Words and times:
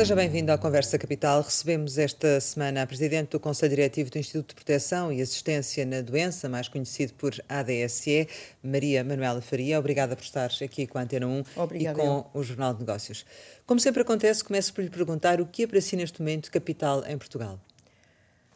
Seja 0.00 0.16
bem-vindo 0.16 0.50
à 0.50 0.56
Conversa 0.56 0.98
Capital. 0.98 1.42
Recebemos 1.42 1.98
esta 1.98 2.40
semana 2.40 2.80
a 2.80 2.86
Presidente 2.86 3.32
do 3.32 3.38
Conselho 3.38 3.76
Diretivo 3.76 4.10
do 4.10 4.16
Instituto 4.16 4.48
de 4.48 4.54
Proteção 4.54 5.12
e 5.12 5.20
Assistência 5.20 5.84
na 5.84 6.00
Doença, 6.00 6.48
mais 6.48 6.68
conhecido 6.68 7.12
por 7.12 7.34
ADSE, 7.46 8.26
Maria 8.62 9.04
Manuela 9.04 9.42
Faria. 9.42 9.78
Obrigada 9.78 10.16
por 10.16 10.22
estar 10.22 10.50
aqui 10.64 10.86
com 10.86 10.96
a 10.96 11.02
Antena 11.02 11.26
1 11.26 11.44
Obrigada, 11.54 11.98
e 11.98 12.02
com 12.02 12.08
eu. 12.16 12.26
o 12.32 12.42
Jornal 12.42 12.72
de 12.72 12.80
Negócios. 12.80 13.26
Como 13.66 13.78
sempre 13.78 14.00
acontece, 14.00 14.42
começo 14.42 14.72
por 14.72 14.82
lhe 14.82 14.88
perguntar 14.88 15.38
o 15.38 15.44
que 15.44 15.64
é 15.64 15.66
para 15.66 15.82
si 15.82 15.96
neste 15.96 16.18
momento 16.20 16.50
capital 16.50 17.04
em 17.06 17.18
Portugal? 17.18 17.60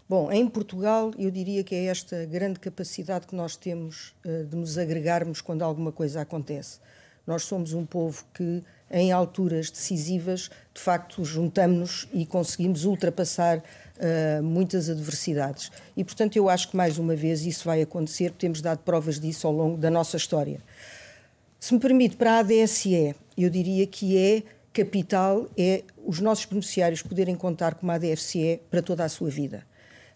Bom, 0.09 0.33
em 0.33 0.49
Portugal, 0.49 1.13
eu 1.19 1.31
diria 1.31 1.63
que 1.63 1.75
é 1.75 1.85
esta 1.85 2.25
grande 2.25 2.59
capacidade 2.59 3.27
que 3.27 3.37
nós 3.37 3.55
temos 3.55 4.15
uh, 4.25 4.45
de 4.45 4.57
nos 4.57 4.79
agregarmos 4.79 5.43
quando 5.43 5.61
alguma 5.61 5.93
coisa 5.93 6.23
acontece. 6.23 6.81
Nós 7.27 7.45
somos 7.45 7.73
um 7.73 7.87
povo 7.87 8.25
que 8.35 8.63
em 8.91 9.11
alturas 9.13 9.71
decisivas, 9.71 10.51
de 10.73 10.81
facto, 10.81 11.25
juntamos-nos 11.25 12.09
e 12.13 12.25
conseguimos 12.25 12.85
ultrapassar 12.85 13.59
uh, 13.59 14.43
muitas 14.43 14.89
adversidades. 14.91 15.73
E, 15.97 16.05
portanto, 16.05 16.37
eu 16.37 16.49
acho 16.49 16.71
que 16.71 16.77
mais 16.77 16.99
uma 16.99 17.17
vez 17.17 17.45
isso 17.45 17.65
vai 17.65 17.83
acontecer, 17.83 18.31
temos 18.31 18.61
dado 18.61 18.79
provas 18.79 19.19
disso 19.19 19.47
ao 19.47 19.53
longo 19.53 19.77
da 19.77 19.91
nossa 19.91 20.17
história. 20.17 20.61
Se 21.59 21.73
me 21.73 21.81
permite, 21.81 22.15
para 22.17 22.33
a 22.33 22.39
ADSE, 22.41 23.17
eu 23.37 23.49
diria 23.49 23.87
que 23.87 24.19
é 24.19 24.43
capital, 24.73 25.49
é 25.57 25.83
os 26.05 26.21
nossos 26.21 26.45
beneficiários 26.45 27.01
poderem 27.01 27.35
contar 27.35 27.75
com 27.75 27.85
uma 27.85 27.95
ADSE 27.95 28.61
para 28.71 28.83
toda 28.83 29.05
a 29.05 29.09
sua 29.09 29.31
vida. 29.31 29.65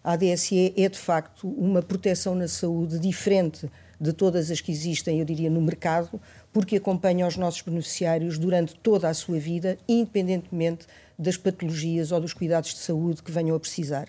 A 0.03 0.13
ADSE 0.13 0.73
é, 0.77 0.87
de 0.87 0.97
facto, 0.97 1.49
uma 1.49 1.81
proteção 1.81 2.35
na 2.35 2.47
saúde 2.47 2.99
diferente 2.99 3.69
de 3.99 4.13
todas 4.13 4.49
as 4.49 4.61
que 4.61 4.71
existem, 4.71 5.19
eu 5.19 5.25
diria, 5.25 5.49
no 5.49 5.61
mercado, 5.61 6.21
porque 6.51 6.77
acompanha 6.77 7.27
os 7.27 7.37
nossos 7.37 7.61
beneficiários 7.61 8.37
durante 8.37 8.75
toda 8.75 9.07
a 9.07 9.13
sua 9.13 9.39
vida, 9.39 9.77
independentemente 9.87 10.87
das 11.17 11.37
patologias 11.37 12.11
ou 12.11 12.19
dos 12.19 12.33
cuidados 12.33 12.73
de 12.73 12.79
saúde 12.79 13.21
que 13.21 13.31
venham 13.31 13.55
a 13.55 13.59
precisar. 13.59 14.07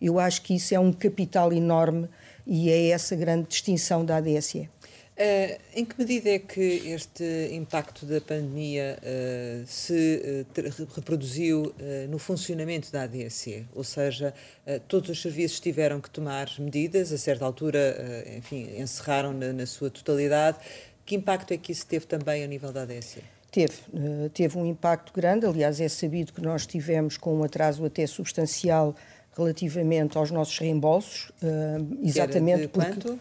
Eu 0.00 0.18
acho 0.18 0.42
que 0.42 0.54
isso 0.54 0.74
é 0.74 0.78
um 0.78 0.92
capital 0.92 1.52
enorme 1.52 2.08
e 2.46 2.70
é 2.70 2.88
essa 2.88 3.14
grande 3.14 3.48
distinção 3.48 4.04
da 4.04 4.16
ADSE. 4.16 4.68
Uh, 5.20 5.60
em 5.74 5.84
que 5.84 5.98
medida 5.98 6.30
é 6.30 6.38
que 6.38 6.60
este 6.60 7.50
impacto 7.52 8.06
da 8.06 8.22
pandemia 8.22 8.98
uh, 9.02 9.66
se 9.66 10.46
uh, 10.48 10.94
reproduziu 10.96 11.74
no 12.08 12.18
funcionamento 12.18 12.90
da 12.90 13.02
ADSE? 13.02 13.66
Ou 13.74 13.84
seja, 13.84 14.32
todos 14.88 15.10
os 15.10 15.20
serviços 15.20 15.60
tiveram 15.60 16.00
que 16.00 16.08
tomar 16.08 16.48
medidas, 16.58 17.12
a 17.12 17.18
certa 17.18 17.44
altura, 17.44 18.24
enfim, 18.34 18.70
encerraram 18.78 19.34
na, 19.34 19.52
na, 19.52 19.66
sua 19.66 19.90
totalidade. 19.90 20.56
Que 21.10 21.16
impacto 21.16 21.52
é 21.52 21.56
que 21.56 21.72
isso 21.72 21.84
teve 21.88 22.06
também 22.06 22.44
a 22.44 22.46
nível 22.46 22.70
da 22.70 22.82
ADSE? 22.82 23.18
Teve, 23.50 23.74
teve 24.32 24.56
um 24.56 24.64
impacto 24.64 25.12
grande. 25.12 25.44
Aliás, 25.44 25.80
é 25.80 25.88
sabido 25.88 26.32
que 26.32 26.40
nós 26.40 26.68
tivemos 26.68 27.16
com 27.16 27.34
um 27.34 27.42
atraso 27.42 27.84
até 27.84 28.06
substancial 28.06 28.94
relativamente 29.36 30.16
aos 30.16 30.30
nossos 30.30 30.56
reembolsos, 30.56 31.32
exatamente 32.00 32.68
porque. 32.68 32.92
Quanto? 32.92 33.20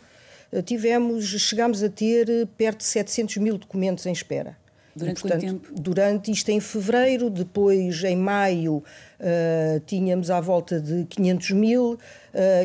Eh, 0.51 0.61
tivemos, 0.61 1.25
chegámos 1.41 1.81
a 1.81 1.89
ter 1.89 2.29
eh, 2.29 2.47
perto 2.55 2.77
de 2.77 2.83
700 2.83 3.37
mil 3.37 3.57
documentos 3.57 4.05
em 4.05 4.11
espera. 4.11 4.55
Durante 4.95 5.17
e, 5.17 5.21
portanto, 5.21 5.41
quanto 5.41 5.59
tempo? 5.59 5.81
Durante 5.81 6.31
isto 6.31 6.49
em 6.49 6.59
fevereiro, 6.59 7.27
depois 7.31 8.03
em 8.03 8.15
maio 8.15 8.83
uh, 9.19 9.79
tínhamos 9.87 10.29
à 10.29 10.39
volta 10.39 10.79
de 10.79 11.05
500 11.05 11.51
mil. 11.51 11.93
Uh, 11.93 11.97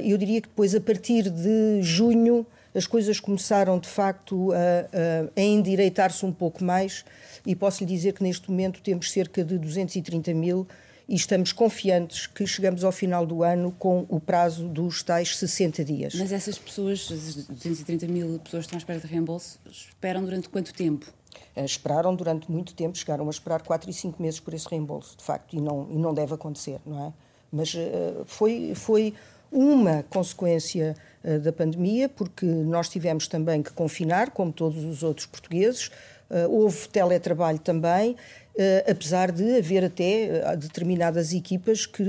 eu 0.04 0.18
diria 0.18 0.42
que 0.42 0.48
depois, 0.48 0.74
a 0.74 0.80
partir 0.80 1.30
de 1.30 1.80
junho, 1.80 2.46
as 2.74 2.86
coisas 2.86 3.20
começaram 3.20 3.78
de 3.78 3.88
facto 3.88 4.52
a, 4.52 4.56
a, 4.56 5.40
a 5.40 5.42
endireitar-se 5.42 6.24
um 6.26 6.32
pouco 6.32 6.64
mais 6.64 7.04
e 7.46 7.54
posso 7.54 7.84
lhe 7.84 7.86
dizer 7.86 8.12
que 8.12 8.22
neste 8.22 8.50
momento 8.50 8.82
temos 8.82 9.10
cerca 9.10 9.44
de 9.44 9.58
230 9.58 10.34
mil 10.34 10.66
e 11.08 11.14
estamos 11.14 11.52
confiantes 11.52 12.26
que 12.26 12.46
chegamos 12.46 12.82
ao 12.82 12.90
final 12.90 13.26
do 13.26 13.42
ano 13.42 13.72
com 13.78 14.06
o 14.08 14.18
prazo 14.18 14.68
dos 14.68 15.02
tais 15.02 15.36
60 15.36 15.84
dias. 15.84 16.14
Mas 16.14 16.32
essas 16.32 16.58
pessoas, 16.58 17.08
as 17.12 17.46
230 17.46 18.06
mil 18.08 18.38
pessoas 18.38 18.66
que 18.66 18.74
estão 18.74 18.76
à 18.76 18.78
espera 18.78 18.98
de 18.98 19.06
reembolso, 19.06 19.58
esperam 19.70 20.24
durante 20.24 20.48
quanto 20.48 20.72
tempo? 20.72 21.12
Eh, 21.54 21.64
esperaram 21.64 22.14
durante 22.14 22.50
muito 22.50 22.74
tempo, 22.74 22.96
chegaram 22.96 23.26
a 23.26 23.30
esperar 23.30 23.62
4 23.62 23.90
e 23.90 23.92
5 23.92 24.20
meses 24.20 24.40
por 24.40 24.54
esse 24.54 24.68
reembolso, 24.68 25.16
de 25.16 25.24
facto, 25.24 25.54
e 25.54 25.60
não, 25.60 25.88
e 25.90 25.96
não 25.96 26.14
deve 26.14 26.34
acontecer, 26.34 26.80
não 26.86 27.06
é? 27.06 27.12
Mas 27.52 27.74
uh, 27.74 28.24
foi, 28.24 28.72
foi 28.74 29.14
uma 29.52 30.02
consequência 30.04 30.96
uh, 31.24 31.40
da 31.40 31.52
pandemia, 31.52 32.08
porque 32.08 32.46
nós 32.46 32.88
tivemos 32.88 33.26
também 33.26 33.62
que 33.62 33.72
confinar, 33.72 34.30
como 34.30 34.52
todos 34.52 34.84
os 34.84 35.02
outros 35.02 35.26
portugueses, 35.26 35.88
uh, 36.30 36.48
houve 36.48 36.88
teletrabalho 36.88 37.58
também, 37.58 38.16
Uh, 38.56 38.88
apesar 38.88 39.32
de 39.32 39.58
haver 39.58 39.82
até 39.82 40.54
determinadas 40.54 41.32
equipas 41.32 41.86
que 41.86 42.04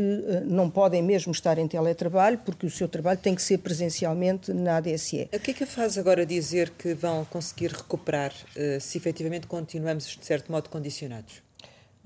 não 0.46 0.70
podem 0.70 1.02
mesmo 1.02 1.32
estar 1.32 1.58
em 1.58 1.68
teletrabalho, 1.68 2.38
porque 2.46 2.68
o 2.68 2.70
seu 2.70 2.88
trabalho 2.88 3.18
tem 3.18 3.34
que 3.34 3.42
ser 3.42 3.58
presencialmente 3.58 4.54
na 4.54 4.78
ADSE. 4.78 5.28
O 5.34 5.40
que 5.40 5.50
é 5.50 5.54
que 5.56 5.66
faz 5.66 5.98
agora 5.98 6.24
dizer 6.24 6.70
que 6.78 6.94
vão 6.94 7.26
conseguir 7.26 7.72
recuperar 7.72 8.32
se 8.80 8.96
efetivamente 8.96 9.48
continuamos, 9.48 10.06
de 10.06 10.24
certo 10.24 10.52
modo, 10.52 10.70
condicionados? 10.70 11.45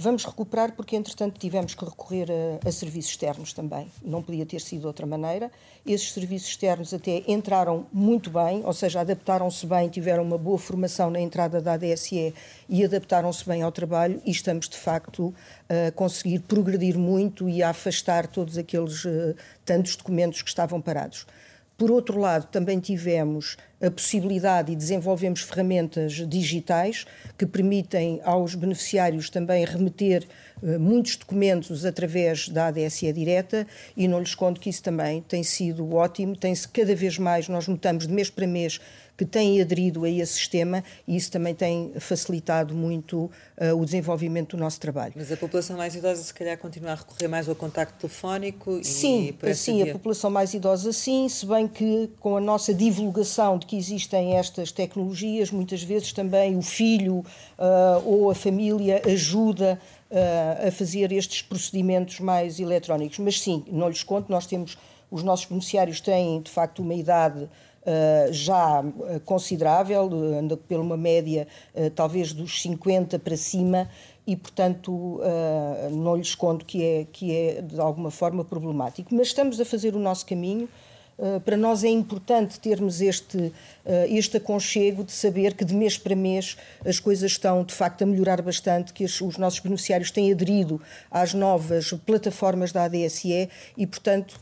Vamos 0.01 0.23
recuperar 0.23 0.71
porque, 0.71 0.95
entretanto, 0.95 1.37
tivemos 1.37 1.75
que 1.75 1.83
recorrer 1.83 2.29
a, 2.31 2.69
a, 2.69 2.71
serviços 2.71 3.11
externos 3.11 3.51
também. 3.51 3.91
Não 4.01 4.23
podia 4.23 4.45
ter 4.45 4.61
sido 4.61 4.79
de 4.79 4.87
outra 4.87 5.05
maneira. 5.05 5.51
Esses 5.85 6.13
serviços 6.13 6.47
externos 6.47 6.93
até 6.93 7.21
entraram 7.27 7.85
muito 7.91 8.29
bem, 8.29 8.63
ou 8.63 8.71
seja, 8.71 9.01
adaptaram-se 9.01 9.65
bem, 9.67 9.89
tiveram 9.89 10.23
uma 10.23 10.37
boa 10.37 10.57
formação 10.57 11.09
na 11.09 11.19
entrada 11.19 11.59
da 11.59 11.73
ADSE 11.73 12.33
e 12.69 12.85
adaptaram-se 12.85 13.45
bem 13.45 13.61
ao 13.61 13.73
trabalho 13.73 14.21
e 14.25 14.31
estamos, 14.31 14.69
de 14.69 14.77
facto, 14.77 15.35
a 15.67 15.91
conseguir 15.91 16.39
progredir 16.39 16.97
muito 16.97 17.49
e 17.49 17.61
a 17.61 17.71
afastar 17.71 18.25
todos 18.25 18.57
aqueles 18.57 19.03
uh, 19.03 19.35
tantos 19.65 19.97
documentos 19.97 20.41
que 20.41 20.47
estavam 20.47 20.79
parados. 20.79 21.25
Por 21.79 21.91
outro 21.91 22.19
lado, 22.19 22.45
também 22.47 22.77
tivemos 22.77 23.55
a 23.81 23.89
possibilidade 23.89 24.69
e 24.69 24.75
desenvolvemos 24.75 25.39
ferramentas 25.39 26.11
digitais 26.27 27.05
que 27.37 27.45
permitem 27.45 28.19
aos 28.25 28.53
beneficiários 28.53 29.29
também 29.29 29.63
remeter 29.63 30.27
uh, 30.61 30.77
muitos 30.77 31.15
documentos 31.15 31.85
através 31.85 32.49
da 32.49 32.67
ADSE 32.67 33.13
direta 33.13 33.65
e 33.95 34.09
não 34.09 34.19
lhes 34.19 34.35
conto 34.35 34.59
que 34.59 34.69
isso 34.69 34.83
também 34.83 35.21
tem 35.21 35.41
sido 35.41 35.95
ótimo, 35.95 36.35
tem-se 36.35 36.67
cada 36.67 36.93
vez 36.93 37.17
mais, 37.17 37.47
nós 37.47 37.65
notamos 37.65 38.05
de 38.05 38.13
mês 38.13 38.29
para 38.29 38.45
mês 38.45 38.81
que 39.19 39.25
têm 39.25 39.59
aderido 39.59 40.05
a 40.05 40.09
esse 40.09 40.31
sistema 40.31 40.81
e 41.05 41.17
isso 41.17 41.29
também 41.29 41.53
tem 41.53 41.91
facilitado 41.99 42.73
muito 42.73 43.29
uh, 43.57 43.75
o 43.77 43.83
desenvolvimento 43.83 44.55
do 44.55 44.63
nosso 44.63 44.79
trabalho. 44.79 45.11
Mas 45.13 45.29
a 45.29 45.35
população 45.35 45.75
mais 45.75 45.93
idosa 45.93 46.23
se 46.23 46.33
calhar 46.33 46.57
continua 46.57 46.93
a 46.93 46.95
recorrer 46.95 47.27
mais 47.27 47.49
ao 47.49 47.53
contacto 47.53 47.99
telefónico? 47.99 48.79
Sim, 48.81 49.35
e 49.43 49.53
sim, 49.53 49.83
a 49.83 49.91
população 49.91 50.31
mais 50.31 50.53
idosa 50.53 50.93
sim, 50.93 51.27
se 51.27 51.45
bem 51.45 51.67
que 51.67 52.09
com 52.21 52.37
a 52.37 52.39
nossa 52.39 52.73
divulgação 52.73 53.57
de 53.57 53.65
que 53.65 53.75
existem 53.75 54.37
estas 54.37 54.71
tecnologias, 54.71 55.51
muitas 55.51 55.83
vezes 55.83 56.13
também 56.13 56.55
o 56.55 56.61
filho 56.61 57.17
uh, 57.17 58.01
ou 58.05 58.31
a 58.31 58.35
família 58.35 59.01
ajuda 59.05 59.77
uh, 60.09 60.67
a 60.69 60.71
fazer 60.71 61.11
estes 61.11 61.41
procedimentos 61.41 62.21
mais 62.21 62.57
eletrónicos. 62.57 63.19
Mas 63.19 63.41
sim, 63.41 63.65
não 63.69 63.89
lhes 63.89 64.01
conto, 64.01 64.31
nós 64.31 64.45
temos, 64.45 64.77
os 65.11 65.23
nossos 65.23 65.45
beneficiários 65.45 65.99
têm 65.99 66.41
de 66.41 66.49
facto 66.49 66.81
uma 66.81 66.93
idade 66.93 67.49
Uh, 67.79 68.33
já 68.33 68.81
uh, 68.81 69.19
considerável, 69.21 70.09
anda 70.37 70.57
pela 70.57 70.81
uma 70.81 70.97
média 70.97 71.47
uh, 71.73 71.89
talvez 71.91 72.33
dos 72.33 72.61
50 72.61 73.17
para 73.17 73.37
cima 73.37 73.89
e, 74.27 74.35
portanto, 74.35 75.19
não 75.91 76.15
lhes 76.15 76.35
conto 76.35 76.63
que 76.63 76.83
é, 76.83 77.07
que 77.11 77.35
é 77.35 77.61
de 77.63 77.79
alguma 77.79 78.11
forma 78.11 78.45
problemático. 78.45 79.15
Mas 79.15 79.27
estamos 79.27 79.59
a 79.59 79.65
fazer 79.65 79.95
o 79.95 79.99
nosso 79.99 80.23
caminho. 80.23 80.69
para 81.43 81.57
nós 81.57 81.83
é 81.83 81.87
importante 81.87 82.59
termos 82.59 83.01
este, 83.01 83.51
este 84.07 84.37
aconchego 84.37 85.03
de 85.03 85.11
saber 85.13 85.55
que 85.55 85.65
de 85.65 85.73
mês 85.73 85.97
para 85.97 86.15
mês 86.15 86.57
as 86.85 86.99
coisas 86.99 87.31
estão 87.31 87.63
de 87.63 87.73
facto 87.73 88.03
a 88.03 88.05
melhorar 88.05 88.39
bastante, 88.43 88.93
que 88.93 89.03
os 89.03 89.37
nossos 89.39 89.61
beneficiários 89.61 90.11
têm 90.11 90.31
aderido 90.31 90.79
às 91.09 91.33
novas 91.33 91.91
plataformas 92.05 92.71
da 92.71 92.83
ADSE 92.83 93.49
e, 93.75 93.87
portanto, 93.87 94.39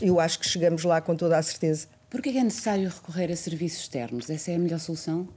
eu 0.00 0.18
acho 0.18 0.40
que 0.40 0.48
chegamos 0.48 0.82
lá 0.82 1.00
com 1.00 1.14
toda 1.14 1.38
a 1.38 1.42
certeza. 1.42 1.86
Por 2.10 2.20
que 2.20 2.36
é 2.36 2.42
necessário 2.42 2.88
recorrer 2.88 3.30
a 3.30 3.36
serviços 3.36 3.82
externos? 3.82 4.28
Essa 4.28 4.50
é 4.50 4.56
a 4.56 4.58
melhor 4.58 4.80
solução? 4.80 5.28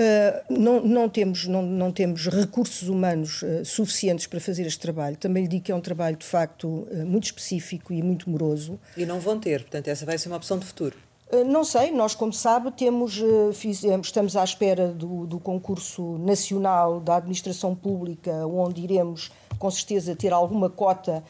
Uh, 0.00 0.58
não, 0.58 0.80
não, 0.82 1.08
temos, 1.08 1.46
não, 1.46 1.62
não, 1.62 1.92
temos 1.92 2.26
recursos 2.26 2.88
humanos 2.88 3.42
uh, 3.42 3.64
suficientes 3.64 4.26
para 4.26 4.40
fazer 4.40 4.66
este 4.66 4.80
trabalho. 4.80 5.16
Também 5.16 5.44
lhe 5.44 5.48
digo 5.48 5.64
que 5.64 5.70
é 5.70 5.74
um 5.74 5.80
trabalho, 5.80 6.16
de 6.16 6.26
facto, 6.26 6.66
uh, 6.66 7.06
muito 7.06 7.24
específico 7.24 7.92
e 7.92 8.02
muito 8.02 8.28
moroso. 8.28 8.80
E 8.96 9.06
não 9.06 9.20
vão 9.20 9.38
ter, 9.38 9.60
portanto, 9.60 9.86
essa 9.86 10.04
vai 10.04 10.18
ser 10.18 10.28
uma 10.28 10.36
opção 10.36 10.58
de 10.58 10.66
futuro. 10.66 10.96
Não 11.46 11.62
sei, 11.62 11.92
nós, 11.92 12.12
como 12.12 12.32
sabe, 12.32 12.72
temos, 12.72 13.22
fizemos, 13.54 14.08
estamos 14.08 14.34
à 14.34 14.42
espera 14.42 14.88
do, 14.88 15.28
do 15.28 15.38
concurso 15.38 16.18
nacional 16.18 16.98
da 16.98 17.18
administração 17.18 17.72
pública, 17.72 18.32
onde 18.48 18.82
iremos, 18.82 19.30
com 19.56 19.70
certeza, 19.70 20.16
ter 20.16 20.32
alguma 20.32 20.68
cota 20.68 21.22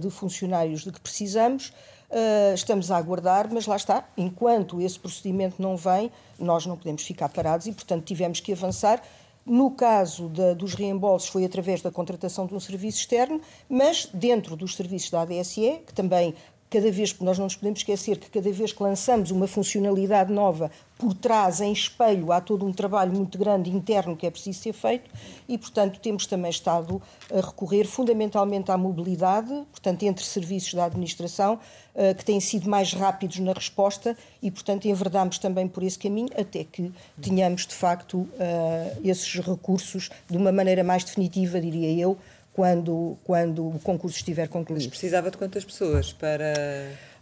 de 0.00 0.10
funcionários 0.10 0.82
de 0.82 0.90
que 0.90 1.00
precisamos. 1.00 1.72
Uh, 2.10 2.54
estamos 2.54 2.90
a 2.90 2.96
aguardar, 2.96 3.48
mas 3.52 3.66
lá 3.66 3.76
está, 3.76 4.02
enquanto 4.16 4.80
esse 4.80 4.98
procedimento 4.98 5.60
não 5.60 5.76
vem, 5.76 6.10
nós 6.38 6.64
não 6.64 6.76
podemos 6.76 7.02
ficar 7.02 7.28
parados 7.28 7.66
e, 7.66 7.72
portanto, 7.72 8.04
tivemos 8.04 8.40
que 8.40 8.52
avançar. 8.52 9.02
No 9.44 9.70
caso 9.70 10.28
da, 10.28 10.54
dos 10.54 10.74
reembolsos, 10.74 11.28
foi 11.28 11.44
através 11.44 11.82
da 11.82 11.90
contratação 11.90 12.46
de 12.46 12.54
um 12.54 12.60
serviço 12.60 12.98
externo, 12.98 13.40
mas 13.68 14.08
dentro 14.12 14.56
dos 14.56 14.76
serviços 14.76 15.10
da 15.10 15.22
ADSE, 15.22 15.82
que 15.86 15.92
também 15.94 16.34
cada 16.70 16.90
vez, 16.90 17.18
nós 17.20 17.38
não 17.38 17.46
nos 17.46 17.56
podemos 17.56 17.80
esquecer 17.80 18.18
que 18.18 18.28
cada 18.28 18.50
vez 18.52 18.72
que 18.72 18.82
lançamos 18.82 19.30
uma 19.30 19.46
funcionalidade 19.46 20.32
nova, 20.32 20.70
por 20.98 21.14
trás, 21.14 21.60
em 21.60 21.72
espelho, 21.72 22.32
há 22.32 22.40
todo 22.40 22.66
um 22.66 22.72
trabalho 22.72 23.12
muito 23.12 23.38
grande 23.38 23.70
interno 23.70 24.16
que 24.16 24.26
é 24.26 24.30
preciso 24.30 24.60
ser 24.60 24.72
feito 24.72 25.08
e, 25.48 25.56
portanto, 25.56 26.00
temos 26.00 26.26
também 26.26 26.50
estado 26.50 27.00
a 27.32 27.40
recorrer 27.40 27.84
fundamentalmente 27.84 28.70
à 28.70 28.76
mobilidade, 28.76 29.48
portanto, 29.70 30.02
entre 30.02 30.24
serviços 30.24 30.74
da 30.74 30.84
administração, 30.84 31.58
eh, 31.94 32.14
que 32.14 32.24
têm 32.24 32.40
sido 32.40 32.68
mais 32.68 32.92
rápidos 32.92 33.38
na 33.38 33.52
resposta 33.52 34.16
e, 34.42 34.50
portanto, 34.50 34.86
enverdamos 34.86 35.38
também 35.38 35.68
por 35.68 35.82
esse 35.82 35.98
caminho 35.98 36.30
até 36.36 36.64
que 36.64 36.92
tenhamos, 37.20 37.66
de 37.66 37.74
facto, 37.74 38.28
eh, 38.38 38.96
esses 39.04 39.40
recursos 39.40 40.10
de 40.28 40.36
uma 40.36 40.50
maneira 40.50 40.82
mais 40.82 41.04
definitiva, 41.04 41.60
diria 41.60 41.92
eu, 41.92 42.18
quando, 42.58 43.16
quando 43.22 43.68
o 43.68 43.78
concurso 43.78 44.16
estiver 44.16 44.48
concluído. 44.48 44.82
Mas 44.82 44.88
precisava 44.88 45.30
de 45.30 45.36
quantas 45.36 45.64
pessoas 45.64 46.12
para. 46.12 46.52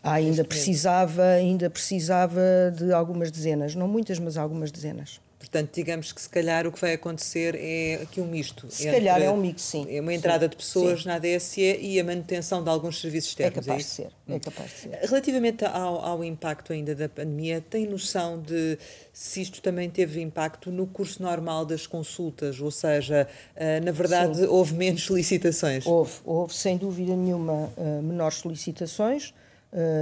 Ah, 0.02 0.14
ainda 0.14 0.42
precisava, 0.42 1.22
ainda 1.24 1.68
precisava 1.68 2.40
de 2.74 2.90
algumas 2.90 3.30
dezenas, 3.30 3.74
não 3.74 3.86
muitas, 3.86 4.18
mas 4.18 4.38
algumas 4.38 4.72
dezenas. 4.72 5.20
Portanto, 5.46 5.70
digamos 5.72 6.10
que 6.10 6.20
se 6.20 6.28
calhar 6.28 6.66
o 6.66 6.72
que 6.72 6.80
vai 6.80 6.94
acontecer 6.94 7.54
é 7.54 8.00
aqui 8.02 8.20
um 8.20 8.26
misto. 8.26 8.66
Se 8.68 8.90
calhar 8.90 9.22
é 9.22 9.30
um 9.30 9.36
mix, 9.36 9.62
sim. 9.62 9.86
É 9.88 10.00
uma 10.00 10.12
entrada 10.12 10.46
sim, 10.46 10.50
de 10.50 10.56
pessoas 10.56 11.02
sim. 11.02 11.08
na 11.08 11.14
ADSE 11.14 11.78
e 11.80 12.00
a 12.00 12.04
manutenção 12.04 12.64
de 12.64 12.68
alguns 12.68 13.00
serviços 13.00 13.30
externos. 13.30 13.58
É 13.58 13.60
capaz 13.60 13.80
é 13.80 13.84
de 13.84 13.90
ser. 13.90 14.08
É 14.28 14.38
capaz 14.40 14.70
de 14.70 14.76
ser. 14.76 14.98
Relativamente 15.08 15.64
ao, 15.64 16.04
ao, 16.04 16.24
impacto 16.24 16.72
ainda 16.72 16.96
da 16.96 17.08
pandemia, 17.08 17.60
tem 17.60 17.86
noção 17.86 18.42
de 18.42 18.76
se 19.12 19.40
isto 19.40 19.62
também 19.62 19.88
teve 19.88 20.20
impacto 20.20 20.72
no 20.72 20.84
curso 20.84 21.22
normal 21.22 21.64
das 21.64 21.86
consultas? 21.86 22.60
Ou 22.60 22.72
seja, 22.72 23.28
eh, 23.54 23.78
na 23.78 23.92
verdade, 23.92 24.38
sim. 24.38 24.46
houve 24.46 24.74
menos 24.74 25.04
solicitações? 25.06 25.86
Houve, 25.86 26.12
houve 26.24 26.54
sem 26.54 26.76
dúvida 26.76 27.14
nenhuma 27.14 27.72
eh, 27.76 28.00
menores 28.02 28.38
solicitações 28.38 29.32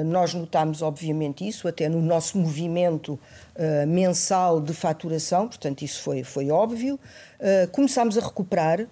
nós 0.04 0.32
notamos, 0.34 0.82
obviamente, 0.82 1.46
isso, 1.46 1.66
até 1.66 1.88
no 1.88 2.00
nosso 2.00 2.38
movimento 2.38 3.14
uh, 3.14 3.86
mensal 3.88 4.60
de 4.60 4.72
faturação, 4.72 5.48
portanto, 5.48 5.82
isso 5.82 6.00
foi, 6.00 6.22
foi 6.22 6.50
óbvio. 6.50 6.94
Uh, 7.40 7.68
começámos 7.72 8.16
a 8.16 8.20
recuperar, 8.20 8.86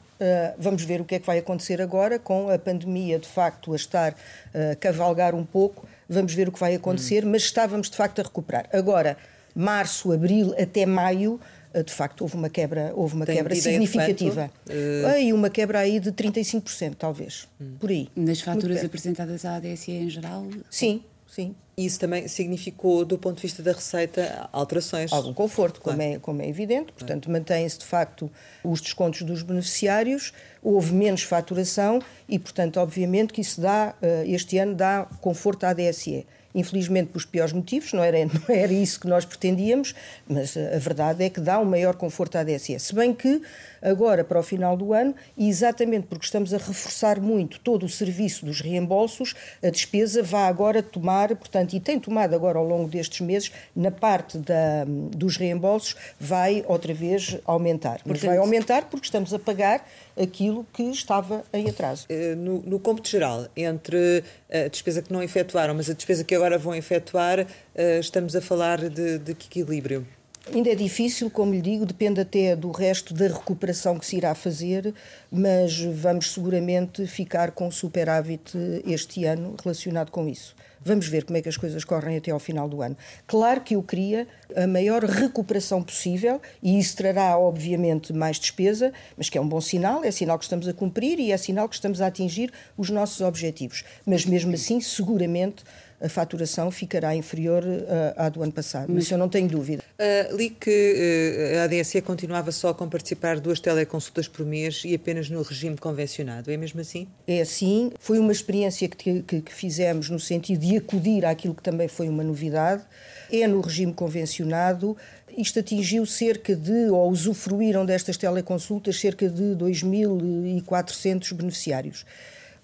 vamos 0.57 0.85
ver 0.85 1.01
o 1.01 1.05
que 1.05 1.17
é 1.17 1.19
que 1.19 1.27
vai 1.27 1.39
acontecer 1.39 1.83
agora, 1.83 2.17
com 2.17 2.49
a 2.49 2.57
pandemia 2.57 3.19
de 3.19 3.27
facto 3.27 3.73
a 3.73 3.77
estar 3.77 4.15
a 4.55 4.77
cavalgar 4.77 5.35
um 5.35 5.45
pouco, 5.45 5.85
vamos 6.09 6.33
ver 6.33 6.49
o 6.49 6.53
que 6.53 6.61
vai 6.61 6.77
acontecer, 6.77 7.25
hum. 7.25 7.31
mas 7.31 7.43
estávamos 7.43 7.91
de 7.91 7.97
facto 7.97 8.21
a 8.21 8.23
recuperar. 8.23 8.69
Agora, 8.73 9.17
março, 9.55 10.13
abril 10.13 10.55
até 10.59 10.87
maio, 10.87 11.41
eh, 11.41 11.62
de 11.85 11.93
facto 11.93 12.23
houve 12.23 12.35
uma 12.37 12.51
quebra, 12.51 12.93
houve 12.95 13.15
uma 13.15 13.27
quebra 13.27 13.55
significativa. 13.55 14.51
Uh... 14.69 15.19
E 15.19 15.33
uma 15.33 15.49
quebra 15.49 15.79
aí 15.79 16.01
de 16.01 16.13
35%, 16.13 16.95
talvez, 16.99 17.49
hum. 17.61 17.77
por 17.79 17.91
aí. 17.91 18.09
Nas 18.15 18.41
faturas 18.41 18.85
apresentadas 18.85 19.45
à 19.45 19.57
ADSE 19.57 19.93
em 19.93 20.11
geral? 20.11 20.47
Sim, 20.71 21.03
sim. 21.27 21.55
Isso 21.77 21.99
também 21.99 22.29
significou, 22.29 23.05
do 23.05 23.17
ponto 23.17 23.37
de 23.37 23.43
vista 23.43 23.63
da 23.63 23.73
receita, 23.73 24.49
alterações? 24.53 25.11
Algum 25.11 25.33
conforto, 25.33 25.81
claro. 25.81 25.99
como, 25.99 26.13
é, 26.15 26.19
como 26.19 26.43
é 26.43 26.49
evidente. 26.49 26.93
Portanto, 26.93 27.31
mantém-se 27.31 27.79
de 27.79 27.87
facto 27.87 28.31
os 28.63 28.81
descontos 28.81 29.23
dos 29.23 29.43
beneficiários, 29.43 30.35
houve 30.63 30.93
menos 30.93 31.23
faturação 31.23 32.01
e, 32.29 32.39
portanto, 32.39 32.79
obviamente 32.79 33.33
que 33.33 33.41
isso 33.41 33.61
dá, 33.61 33.95
eh, 34.03 34.25
este 34.27 34.59
ano 34.59 34.75
dá 34.75 35.09
conforto 35.23 35.65
à 35.65 35.71
ADSE 35.71 36.27
infelizmente 36.55 37.09
pelos 37.09 37.25
piores 37.25 37.53
motivos, 37.53 37.93
não 37.93 38.03
era, 38.03 38.19
não 38.25 38.55
era 38.55 38.73
isso 38.73 39.01
que 39.01 39.07
nós 39.07 39.25
pretendíamos, 39.25 39.95
mas 40.29 40.57
a 40.57 40.79
verdade 40.79 41.25
é 41.25 41.31
que 41.31 41.41
dá 41.41 41.59
um 41.59 41.65
maior 41.65 41.95
conforto 41.97 42.37
à 42.37 42.45
DSE. 42.45 42.79
Se 42.79 42.95
bem 42.95 43.15
que 43.15 43.43
agora, 43.81 44.23
para 44.23 44.39
o 44.39 44.43
final 44.43 44.77
do 44.77 44.93
ano, 44.93 45.15
e 45.37 45.49
exatamente 45.49 46.07
porque 46.07 46.25
estamos 46.25 46.55
a 46.55 46.59
reforçar 46.59 47.21
muito 47.21 47.59
todo 47.61 47.85
o 47.85 47.89
serviço 47.89 48.47
dos 48.47 48.61
reembolsos, 48.61 49.35
a 49.63 49.71
despesa 49.71 50.23
vai 50.23 50.45
agora 50.45 50.83
tomar, 50.83 51.35
portanto, 51.35 51.75
e 51.75 51.81
tem 51.81 51.99
tomado 51.99 52.35
agora 52.35 52.59
ao 52.59 52.65
longo 52.65 52.89
destes 52.89 53.21
meses, 53.21 53.51
na 53.75 53.91
parte 53.91 54.39
da, 54.39 54.85
dos 54.87 55.37
reembolsos, 55.37 55.97
vai 56.19 56.65
outra 56.69 56.95
vez 56.95 57.39
aumentar. 57.45 58.01
Mas 58.05 58.21
portanto, 58.21 58.29
vai 58.29 58.39
aumentar 58.39 58.85
porque 58.89 59.07
estamos 59.07 59.35
a 59.35 59.39
pagar 59.39 59.87
aquilo 60.21 60.67
que 60.73 60.83
estava 60.85 61.43
em 61.53 61.69
atraso. 61.69 62.07
Eh, 62.09 62.35
no, 62.35 62.61
no 62.61 62.79
cômputo 62.79 63.09
geral, 63.09 63.49
entre 63.57 64.23
a 64.51 64.69
despesa 64.69 65.01
que 65.01 65.13
não 65.13 65.23
efetuaram, 65.23 65.75
mas 65.75 65.89
a 65.89 65.95
despesa 65.95 66.23
que 66.23 66.35
agora 66.35 66.42
vão 66.59 66.75
efetuar, 66.75 67.47
eh, 67.75 67.99
estamos 67.99 68.37
a 68.37 68.41
falar 68.41 68.89
de, 68.89 69.19
de 69.19 69.35
que 69.35 69.61
equilíbrio? 69.61 70.07
Ainda 70.53 70.71
é 70.71 70.75
difícil, 70.75 71.31
como 71.31 71.53
lhe 71.55 71.63
digo, 71.63 71.87
depende 71.87 72.21
até 72.21 72.57
do 72.57 72.73
resto 72.73 73.15
da 73.15 73.29
recuperação 73.29 73.97
que 73.97 74.05
se 74.05 74.17
irá 74.17 74.35
fazer, 74.35 74.93
mas 75.31 75.79
vamos 75.79 76.33
seguramente 76.33 77.07
ficar 77.07 77.53
com 77.53 77.71
superávit 77.71 78.53
este 78.85 79.25
ano 79.25 79.55
relacionado 79.63 80.11
com 80.11 80.29
isso. 80.29 80.57
Vamos 80.85 81.07
ver 81.07 81.25
como 81.25 81.39
é 81.39 81.43
que 81.43 81.49
as 81.49 81.57
coisas 81.57 81.85
correm 81.85 82.17
até 82.17 82.33
ao 82.33 82.41
final 82.41 82.69
do 82.69 82.83
ano. 82.83 82.97
Claro 83.25 83.61
que 83.61 83.77
eu 83.77 83.83
queria 83.85 84.27
a 84.57 84.67
maior 84.67 85.05
recuperação 85.05 85.81
possível 85.81 86.43
e 86.61 86.77
isso 86.77 86.97
trará, 86.97 87.39
obviamente, 87.39 88.13
mais 88.13 88.41
despesa, 88.41 88.93
mas 89.17 89.31
que 89.31 89.39
é 89.39 89.41
um 89.41 89.49
bom 89.49 89.61
sinal, 89.61 90.03
é 90.03 90.11
sinal 90.11 90.37
que 90.39 90.45
estamos 90.45 90.67
a 90.67 90.73
cumprir 90.73 91.21
e 91.21 91.31
é 91.31 91.37
sinal 91.37 91.69
que 91.69 91.77
estamos 91.77 92.01
a 92.01 92.09
atingir 92.09 92.53
os 92.77 92.91
nossos 92.91 93.21
objetivos. 93.21 93.85
Mas 94.05 94.27
mesmo 94.27 94.55
assim, 94.55 94.81
seguramente, 94.81 95.63
a 96.03 96.09
faturação 96.09 96.71
ficará 96.71 97.15
inferior 97.15 97.63
uh, 97.63 98.15
à 98.17 98.29
do 98.29 98.43
ano 98.43 98.53
passado. 98.53 98.93
Mas 98.93 99.05
isso 99.05 99.15
eu 99.15 99.19
não 99.19 99.29
tenho 99.29 99.49
dúvida. 99.49 99.83
Uh, 99.99 100.37
li 100.37 100.51
que 100.51 101.53
uh, 101.55 101.61
a 101.61 101.65
ADSE 101.65 102.01
continuava 102.03 102.51
só 102.51 102.75
com 102.75 102.89
participar 102.89 103.39
duas 103.39 103.61
teleconsultas 103.61 104.27
por 104.27 104.45
mês 104.45 104.83
e 104.85 104.95
apenas 104.95 105.31
no 105.31 105.41
regime 105.43 105.77
convencionado. 105.77 106.51
É 106.51 106.57
mesmo 106.57 106.81
assim? 106.81 107.07
É 107.27 107.41
assim. 107.41 107.93
Foi 108.01 108.19
uma 108.19 108.33
experiência 108.33 108.89
que, 108.89 109.23
que, 109.23 109.41
que 109.41 109.55
fizemos 109.55 110.11
no 110.11 110.19
sentido 110.19 110.61
de 110.61 110.77
acudir 110.77 111.25
àquilo 111.25 111.55
que 111.55 111.63
também 111.63 111.87
foi 111.87 112.09
uma 112.09 112.25
novidade. 112.25 112.83
É 113.31 113.47
no 113.47 113.61
regime 113.61 113.95
convencionado 113.95 114.97
isto 115.37 115.59
atingiu 115.59 116.05
cerca 116.05 116.55
de, 116.55 116.91
ou 116.91 117.11
usufruíram 117.11 117.87
destas 117.87 118.17
teleconsultas, 118.17 119.01
cerca 119.01 119.29
de 119.29 119.57
2.400 119.57 121.33
beneficiários. 121.35 122.05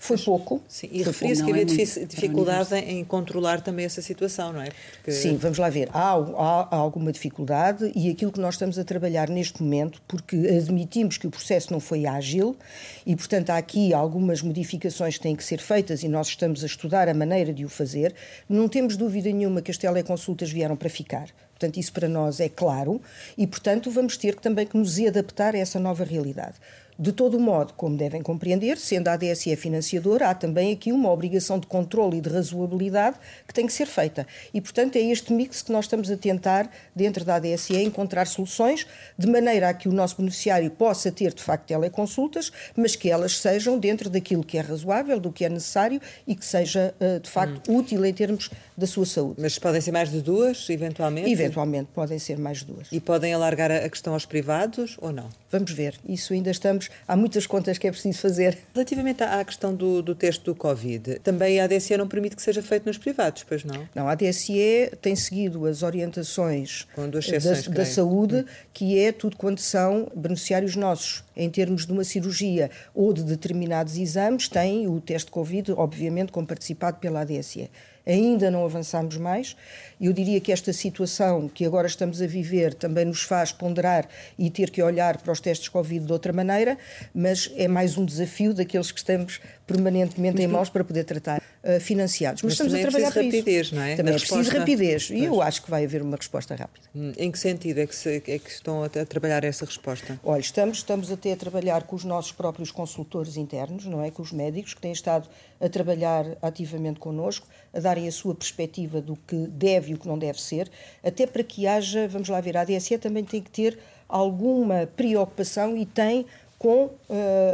Foi 0.00 0.16
pouco. 0.16 0.62
Sim, 0.68 0.88
e 0.92 1.02
referia-se 1.02 1.42
que 1.42 1.50
havia 1.50 1.62
é 1.62 2.04
dificuldade 2.06 2.72
em 2.76 3.04
controlar 3.04 3.60
também 3.60 3.84
essa 3.84 4.00
situação, 4.00 4.52
não 4.52 4.62
é? 4.62 4.70
Porque... 4.92 5.10
Sim, 5.10 5.36
vamos 5.36 5.58
lá 5.58 5.68
ver. 5.68 5.88
Há, 5.92 6.12
há, 6.12 6.68
há, 6.70 6.76
alguma 6.76 7.10
dificuldade 7.10 7.90
e 7.96 8.08
aquilo 8.08 8.30
que 8.30 8.38
nós 8.38 8.54
estamos 8.54 8.78
a 8.78 8.84
trabalhar 8.84 9.28
neste 9.28 9.60
momento, 9.60 10.00
porque 10.06 10.36
admitimos 10.36 11.18
que 11.18 11.26
o 11.26 11.30
processo 11.30 11.72
não 11.72 11.80
foi 11.80 12.06
ágil 12.06 12.56
e, 13.04 13.16
portanto, 13.16 13.50
há 13.50 13.56
aqui 13.56 13.92
algumas 13.92 14.40
modificações 14.40 15.16
que 15.16 15.22
têm 15.22 15.34
que 15.34 15.42
ser 15.42 15.58
feitas 15.58 16.04
e 16.04 16.08
nós 16.08 16.28
estamos 16.28 16.62
a 16.62 16.66
estudar 16.66 17.08
a 17.08 17.14
maneira 17.14 17.52
de 17.52 17.64
o 17.64 17.68
fazer. 17.68 18.14
Não 18.48 18.68
temos 18.68 18.96
dúvida 18.96 19.30
nenhuma 19.32 19.60
que 19.60 19.72
as 19.72 19.76
teleconsultas 19.76 20.48
vieram 20.48 20.76
para 20.76 20.88
ficar. 20.88 21.28
Portanto, 21.50 21.76
isso 21.76 21.92
para 21.92 22.08
nós 22.08 22.38
é 22.38 22.48
claro 22.48 23.00
e, 23.36 23.48
portanto, 23.48 23.90
vamos 23.90 24.16
ter 24.16 24.36
também 24.36 24.64
que 24.64 24.76
nos 24.76 24.96
adaptar 25.00 25.56
a 25.56 25.58
essa 25.58 25.80
nova 25.80 26.04
realidade. 26.04 26.54
De 27.00 27.12
todo 27.12 27.38
modo, 27.38 27.74
como 27.74 27.96
devem 27.96 28.20
compreender, 28.20 28.76
sendo 28.76 29.06
a 29.06 29.12
ADSE 29.12 29.54
financiadora, 29.54 30.30
há 30.30 30.34
também 30.34 30.72
aqui 30.72 30.90
uma 30.90 31.12
obrigação 31.12 31.56
de 31.60 31.66
controle 31.68 32.18
e 32.18 32.20
de 32.20 32.28
razoabilidade 32.28 33.16
que 33.46 33.54
tem 33.54 33.68
que 33.68 33.72
ser 33.72 33.86
feita. 33.86 34.26
E, 34.52 34.60
portanto, 34.60 34.96
é 34.96 35.00
este 35.02 35.32
mix 35.32 35.62
que 35.62 35.70
nós 35.70 35.84
estamos 35.84 36.10
a 36.10 36.16
tentar, 36.16 36.68
dentro 36.96 37.24
da 37.24 37.36
ADSE, 37.36 37.76
encontrar 37.76 38.26
soluções 38.26 38.84
de 39.16 39.28
maneira 39.28 39.68
a 39.68 39.74
que 39.74 39.88
o 39.88 39.92
nosso 39.92 40.16
beneficiário 40.16 40.68
possa 40.72 41.12
ter, 41.12 41.32
de 41.32 41.40
facto, 41.40 41.66
teleconsultas, 41.66 42.50
mas 42.74 42.96
que 42.96 43.08
elas 43.08 43.38
sejam 43.38 43.78
dentro 43.78 44.10
daquilo 44.10 44.42
que 44.42 44.58
é 44.58 44.60
razoável, 44.60 45.20
do 45.20 45.30
que 45.30 45.44
é 45.44 45.48
necessário 45.48 46.00
e 46.26 46.34
que 46.34 46.44
seja, 46.44 46.92
eh, 46.98 47.20
de 47.20 47.30
facto, 47.30 47.70
hum. 47.70 47.76
útil 47.76 48.04
em 48.04 48.12
termos 48.12 48.50
da 48.76 48.88
sua 48.88 49.06
saúde. 49.06 49.40
Mas 49.40 49.56
podem 49.56 49.80
ser 49.80 49.92
mais 49.92 50.10
de 50.10 50.20
duas, 50.20 50.68
eventualmente? 50.68 51.30
Eventualmente, 51.30 51.90
podem 51.94 52.18
ser 52.18 52.38
mais 52.38 52.58
de 52.58 52.64
duas. 52.64 52.88
E 52.90 52.98
podem 52.98 53.32
alargar 53.32 53.70
a 53.70 53.88
questão 53.88 54.14
aos 54.14 54.26
privados 54.26 54.96
ou 55.00 55.12
não? 55.12 55.28
Vamos 55.50 55.72
ver. 55.72 55.94
Isso 56.06 56.32
ainda 56.32 56.50
estamos 56.50 56.90
há 57.06 57.16
muitas 57.16 57.46
contas 57.46 57.78
que 57.78 57.86
é 57.86 57.90
preciso 57.90 58.18
fazer. 58.18 58.58
Relativamente 58.74 59.22
à 59.22 59.42
questão 59.44 59.74
do, 59.74 60.02
do 60.02 60.14
teste 60.14 60.44
do 60.44 60.54
Covid, 60.54 61.20
também 61.20 61.60
a 61.60 61.64
ADSE 61.64 61.96
não 61.96 62.06
permite 62.06 62.36
que 62.36 62.42
seja 62.42 62.62
feito 62.62 62.86
nos 62.86 62.98
privados, 62.98 63.44
pois 63.44 63.64
não? 63.64 63.88
Não, 63.94 64.08
a 64.08 64.12
ADSE 64.12 64.90
tem 65.00 65.16
seguido 65.16 65.66
as 65.66 65.82
orientações 65.82 66.86
da, 66.96 67.72
da, 67.72 67.84
saúde, 67.86 68.36
hum. 68.36 68.44
que 68.72 68.98
é 68.98 69.10
tudo 69.10 69.36
quanto 69.36 69.60
são 69.60 70.10
beneficiários 70.14 70.76
nossos 70.76 71.24
em 71.36 71.48
termos 71.48 71.86
de 71.86 71.92
uma 71.92 72.04
cirurgia 72.04 72.70
ou 72.94 73.12
de 73.12 73.22
determinados 73.22 73.96
exames, 73.96 74.48
têm 74.48 74.86
o 74.88 75.00
teste 75.00 75.30
Covid, 75.30 75.72
obviamente, 75.72 76.32
como 76.32 76.46
participado 76.46 76.98
pela 76.98 77.20
ADSE 77.20 77.70
ainda 78.08 78.50
não 78.50 78.64
avançamos 78.64 79.18
mais. 79.18 79.54
Eu 80.00 80.12
diria 80.12 80.40
que 80.40 80.50
esta 80.50 80.72
situação 80.72 81.48
que 81.48 81.64
agora 81.64 81.86
estamos 81.86 82.22
a 82.22 82.26
viver 82.26 82.72
também 82.72 83.04
nos 83.04 83.22
faz 83.22 83.52
ponderar 83.52 84.08
e 84.38 84.48
ter 84.48 84.70
que 84.70 84.82
olhar 84.82 85.18
para 85.18 85.32
os 85.32 85.40
testes 85.40 85.68
Covid 85.68 86.06
de 86.06 86.12
outra 86.12 86.32
maneira, 86.32 86.78
mas 87.14 87.52
é 87.54 87.68
mais 87.68 87.98
um 87.98 88.04
desafio 88.04 88.54
daqueles 88.54 88.90
que 88.90 88.98
estamos 88.98 89.40
permanentemente 89.68 90.36
mas, 90.36 90.44
em 90.44 90.48
mãos 90.48 90.70
para 90.70 90.82
poder 90.82 91.04
tratar 91.04 91.42
uh, 91.62 91.78
financiados. 91.78 92.42
Mas, 92.42 92.52
mas 92.52 92.52
estamos 92.54 92.74
a 92.74 92.78
é 92.78 92.82
trabalhar 92.82 93.12
para 93.12 93.22
rapidez, 93.22 93.66
isso. 93.66 93.74
Não 93.74 93.82
é? 93.82 93.96
Também 93.96 94.14
é 94.14 94.18
preciso 94.18 94.50
rapidez 94.50 95.10
e 95.10 95.24
eu 95.24 95.42
acho 95.42 95.62
que 95.62 95.70
vai 95.70 95.84
haver 95.84 96.00
uma 96.00 96.16
resposta 96.16 96.54
rápida. 96.54 96.88
Hum, 96.96 97.12
em 97.18 97.30
que 97.30 97.38
sentido 97.38 97.78
é 97.78 97.86
que, 97.86 97.94
se, 97.94 98.16
é 98.16 98.38
que 98.38 98.50
estão 98.50 98.82
a, 98.82 98.86
a, 98.86 99.04
trabalhar 99.04 99.44
essa 99.44 99.66
resposta? 99.66 100.18
Olha, 100.24 100.40
estamos, 100.40 100.78
estamos 100.78 101.12
até 101.12 101.32
a 101.32 101.36
trabalhar 101.36 101.82
com 101.82 101.94
os 101.94 102.02
nossos 102.02 102.32
próprios 102.32 102.70
consultores 102.70 103.36
internos, 103.36 103.84
não 103.84 104.02
é? 104.02 104.10
Com 104.10 104.22
os 104.22 104.32
médicos 104.32 104.72
que 104.72 104.80
têm 104.80 104.92
estado 104.92 105.28
a 105.60 105.68
trabalhar 105.68 106.24
ativamente 106.40 106.98
connosco, 106.98 107.46
a 107.74 107.78
darem 107.78 108.08
a 108.08 108.12
sua 108.12 108.34
perspectiva 108.34 109.02
do 109.02 109.16
que 109.16 109.36
deve 109.48 109.92
e 109.92 109.94
o 109.94 109.98
que 109.98 110.08
não 110.08 110.18
deve 110.18 110.40
ser, 110.40 110.70
até 111.04 111.26
para 111.26 111.44
que 111.44 111.66
haja, 111.66 112.08
vamos 112.08 112.30
lá 112.30 112.40
ver, 112.40 112.56
a 112.56 112.62
ADSE 112.62 112.96
também 112.96 113.24
tem 113.24 113.42
que 113.42 113.50
ter 113.50 113.78
alguma 114.08 114.88
preocupação 114.96 115.76
e 115.76 115.84
tem 115.84 116.24
com 116.58 116.86
uh, 116.86 116.96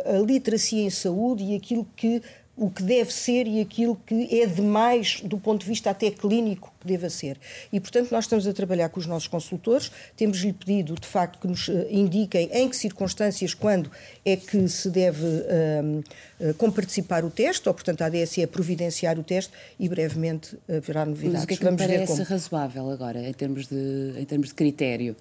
a 0.06 0.18
literacia 0.24 0.82
em 0.82 0.90
saúde 0.90 1.44
e 1.44 1.54
aquilo 1.54 1.86
que 1.96 2.22
o 2.56 2.70
que 2.70 2.82
deve 2.82 3.12
ser 3.12 3.46
e 3.46 3.60
aquilo 3.60 3.96
que 4.06 4.40
é 4.40 4.46
demais 4.46 5.20
do 5.24 5.38
ponto 5.38 5.62
de 5.62 5.66
vista 5.66 5.90
até 5.90 6.10
clínico 6.10 6.72
que 6.80 6.86
deva 6.86 7.10
ser. 7.10 7.36
E, 7.72 7.80
portanto, 7.80 8.12
nós 8.12 8.24
estamos 8.24 8.46
a 8.46 8.52
trabalhar 8.52 8.88
com 8.90 9.00
os 9.00 9.06
nossos 9.06 9.26
consultores, 9.26 9.90
temos-lhe 10.16 10.52
pedido, 10.52 10.94
de 10.94 11.06
facto, 11.06 11.40
que 11.40 11.48
nos 11.48 11.68
eh, 11.68 11.88
indiquem 11.90 12.48
em 12.52 12.68
que 12.68 12.76
circunstâncias, 12.76 13.54
quando 13.54 13.90
é 14.24 14.36
que 14.36 14.68
se 14.68 14.88
deve 14.88 15.24
um, 15.24 16.02
eh, 16.40 16.52
comparticipar 16.56 17.24
o 17.24 17.30
teste, 17.30 17.68
ou, 17.68 17.74
portanto, 17.74 18.02
a 18.02 18.06
ADSE 18.06 18.42
é 18.42 18.46
providenciar 18.46 19.18
o 19.18 19.24
teste 19.24 19.52
e 19.78 19.88
brevemente 19.88 20.56
haverá 20.68 21.04
novidades. 21.04 21.34
Mas 21.34 21.44
o 21.44 21.46
que 21.48 21.54
é 21.54 21.56
que 21.56 21.64
Vamos 21.64 21.82
parece 21.82 22.22
razoável 22.22 22.88
agora, 22.90 23.20
em 23.20 23.32
termos 23.32 23.66
de, 23.66 24.14
em 24.16 24.24
termos 24.24 24.48
de 24.48 24.54
critério? 24.54 25.16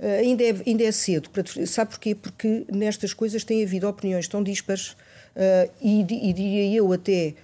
Uh, 0.00 0.20
ainda, 0.20 0.42
é, 0.42 0.54
ainda 0.66 0.82
é 0.82 0.90
cedo. 0.90 1.28
Para, 1.30 1.44
sabe 1.66 1.90
porquê? 1.90 2.14
Porque 2.14 2.64
nestas 2.72 3.12
coisas 3.12 3.44
tem 3.44 3.62
havido 3.62 3.86
opiniões 3.86 4.26
tão 4.26 4.42
dispares 4.42 4.96
Uh, 5.30 5.70
e, 5.80 6.00
e 6.00 6.32
diria 6.32 6.76
eu 6.76 6.92
até 6.92 7.34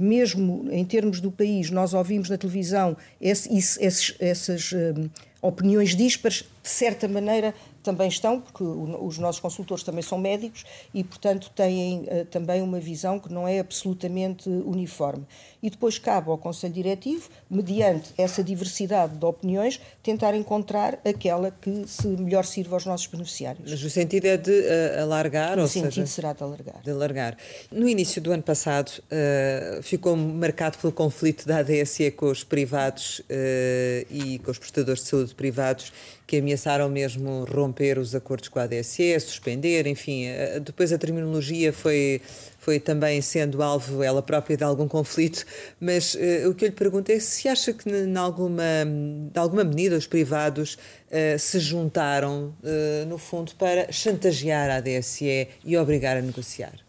mesmo 0.00 0.66
em 0.72 0.84
termos 0.84 1.20
do 1.20 1.30
país, 1.30 1.70
nós 1.70 1.94
ouvimos 1.94 2.28
na 2.28 2.36
televisão 2.36 2.96
esse, 3.20 3.54
esses, 3.56 4.14
essas 4.18 4.72
um, 4.72 5.08
opiniões 5.40 5.94
dispares, 5.94 6.44
de 6.62 6.68
certa 6.68 7.06
maneira 7.06 7.54
também 7.84 8.08
estão, 8.08 8.40
porque 8.40 8.64
os 8.64 9.18
nossos 9.18 9.40
consultores 9.40 9.84
também 9.84 10.02
são 10.02 10.18
médicos 10.18 10.64
e, 10.92 11.04
portanto, 11.04 11.50
têm 11.54 12.00
uh, 12.00 12.24
também 12.24 12.62
uma 12.62 12.80
visão 12.80 13.20
que 13.20 13.32
não 13.32 13.46
é 13.46 13.60
absolutamente 13.60 14.48
uniforme. 14.48 15.24
E 15.62 15.70
depois 15.70 15.98
cabe 15.98 16.30
ao 16.30 16.38
Conselho 16.38 16.72
Diretivo, 16.72 17.28
mediante 17.48 18.10
essa 18.18 18.42
diversidade 18.42 19.16
de 19.16 19.24
opiniões, 19.24 19.80
tentar 20.02 20.34
encontrar 20.34 20.98
aquela 21.04 21.50
que 21.50 21.86
se 21.86 22.06
melhor 22.08 22.44
sirva 22.44 22.76
aos 22.76 22.86
nossos 22.86 23.06
beneficiários. 23.06 23.70
Mas 23.70 23.82
o 23.82 23.90
sentido 23.90 24.26
é 24.26 24.36
de 24.36 24.50
uh, 24.50 25.02
alargar? 25.02 25.58
O 25.58 25.68
sentido 25.68 25.92
seja, 25.92 26.06
será 26.06 26.32
de 26.32 26.42
alargar. 26.42 26.82
De 26.82 26.90
alargar. 26.90 27.36
No 27.70 27.88
início 27.88 28.20
do 28.20 28.32
ano 28.32 28.42
passado, 28.42 28.90
uh, 28.90 29.82
ficou 29.82 30.16
marcado 30.16 30.78
pelo 30.78 30.92
conflito 30.92 31.46
da 31.46 31.58
ADSE 31.58 32.10
com 32.12 32.30
os 32.30 32.42
privados 32.42 33.22
e 34.10 34.38
com 34.38 34.50
os 34.50 34.58
prestadores 34.58 35.02
de 35.02 35.08
saúde 35.08 35.34
privados 35.34 35.92
que 36.26 36.38
ameaçaram 36.38 36.88
mesmo 36.88 37.44
romper 37.44 37.98
os 37.98 38.14
acordos 38.14 38.48
com 38.48 38.58
a 38.58 38.62
ADSE, 38.62 39.18
suspender, 39.20 39.86
enfim, 39.86 40.26
depois 40.62 40.92
a 40.92 40.98
terminologia 40.98 41.72
foi, 41.72 42.20
foi 42.58 42.80
também 42.80 43.20
sendo 43.20 43.62
alvo 43.62 44.02
ela 44.02 44.22
própria 44.22 44.56
de 44.56 44.64
algum 44.64 44.88
conflito, 44.88 45.44
mas 45.78 46.14
uh, 46.14 46.48
o 46.48 46.54
que 46.54 46.64
eu 46.64 46.68
lhe 46.70 46.74
pergunto 46.74 47.12
é 47.12 47.18
se 47.20 47.46
acha 47.46 47.74
que, 47.74 47.90
em 47.90 48.16
alguma, 48.16 48.62
de 49.32 49.38
alguma 49.38 49.64
medida, 49.64 49.96
os 49.96 50.06
privados 50.06 50.74
uh, 50.74 51.38
se 51.38 51.60
juntaram, 51.60 52.54
uh, 52.62 53.06
no 53.06 53.18
fundo, 53.18 53.54
para 53.56 53.92
chantagear 53.92 54.70
a 54.70 54.76
ADSE 54.76 55.48
e 55.64 55.76
obrigar 55.76 56.16
a 56.16 56.22
negociar. 56.22 56.83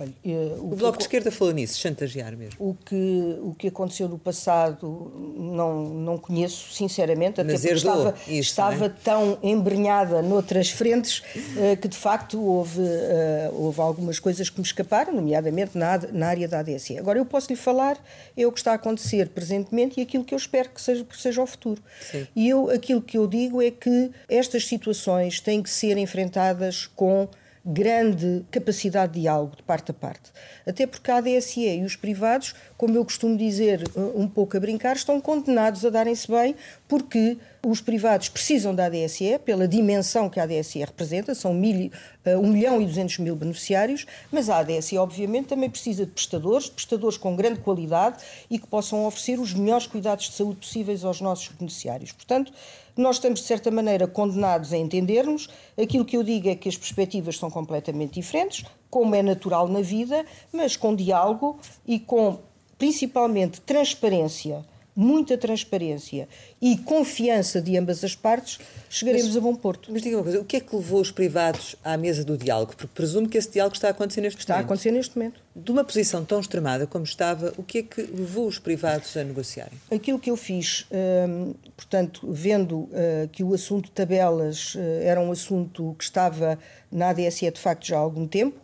Olha, 0.00 0.14
eh, 0.24 0.54
o, 0.58 0.72
o 0.72 0.76
Bloco 0.76 0.96
de 0.96 1.04
Esquerda 1.04 1.30
falou 1.30 1.52
nisso, 1.52 1.78
chantagear 1.78 2.34
mesmo. 2.34 2.54
O 2.58 2.74
que, 2.74 3.38
o 3.42 3.54
que 3.54 3.68
aconteceu 3.68 4.08
no 4.08 4.18
passado 4.18 5.12
não, 5.36 5.90
não 5.90 6.16
conheço, 6.16 6.72
sinceramente, 6.72 7.38
até 7.38 7.52
Mas 7.52 7.60
porque 7.60 7.74
estava, 7.74 8.14
isso, 8.26 8.32
estava 8.32 8.86
é? 8.86 8.88
tão 8.88 9.38
embrenhada 9.42 10.22
noutras 10.22 10.70
frentes 10.70 11.18
uh, 11.18 11.76
que, 11.78 11.86
de 11.86 11.98
facto, 11.98 12.40
houve, 12.42 12.80
uh, 12.80 13.52
houve 13.52 13.78
algumas 13.82 14.18
coisas 14.18 14.48
que 14.48 14.58
me 14.58 14.66
escaparam, 14.66 15.12
nomeadamente 15.12 15.76
na, 15.76 15.98
na 16.10 16.28
área 16.28 16.48
da 16.48 16.60
ADSE. 16.60 16.96
Agora, 16.96 17.18
eu 17.18 17.26
posso 17.26 17.52
lhe 17.52 17.56
falar 17.56 18.02
é 18.34 18.46
o 18.46 18.52
que 18.52 18.58
está 18.58 18.72
a 18.72 18.76
acontecer 18.76 19.28
presentemente 19.28 20.00
e 20.00 20.02
aquilo 20.02 20.24
que 20.24 20.32
eu 20.32 20.38
espero 20.38 20.70
que 20.70 20.80
seja, 20.80 21.04
que 21.04 21.20
seja 21.20 21.42
o 21.42 21.46
futuro. 21.46 21.82
Sim. 22.10 22.26
E 22.34 22.48
eu, 22.48 22.70
aquilo 22.70 23.02
que 23.02 23.18
eu 23.18 23.26
digo 23.26 23.60
é 23.60 23.70
que 23.70 24.10
estas 24.30 24.66
situações 24.66 25.40
têm 25.40 25.62
que 25.62 25.68
ser 25.68 25.98
enfrentadas 25.98 26.86
com 26.86 27.28
grande 27.64 28.44
capacidade 28.50 29.12
de 29.14 29.20
diálogo 29.20 29.56
de 29.56 29.62
parte 29.62 29.90
a 29.90 29.94
parte. 29.94 30.30
Até 30.66 30.86
porque 30.86 31.10
a 31.10 31.16
ADSE 31.16 31.60
e 31.60 31.84
os 31.84 31.96
privados, 31.96 32.54
como 32.80 32.96
eu 32.96 33.04
costumo 33.04 33.36
dizer 33.36 33.84
um 33.94 34.26
pouco 34.26 34.56
a 34.56 34.60
brincar, 34.60 34.96
estão 34.96 35.20
condenados 35.20 35.84
a 35.84 35.90
darem-se 35.90 36.26
bem 36.26 36.56
porque 36.88 37.36
os 37.62 37.82
privados 37.82 38.30
precisam 38.30 38.74
da 38.74 38.86
ADSE 38.86 39.38
pela 39.44 39.68
dimensão 39.68 40.30
que 40.30 40.40
a 40.40 40.44
ADSE 40.44 40.78
representa, 40.78 41.34
são 41.34 41.52
mil, 41.52 41.90
1 42.24 42.38
uh, 42.38 42.46
milhão 42.46 42.80
e 42.80 42.86
200 42.86 43.18
mil 43.18 43.36
beneficiários, 43.36 44.06
mas 44.32 44.48
a 44.48 44.60
ADSE, 44.60 44.96
obviamente, 44.96 45.48
também 45.48 45.68
precisa 45.68 46.06
de 46.06 46.12
prestadores, 46.12 46.70
prestadores 46.70 47.18
com 47.18 47.36
grande 47.36 47.60
qualidade 47.60 48.24
e 48.48 48.58
que 48.58 48.66
possam 48.66 49.04
oferecer 49.04 49.38
os 49.38 49.52
melhores 49.52 49.86
cuidados 49.86 50.30
de 50.30 50.32
saúde 50.32 50.60
possíveis 50.60 51.04
aos 51.04 51.20
nossos 51.20 51.48
beneficiários. 51.48 52.12
Portanto, 52.12 52.50
nós 52.96 53.16
estamos, 53.16 53.40
de 53.40 53.46
certa 53.46 53.70
maneira, 53.70 54.06
condenados 54.06 54.72
a 54.72 54.78
entendermos. 54.78 55.50
Aquilo 55.80 56.04
que 56.04 56.16
eu 56.16 56.22
digo 56.22 56.48
é 56.48 56.54
que 56.54 56.68
as 56.68 56.78
perspectivas 56.78 57.36
são 57.36 57.50
completamente 57.50 58.14
diferentes, 58.14 58.64
como 58.88 59.14
é 59.14 59.22
natural 59.22 59.68
na 59.68 59.82
vida, 59.82 60.24
mas 60.50 60.76
com 60.76 60.96
diálogo 60.96 61.58
e 61.86 62.00
com, 62.00 62.38
principalmente, 62.80 63.60
transparência 63.60 64.64
muita 64.94 65.38
transparência 65.38 66.28
e 66.60 66.76
confiança 66.76 67.60
de 67.60 67.76
ambas 67.76 68.04
as 68.04 68.14
partes, 68.14 68.58
chegaremos 68.88 69.28
mas, 69.28 69.36
a 69.36 69.40
bom 69.40 69.54
porto. 69.54 69.90
Mas 69.90 70.02
diga 70.02 70.16
uma 70.16 70.22
coisa, 70.22 70.40
o 70.40 70.44
que 70.44 70.56
é 70.56 70.60
que 70.60 70.74
levou 70.76 71.00
os 71.00 71.10
privados 71.10 71.76
à 71.82 71.96
mesa 71.96 72.24
do 72.24 72.36
diálogo? 72.36 72.74
Porque 72.76 72.92
presumo 72.94 73.28
que 73.28 73.38
esse 73.38 73.50
diálogo 73.50 73.74
está 73.74 73.88
a 73.88 73.90
acontecer 73.92 74.20
neste 74.20 74.38
está 74.38 74.54
momento. 74.54 74.64
Está 74.64 74.68
a 74.68 74.74
acontecer 74.74 74.90
neste 74.90 75.16
momento. 75.16 75.40
De 75.56 75.70
uma 75.70 75.84
posição 75.84 76.24
tão 76.24 76.40
extremada 76.40 76.86
como 76.86 77.04
estava, 77.04 77.54
o 77.56 77.62
que 77.62 77.78
é 77.78 77.82
que 77.82 78.02
levou 78.02 78.46
os 78.46 78.58
privados 78.58 79.16
a 79.16 79.24
negociarem? 79.24 79.72
Aquilo 79.90 80.18
que 80.18 80.30
eu 80.30 80.36
fiz, 80.36 80.86
hum, 80.90 81.54
portanto, 81.76 82.26
vendo 82.30 82.80
uh, 82.80 82.90
que 83.32 83.42
o 83.42 83.54
assunto 83.54 83.86
de 83.86 83.92
tabelas 83.92 84.74
uh, 84.74 84.78
era 85.02 85.20
um 85.20 85.32
assunto 85.32 85.94
que 85.98 86.04
estava 86.04 86.58
na 86.90 87.08
ADSE 87.08 87.50
de 87.50 87.60
facto 87.60 87.86
já 87.86 87.96
há 87.96 88.00
algum 88.00 88.26
tempo, 88.26 88.60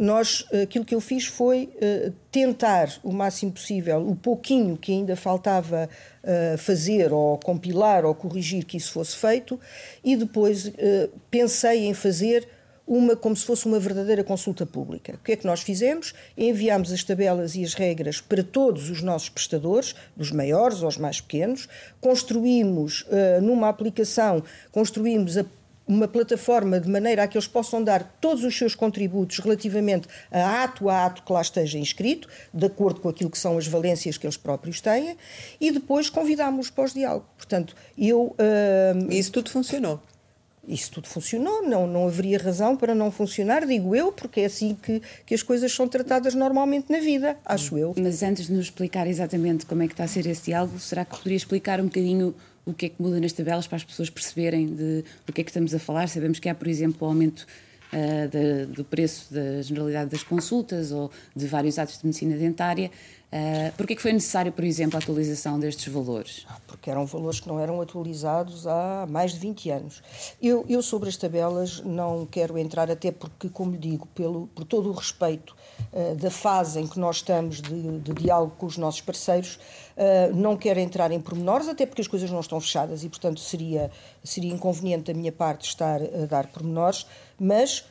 nós, 0.00 0.46
aquilo 0.62 0.84
que 0.84 0.94
eu 0.94 1.00
fiz 1.00 1.26
foi 1.26 1.70
uh, 1.76 2.12
tentar 2.32 2.90
o 3.02 3.12
máximo 3.12 3.52
possível, 3.52 4.00
o 4.08 4.16
pouquinho 4.16 4.76
que 4.76 4.92
ainda 4.92 5.14
faltava 5.14 5.88
uh, 6.24 6.58
fazer, 6.58 7.12
ou 7.12 7.38
compilar, 7.38 8.04
ou 8.04 8.14
corrigir 8.14 8.64
que 8.64 8.76
isso 8.76 8.92
fosse 8.92 9.14
feito, 9.16 9.60
e 10.02 10.16
depois 10.16 10.66
uh, 10.66 10.72
pensei 11.30 11.86
em 11.86 11.94
fazer 11.94 12.48
uma 12.86 13.14
como 13.14 13.36
se 13.36 13.44
fosse 13.44 13.66
uma 13.66 13.78
verdadeira 13.78 14.24
consulta 14.24 14.66
pública. 14.66 15.14
O 15.14 15.18
que 15.18 15.32
é 15.32 15.36
que 15.36 15.46
nós 15.46 15.60
fizemos? 15.60 16.12
Enviámos 16.36 16.90
as 16.90 17.04
tabelas 17.04 17.54
e 17.54 17.62
as 17.62 17.74
regras 17.74 18.20
para 18.20 18.42
todos 18.42 18.90
os 18.90 19.00
nossos 19.00 19.28
prestadores, 19.28 19.94
dos 20.16 20.32
maiores 20.32 20.82
aos 20.82 20.96
mais 20.96 21.20
pequenos, 21.20 21.68
construímos 22.00 23.06
numa 23.42 23.68
aplicação, 23.68 24.42
construímos 24.72 25.38
a 25.38 25.44
uma 25.90 26.06
plataforma 26.06 26.78
de 26.78 26.88
maneira 26.88 27.24
a 27.24 27.28
que 27.28 27.36
eles 27.36 27.48
possam 27.48 27.82
dar 27.82 28.16
todos 28.20 28.44
os 28.44 28.56
seus 28.56 28.74
contributos 28.74 29.38
relativamente 29.40 30.08
a 30.30 30.62
ato 30.62 30.88
a 30.88 31.06
ato 31.06 31.22
que 31.22 31.32
lá 31.32 31.42
esteja 31.42 31.78
inscrito, 31.78 32.28
de 32.54 32.66
acordo 32.66 33.00
com 33.00 33.08
aquilo 33.08 33.28
que 33.28 33.38
são 33.38 33.58
as 33.58 33.66
valências 33.66 34.16
que 34.16 34.26
eles 34.26 34.36
próprios 34.36 34.80
têm, 34.80 35.16
e 35.60 35.70
depois 35.70 36.08
convidámos 36.08 36.70
para 36.70 36.84
os 36.84 36.94
diálogo. 36.94 37.26
Portanto, 37.36 37.74
eu. 37.98 38.36
Uh, 38.38 39.12
Isso 39.12 39.32
tudo 39.32 39.50
funcionou. 39.50 40.00
Isso 40.68 40.92
tudo 40.92 41.08
funcionou, 41.08 41.66
não, 41.66 41.86
não 41.86 42.06
haveria 42.06 42.38
razão 42.38 42.76
para 42.76 42.94
não 42.94 43.10
funcionar, 43.10 43.66
digo 43.66 43.96
eu, 43.96 44.12
porque 44.12 44.42
é 44.42 44.44
assim 44.44 44.76
que, 44.80 45.02
que 45.26 45.34
as 45.34 45.42
coisas 45.42 45.72
são 45.72 45.88
tratadas 45.88 46.34
normalmente 46.34 46.92
na 46.92 47.00
vida, 47.00 47.36
acho 47.44 47.76
eu. 47.78 47.94
Mas 48.00 48.22
antes 48.22 48.46
de 48.46 48.52
nos 48.52 48.66
explicar 48.66 49.06
exatamente 49.06 49.66
como 49.66 49.82
é 49.82 49.86
que 49.86 49.94
está 49.94 50.04
a 50.04 50.08
ser 50.08 50.26
esse 50.26 50.44
diálogo, 50.44 50.78
será 50.78 51.04
que 51.04 51.16
poderia 51.16 51.36
explicar 51.36 51.80
um 51.80 51.84
bocadinho 51.84 52.34
o 52.64 52.74
que 52.74 52.86
é 52.86 52.88
que 52.88 53.00
muda 53.00 53.20
nas 53.20 53.32
tabelas 53.32 53.66
para 53.66 53.76
as 53.76 53.84
pessoas 53.84 54.10
perceberem 54.10 54.66
de, 54.66 55.04
do 55.26 55.32
que 55.32 55.40
é 55.40 55.44
que 55.44 55.50
estamos 55.50 55.74
a 55.74 55.78
falar. 55.78 56.08
Sabemos 56.08 56.38
que 56.38 56.48
há, 56.48 56.54
por 56.54 56.68
exemplo, 56.68 57.06
o 57.06 57.10
aumento 57.10 57.46
uh, 57.92 58.66
do 58.66 58.84
preço 58.84 59.32
da 59.32 59.62
generalidade 59.62 60.10
das 60.10 60.22
consultas 60.22 60.92
ou 60.92 61.10
de 61.34 61.46
vários 61.46 61.78
atos 61.78 61.98
de 61.98 62.06
medicina 62.06 62.36
dentária. 62.36 62.90
Uh, 63.32 63.70
Porquê 63.76 63.94
que 63.94 64.02
foi 64.02 64.12
necessário, 64.12 64.50
por 64.50 64.64
exemplo, 64.64 64.96
a 64.96 64.98
atualização 64.98 65.60
destes 65.60 65.92
valores? 65.92 66.44
Ah, 66.48 66.56
porque 66.66 66.90
eram 66.90 67.06
valores 67.06 67.38
que 67.38 67.46
não 67.46 67.60
eram 67.60 67.80
atualizados 67.80 68.66
há 68.66 69.06
mais 69.08 69.32
de 69.32 69.38
20 69.38 69.70
anos. 69.70 70.02
Eu, 70.42 70.66
eu 70.68 70.82
sobre 70.82 71.08
as 71.08 71.16
tabelas 71.16 71.80
não 71.84 72.26
quero 72.26 72.58
entrar, 72.58 72.90
até 72.90 73.12
porque, 73.12 73.48
como 73.48 73.70
lhe 73.70 73.78
digo, 73.78 74.08
pelo, 74.16 74.48
por 74.48 74.64
todo 74.64 74.88
o 74.88 74.92
respeito 74.92 75.54
uh, 75.92 76.16
da 76.16 76.28
fase 76.28 76.80
em 76.80 76.88
que 76.88 76.98
nós 76.98 77.16
estamos 77.16 77.62
de, 77.62 78.00
de 78.00 78.12
diálogo 78.14 78.52
com 78.58 78.66
os 78.66 78.76
nossos 78.76 79.00
parceiros, 79.00 79.60
uh, 79.96 80.34
não 80.34 80.56
quero 80.56 80.80
entrar 80.80 81.12
em 81.12 81.20
pormenores, 81.20 81.68
até 81.68 81.86
porque 81.86 82.02
as 82.02 82.08
coisas 82.08 82.32
não 82.32 82.40
estão 82.40 82.60
fechadas 82.60 83.04
e, 83.04 83.08
portanto, 83.08 83.38
seria, 83.38 83.92
seria 84.24 84.52
inconveniente 84.52 85.12
da 85.12 85.16
minha 85.16 85.30
parte 85.30 85.68
estar 85.68 86.02
a 86.02 86.26
dar 86.26 86.48
pormenores, 86.48 87.06
mas 87.38 87.84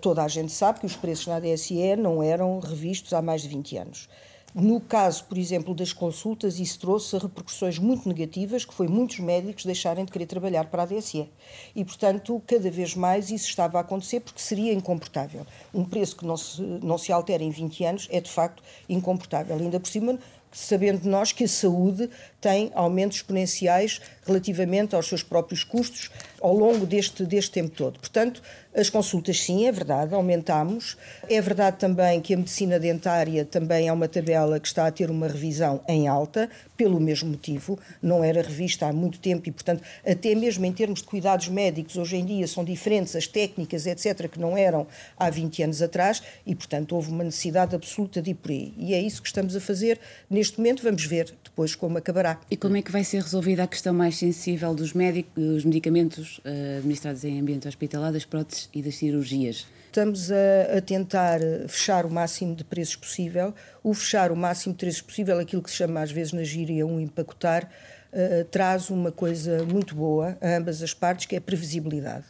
toda 0.00 0.22
a 0.22 0.28
gente 0.28 0.52
sabe 0.52 0.80
que 0.80 0.86
os 0.86 0.96
preços 0.96 1.26
na 1.26 1.38
DSE 1.38 1.96
não 1.96 2.22
eram 2.22 2.58
revistos 2.60 3.12
há 3.12 3.20
mais 3.20 3.42
de 3.42 3.48
20 3.48 3.76
anos. 3.76 4.08
No 4.58 4.80
caso, 4.80 5.24
por 5.24 5.36
exemplo, 5.36 5.74
das 5.74 5.92
consultas, 5.92 6.58
isso 6.58 6.78
trouxe 6.78 7.18
repercussões 7.18 7.78
muito 7.78 8.08
negativas, 8.08 8.64
que 8.64 8.72
foi 8.72 8.88
muitos 8.88 9.18
médicos 9.18 9.66
deixarem 9.66 10.02
de 10.02 10.10
querer 10.10 10.24
trabalhar 10.24 10.64
para 10.70 10.84
a 10.84 10.86
DSE. 10.86 11.28
E, 11.74 11.84
portanto, 11.84 12.42
cada 12.46 12.70
vez 12.70 12.94
mais 12.94 13.30
isso 13.30 13.50
estava 13.50 13.76
a 13.76 13.82
acontecer 13.82 14.20
porque 14.20 14.40
seria 14.40 14.72
incomportável. 14.72 15.46
Um 15.74 15.84
preço 15.84 16.16
que 16.16 16.24
não 16.24 16.38
se, 16.38 16.62
não 16.62 16.96
se 16.96 17.12
altera 17.12 17.42
em 17.42 17.50
20 17.50 17.84
anos 17.84 18.08
é, 18.10 18.18
de 18.18 18.30
facto, 18.30 18.62
incomportável. 18.88 19.54
Ainda 19.56 19.78
por 19.78 19.90
cima, 19.90 20.18
sabendo 20.50 21.06
nós 21.06 21.32
que 21.32 21.44
a 21.44 21.48
saúde 21.48 22.08
tem 22.40 22.72
aumentos 22.74 23.18
exponenciais 23.18 24.00
relativamente 24.24 24.96
aos 24.96 25.06
seus 25.06 25.22
próprios 25.22 25.62
custos 25.62 26.10
ao 26.40 26.54
longo 26.54 26.86
deste, 26.86 27.26
deste 27.26 27.50
tempo 27.50 27.76
todo. 27.76 27.98
Portanto, 27.98 28.42
as 28.76 28.90
consultas, 28.90 29.40
sim, 29.40 29.66
é 29.66 29.72
verdade, 29.72 30.14
aumentamos. 30.14 30.98
É 31.30 31.40
verdade 31.40 31.78
também 31.78 32.20
que 32.20 32.34
a 32.34 32.36
medicina 32.36 32.78
dentária 32.78 33.42
também 33.42 33.88
é 33.88 33.92
uma 33.92 34.06
tabela 34.06 34.60
que 34.60 34.68
está 34.68 34.86
a 34.86 34.90
ter 34.90 35.10
uma 35.10 35.26
revisão 35.26 35.80
em 35.88 36.06
alta, 36.06 36.50
pelo 36.76 37.00
mesmo 37.00 37.30
motivo. 37.30 37.78
Não 38.02 38.22
era 38.22 38.42
revista 38.42 38.86
há 38.86 38.92
muito 38.92 39.18
tempo 39.18 39.48
e, 39.48 39.52
portanto, 39.52 39.82
até 40.06 40.34
mesmo 40.34 40.66
em 40.66 40.72
termos 40.72 41.00
de 41.00 41.06
cuidados 41.06 41.48
médicos, 41.48 41.96
hoje 41.96 42.16
em 42.16 42.24
dia 42.26 42.46
são 42.46 42.64
diferentes 42.64 43.16
as 43.16 43.26
técnicas, 43.26 43.86
etc., 43.86 44.28
que 44.28 44.38
não 44.38 44.58
eram 44.58 44.86
há 45.16 45.30
20 45.30 45.62
anos 45.62 45.80
atrás 45.80 46.22
e, 46.46 46.54
portanto, 46.54 46.94
houve 46.94 47.10
uma 47.10 47.24
necessidade 47.24 47.74
absoluta 47.74 48.20
de 48.20 48.32
ir 48.32 48.34
por 48.34 48.50
aí. 48.50 48.74
E 48.76 48.92
é 48.92 49.00
isso 49.00 49.22
que 49.22 49.28
estamos 49.28 49.56
a 49.56 49.60
fazer 49.60 49.98
neste 50.28 50.58
momento. 50.58 50.82
Vamos 50.82 51.06
ver 51.06 51.34
depois 51.42 51.74
como 51.74 51.96
acabará. 51.96 52.38
E 52.50 52.56
como 52.58 52.76
é 52.76 52.82
que 52.82 52.92
vai 52.92 53.04
ser 53.04 53.22
resolvida 53.22 53.62
a 53.62 53.66
questão 53.66 53.94
mais 53.94 54.18
sensível 54.18 54.74
dos, 54.74 54.92
médicos, 54.92 55.32
dos 55.34 55.64
medicamentos 55.64 56.38
uh, 56.38 56.78
administrados 56.78 57.24
em 57.24 57.40
ambiente 57.40 57.66
hospitalar, 57.66 58.12
das 58.12 58.26
próteses 58.26 58.65
e 58.72 58.82
das 58.82 58.96
cirurgias? 58.96 59.66
Estamos 59.86 60.30
a, 60.30 60.76
a, 60.76 60.80
tentar 60.80 61.40
fechar 61.68 62.04
o 62.04 62.10
máximo 62.10 62.54
de 62.54 62.62
preços 62.62 62.96
possível. 62.96 63.54
O 63.82 63.94
fechar 63.94 64.30
o 64.30 64.36
máximo 64.36 64.74
de 64.74 64.78
preços 64.78 65.00
possível, 65.00 65.38
aquilo 65.38 65.62
que 65.62 65.70
se 65.70 65.76
chama 65.76 66.02
às 66.02 66.10
vezes 66.10 66.32
na 66.32 66.44
gíria 66.44 66.86
um 66.86 67.00
empacotar, 67.00 67.70
uh, 68.12 68.44
traz 68.46 68.90
uma 68.90 69.10
coisa 69.10 69.64
muito 69.64 69.94
boa 69.94 70.36
a 70.40 70.56
ambas 70.56 70.82
as 70.82 70.92
partes, 70.92 71.24
que 71.24 71.34
é 71.34 71.38
a 71.38 71.40
previsibilidade. 71.40 72.26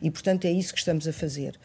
E, 0.00 0.10
portanto, 0.10 0.44
é 0.44 0.52
isso 0.52 0.72
que 0.72 0.78
estamos 0.78 1.08
a 1.08 1.12
fazer. 1.12 1.58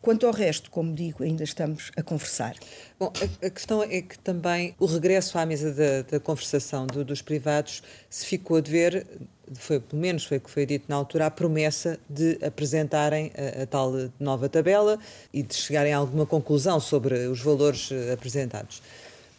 Quanto 0.00 0.26
ao 0.26 0.32
resto, 0.32 0.68
como 0.68 0.92
digo, 0.92 1.22
ainda 1.22 1.44
estamos 1.44 1.92
a 1.96 2.02
conversar. 2.02 2.56
Bom, 2.98 3.12
a, 3.20 3.46
a 3.46 3.50
questão 3.50 3.84
é 3.84 4.02
que 4.02 4.18
também 4.18 4.74
o 4.78 4.86
regresso 4.86 5.38
à 5.38 5.46
mesa 5.46 5.72
da, 5.72 6.02
da 6.02 6.20
conversação 6.20 6.88
do, 6.88 7.04
dos 7.04 7.22
privados 7.22 7.84
se 8.10 8.26
ficou 8.26 8.56
a 8.56 8.60
dever, 8.60 9.06
foi, 9.58 9.80
pelo 9.80 10.00
menos 10.00 10.24
foi 10.24 10.38
o 10.38 10.40
que 10.40 10.50
foi 10.50 10.66
dito 10.66 10.86
na 10.88 10.96
altura, 10.96 11.26
a 11.26 11.30
promessa 11.30 11.98
de 12.08 12.38
apresentarem 12.44 13.30
a, 13.36 13.62
a, 13.62 13.66
tal 13.66 13.92
nova 14.18 14.48
tabela 14.48 14.98
e 15.32 15.42
de 15.42 15.54
chegarem 15.54 15.92
a 15.92 15.96
alguma 15.98 16.26
conclusão 16.26 16.80
sobre 16.80 17.14
os 17.26 17.40
valores 17.40 17.90
eh, 17.92 18.12
apresentados. 18.12 18.82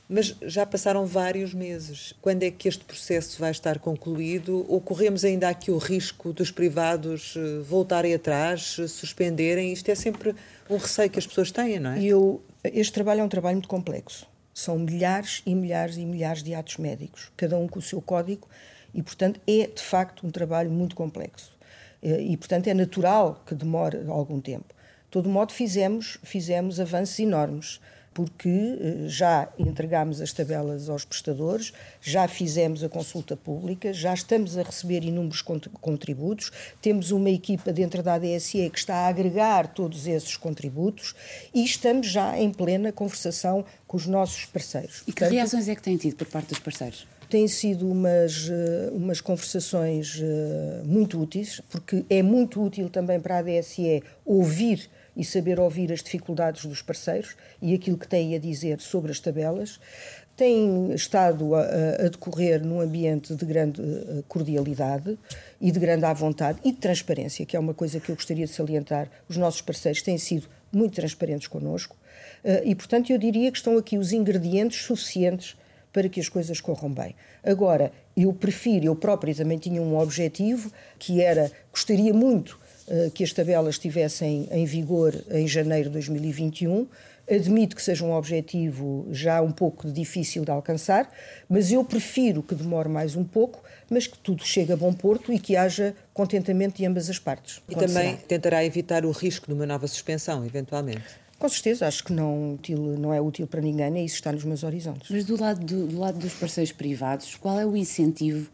Mas 0.09 0.35
já 0.41 0.65
passaram 0.65 1.05
vários 1.05 1.53
meses. 1.53 2.13
Quando 2.21 2.43
é 2.43 2.51
que 2.51 2.67
este 2.67 2.83
processo 2.83 3.39
vai 3.39 3.51
estar 3.51 3.79
concluído? 3.79 4.65
Ou 4.67 4.81
corremos 4.81 5.23
ainda 5.23 5.47
aqui 5.47 5.71
o 5.71 5.77
risco 5.77 6.33
dos 6.33 6.51
privados 6.51 7.35
eh, 7.37 7.59
voltarem 7.61 8.13
atrás, 8.13 8.77
eh, 8.79 8.87
suspenderem? 8.87 9.71
Isto 9.71 9.89
é 9.89 9.95
sempre 9.95 10.35
um 10.69 10.77
receio 10.77 11.09
que 11.09 11.19
as 11.19 11.25
pessoas 11.25 11.51
têm, 11.51 11.79
não 11.79 11.91
é? 11.91 12.03
Eu, 12.03 12.41
este 12.63 12.93
trabalho 12.93 13.21
é 13.21 13.23
um 13.23 13.29
trabalho 13.29 13.55
muito 13.55 13.69
complexo. 13.69 14.27
São 14.53 14.77
milhares 14.77 15.41
e 15.45 15.55
milhares 15.55 15.97
e 15.97 16.05
milhares 16.05 16.43
de 16.43 16.53
atos 16.53 16.77
médicos, 16.77 17.31
cada 17.35 17.57
um 17.57 17.67
com 17.67 17.79
o 17.79 17.81
seu 17.81 17.99
código, 17.99 18.47
e, 18.93 19.01
portanto, 19.01 19.39
é 19.47 19.67
de 19.67 19.81
facto 19.81 20.25
um 20.25 20.29
trabalho 20.29 20.69
muito 20.69 20.95
complexo. 20.95 21.51
Eh, 22.01 22.21
e, 22.21 22.37
portanto, 22.37 22.67
é 22.67 22.73
natural 22.73 23.41
que 23.45 23.55
demore 23.55 24.03
algum 24.07 24.39
tempo. 24.39 24.67
De 24.67 25.09
todo 25.11 25.29
modo, 25.29 25.53
fizemos, 25.53 26.17
fizemos 26.23 26.79
avanços 26.79 27.19
enormes 27.19 27.79
porque 28.13 28.49
eh, 28.49 29.07
já 29.07 29.49
entregámos 29.57 30.21
as 30.21 30.31
tabelas 30.31 30.89
aos 30.89 31.03
prestadores, 31.03 31.73
já 32.01 32.27
fizemos 32.27 32.83
a 32.83 32.89
consulta 32.89 33.35
pública, 33.35 33.91
já 33.91 34.13
estamos 34.13 34.57
a 34.57 34.63
receber 34.63 35.03
inúmeros 35.03 35.41
contributos, 35.41 36.51
temos 36.81 37.11
uma 37.11 37.29
equipa 37.29 37.73
dentro 37.73 38.03
da 38.03 38.15
ADSE 38.15 38.69
que 38.69 38.77
está 38.77 38.95
a 38.95 39.07
agregar 39.07 39.67
todos 39.73 40.07
esses 40.07 40.37
contributos 40.37 41.15
e 41.53 41.63
estamos 41.63 42.07
já 42.07 42.37
em 42.37 42.51
plena 42.51 42.91
conversação 42.91 43.65
com 43.87 43.97
os 43.97 44.05
nossos 44.05 44.45
parceiros. 44.45 45.01
E 45.01 45.11
que 45.11 45.19
Portanto, 45.19 45.31
reações 45.31 45.67
é 45.67 45.75
que 45.75 45.81
têm 45.81 45.97
tido 45.97 46.15
por 46.15 46.27
parte 46.27 46.49
dos 46.49 46.59
parceiros? 46.59 47.07
Têm 47.33 47.47
sido 47.47 47.89
umas, 47.89 48.47
eh, 48.47 48.91
umas 48.91 49.19
conversações 49.19 50.21
eh, 50.21 50.83
muito 50.85 51.19
úteis, 51.19 51.59
porque 51.67 52.05
é 52.07 52.21
muito 52.21 52.63
útil 52.63 52.91
também 52.91 53.19
para 53.19 53.37
a 53.37 53.39
ADSE 53.39 54.03
ouvir 54.23 54.87
e 55.17 55.25
saber 55.25 55.59
ouvir 55.59 55.91
as 55.91 56.03
dificuldades 56.03 56.63
dos 56.63 56.83
parceiros 56.83 57.35
e 57.59 57.73
aquilo 57.73 57.97
que 57.97 58.07
têm 58.07 58.35
a 58.35 58.37
dizer 58.37 58.79
sobre 58.79 59.11
as 59.11 59.19
tabelas. 59.19 59.79
Tem 60.37 60.93
estado 60.93 61.55
a, 61.55 61.61
a 62.05 62.07
decorrer 62.07 62.63
num 62.63 62.79
ambiente 62.79 63.33
de 63.33 63.45
grande 63.47 63.81
eh, 63.81 64.23
cordialidade 64.27 65.17
e 65.59 65.71
de 65.71 65.79
grande 65.79 66.05
à 66.05 66.13
vontade 66.13 66.59
e 66.63 66.71
de 66.71 66.77
transparência, 66.77 67.47
que 67.47 67.57
é 67.57 67.59
uma 67.59 67.73
coisa 67.73 67.99
que 67.99 68.11
eu 68.11 68.15
gostaria 68.15 68.45
de 68.45 68.51
salientar. 68.51 69.09
Os 69.27 69.37
nossos 69.37 69.61
parceiros 69.61 70.03
têm 70.03 70.19
sido 70.19 70.47
muito 70.71 70.93
transparentes 70.93 71.47
connosco 71.47 71.95
e, 72.65 72.75
portanto, 72.75 73.11
eu 73.11 73.17
diria 73.17 73.51
que 73.51 73.57
estão 73.57 73.77
aqui 73.77 73.97
os 73.97 74.11
ingredientes 74.11 74.83
suficientes 74.83 75.55
para 75.93 76.09
que 76.09 76.19
as 76.19 76.27
coisas 76.27 76.59
corram 76.59 76.91
bem. 76.91 77.15
Agora, 77.43 77.91
eu 78.17 78.33
prefiro, 78.33 78.85
eu 78.85 78.95
próprio 78.95 79.33
também 79.35 79.59
tinha 79.59 79.81
um 79.81 79.97
objetivo 79.97 80.71
que 80.97 81.21
era, 81.21 81.51
gostaria 81.71 82.13
muito 82.13 82.59
eh, 82.87 83.11
que 83.13 83.23
as 83.23 83.31
tabelas 83.31 83.75
estivessem 83.75 84.47
em 84.51 84.65
vigor 84.65 85.15
em 85.31 85.47
janeiro 85.47 85.89
de 85.89 85.93
2021. 85.93 86.87
Admito 87.29 87.75
que 87.77 87.81
seja 87.81 88.03
um 88.03 88.11
objetivo 88.11 89.07
já 89.09 89.41
um 89.41 89.51
pouco 89.51 89.89
difícil 89.89 90.43
de 90.43 90.51
alcançar, 90.51 91.09
mas 91.47 91.71
eu 91.71 91.85
prefiro 91.85 92.43
que 92.43 92.53
demore 92.53 92.89
mais 92.89 93.15
um 93.15 93.23
pouco, 93.23 93.63
mas 93.89 94.05
que 94.07 94.17
tudo 94.17 94.43
chegue 94.43 94.73
a 94.73 94.75
bom 94.75 94.91
porto 94.91 95.31
e 95.31 95.39
que 95.39 95.55
haja 95.55 95.95
contentamento 96.13 96.77
de 96.77 96.85
ambas 96.85 97.09
as 97.09 97.17
partes. 97.17 97.61
E 97.69 97.75
também 97.75 98.17
tentará 98.27 98.65
evitar 98.65 99.05
o 99.05 99.11
risco 99.11 99.47
de 99.47 99.53
uma 99.53 99.65
nova 99.65 99.87
suspensão, 99.87 100.45
eventualmente. 100.45 101.22
Com 101.43 101.49
certeza, 101.49 101.85
acho 101.85 102.05
que 102.05 102.13
não, 102.13 102.57
não 102.97 103.13
é 103.13 103.19
útil 103.19 103.45
para 103.45 103.59
ninguém, 103.59 103.91
nem 103.91 104.05
isso 104.05 104.15
está 104.15 104.31
nos 104.31 104.45
meus 104.45 104.63
horizontes. 104.63 105.09
Mas 105.11 105.25
do 105.25 105.37
lado, 105.37 105.59
do, 105.59 105.87
do 105.87 105.99
lado 105.99 106.17
dos 106.17 106.31
parceiros 106.35 106.71
privados, 106.71 107.35
qual 107.35 107.59
é 107.59 107.65
o 107.65 107.75
incentivo 107.75 108.49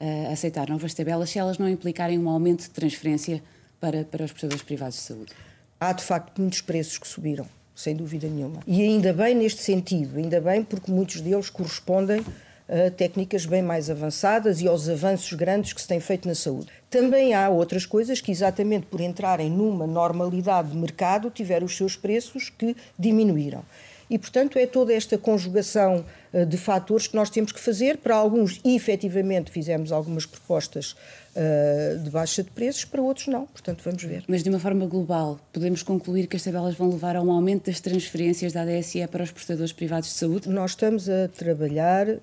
a 0.00 0.32
aceitar 0.32 0.68
novas 0.68 0.92
tabelas 0.92 1.30
se 1.30 1.38
elas 1.38 1.56
não 1.56 1.68
implicarem 1.68 2.18
um 2.18 2.28
aumento 2.28 2.62
de 2.62 2.70
transferência 2.70 3.40
para, 3.78 4.02
para 4.02 4.24
os 4.24 4.32
prestadores 4.32 4.60
privados 4.60 4.96
de 4.96 5.02
saúde? 5.04 5.32
Há, 5.78 5.92
de 5.92 6.02
facto, 6.02 6.40
muitos 6.40 6.60
preços 6.62 6.98
que 6.98 7.06
subiram, 7.06 7.46
sem 7.76 7.94
dúvida 7.94 8.26
nenhuma. 8.26 8.58
E 8.66 8.82
ainda 8.82 9.12
bem 9.12 9.36
neste 9.36 9.62
sentido, 9.62 10.18
ainda 10.18 10.40
bem 10.40 10.64
porque 10.64 10.90
muitos 10.90 11.20
deles 11.20 11.48
correspondem 11.48 12.24
a 12.68 12.90
técnicas 12.90 13.46
bem 13.46 13.62
mais 13.62 13.90
avançadas 13.90 14.60
e 14.60 14.68
aos 14.68 14.88
avanços 14.88 15.32
grandes 15.32 15.72
que 15.72 15.80
se 15.80 15.88
têm 15.88 16.00
feito 16.00 16.26
na 16.28 16.34
saúde. 16.34 16.68
Também 16.88 17.34
há 17.34 17.48
outras 17.48 17.86
coisas 17.86 18.20
que, 18.20 18.30
exatamente 18.30 18.86
por 18.86 19.00
entrarem 19.00 19.50
numa 19.50 19.86
normalidade 19.86 20.70
de 20.70 20.76
mercado, 20.76 21.30
tiveram 21.30 21.66
os 21.66 21.76
seus 21.76 21.96
preços 21.96 22.50
que 22.50 22.76
diminuíram. 22.98 23.64
E, 24.12 24.18
portanto, 24.18 24.58
é 24.58 24.66
toda 24.66 24.92
esta 24.92 25.16
conjugação 25.16 26.04
uh, 26.34 26.44
de 26.44 26.58
fatores 26.58 27.06
que 27.06 27.16
nós 27.16 27.30
temos 27.30 27.50
que 27.50 27.58
fazer. 27.58 27.96
Para 27.96 28.14
alguns, 28.14 28.60
efetivamente, 28.62 29.50
fizemos 29.50 29.90
algumas 29.90 30.26
propostas 30.26 30.94
uh, 31.34 31.98
de 31.98 32.10
baixa 32.10 32.42
de 32.42 32.50
preços, 32.50 32.84
para 32.84 33.00
outros 33.00 33.28
não. 33.28 33.46
Portanto, 33.46 33.80
vamos 33.82 34.04
ver. 34.04 34.22
Mas, 34.28 34.42
de 34.42 34.50
uma 34.50 34.58
forma 34.58 34.84
global, 34.84 35.40
podemos 35.50 35.82
concluir 35.82 36.26
que 36.26 36.36
as 36.36 36.42
tabelas 36.42 36.74
vão 36.74 36.90
levar 36.90 37.16
a 37.16 37.22
um 37.22 37.32
aumento 37.32 37.70
das 37.70 37.80
transferências 37.80 38.52
da 38.52 38.60
ADSE 38.60 39.06
para 39.06 39.24
os 39.24 39.30
prestadores 39.30 39.72
privados 39.72 40.10
de 40.10 40.14
saúde? 40.14 40.46
Nós 40.46 40.72
estamos 40.72 41.08
a 41.08 41.28
trabalhar 41.28 42.06
uh, 42.06 42.20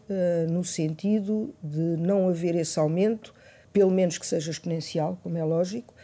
no 0.47 0.63
sentido 0.63 1.51
de 1.63 1.97
não 1.97 2.29
haver 2.29 2.53
esse 2.53 2.77
aumento, 2.77 3.33
pelo 3.73 3.89
menos 3.89 4.19
que 4.19 4.27
seja 4.27 4.51
exponencial, 4.51 5.17
como 5.23 5.39
é 5.39 5.43
lógico, 5.43 5.91
eh, 5.95 5.98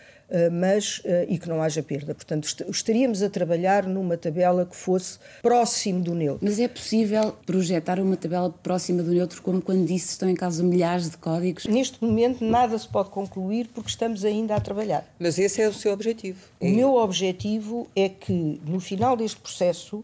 mas 0.52 1.02
eh, 1.06 1.28
e 1.30 1.38
que 1.38 1.48
não 1.48 1.62
haja 1.62 1.82
perda. 1.82 2.14
Portanto, 2.14 2.48
estaríamos 2.70 3.22
a 3.22 3.30
trabalhar 3.30 3.86
numa 3.86 4.18
tabela 4.18 4.66
que 4.66 4.76
fosse 4.76 5.20
próximo 5.42 6.02
do 6.02 6.14
neutro. 6.14 6.46
Mas 6.46 6.60
é 6.60 6.68
possível 6.68 7.36
projetar 7.46 8.00
uma 8.00 8.18
tabela 8.18 8.50
próxima 8.50 9.02
do 9.02 9.12
neutro, 9.12 9.42
como 9.42 9.62
quando 9.62 9.86
disse 9.86 10.10
estão 10.10 10.30
em 10.30 10.36
causa 10.36 10.64
milhares 10.64 11.10
de 11.10 11.18
códigos? 11.18 11.66
Neste 11.66 12.04
momento 12.04 12.44
nada 12.44 12.78
se 12.78 12.88
pode 12.88 13.10
concluir 13.10 13.68
porque 13.74 13.90
estamos 13.90 14.26
ainda 14.26 14.56
a 14.56 14.60
trabalhar. 14.60 15.06
Mas 15.20 15.38
esse 15.38 15.62
é 15.62 15.68
o 15.68 15.74
seu 15.74 15.94
objetivo? 15.94 16.40
O 16.60 16.68
meu 16.68 16.96
objetivo 16.96 17.88
é 17.96 18.10
que 18.10 18.62
no 18.66 18.80
final 18.80 19.16
deste 19.16 19.40
processo 19.40 20.04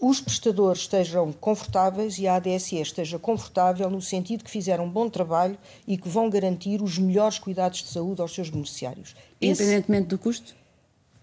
os 0.00 0.20
prestadores 0.20 0.82
estejam 0.82 1.32
confortáveis 1.32 2.18
e 2.18 2.28
a 2.28 2.36
ADSE 2.36 2.80
esteja 2.80 3.18
confortável 3.18 3.90
no 3.90 4.00
sentido 4.00 4.44
que 4.44 4.50
fizeram 4.50 4.84
um 4.84 4.90
bom 4.90 5.08
trabalho 5.08 5.58
e 5.86 5.98
que 5.98 6.08
vão 6.08 6.30
garantir 6.30 6.80
os 6.80 6.98
melhores 6.98 7.38
cuidados 7.38 7.82
de 7.82 7.88
saúde 7.88 8.20
aos 8.20 8.32
seus 8.32 8.48
beneficiários. 8.48 9.16
Independentemente 9.40 10.02
Esse... 10.02 10.08
do 10.08 10.18
custo? 10.18 10.54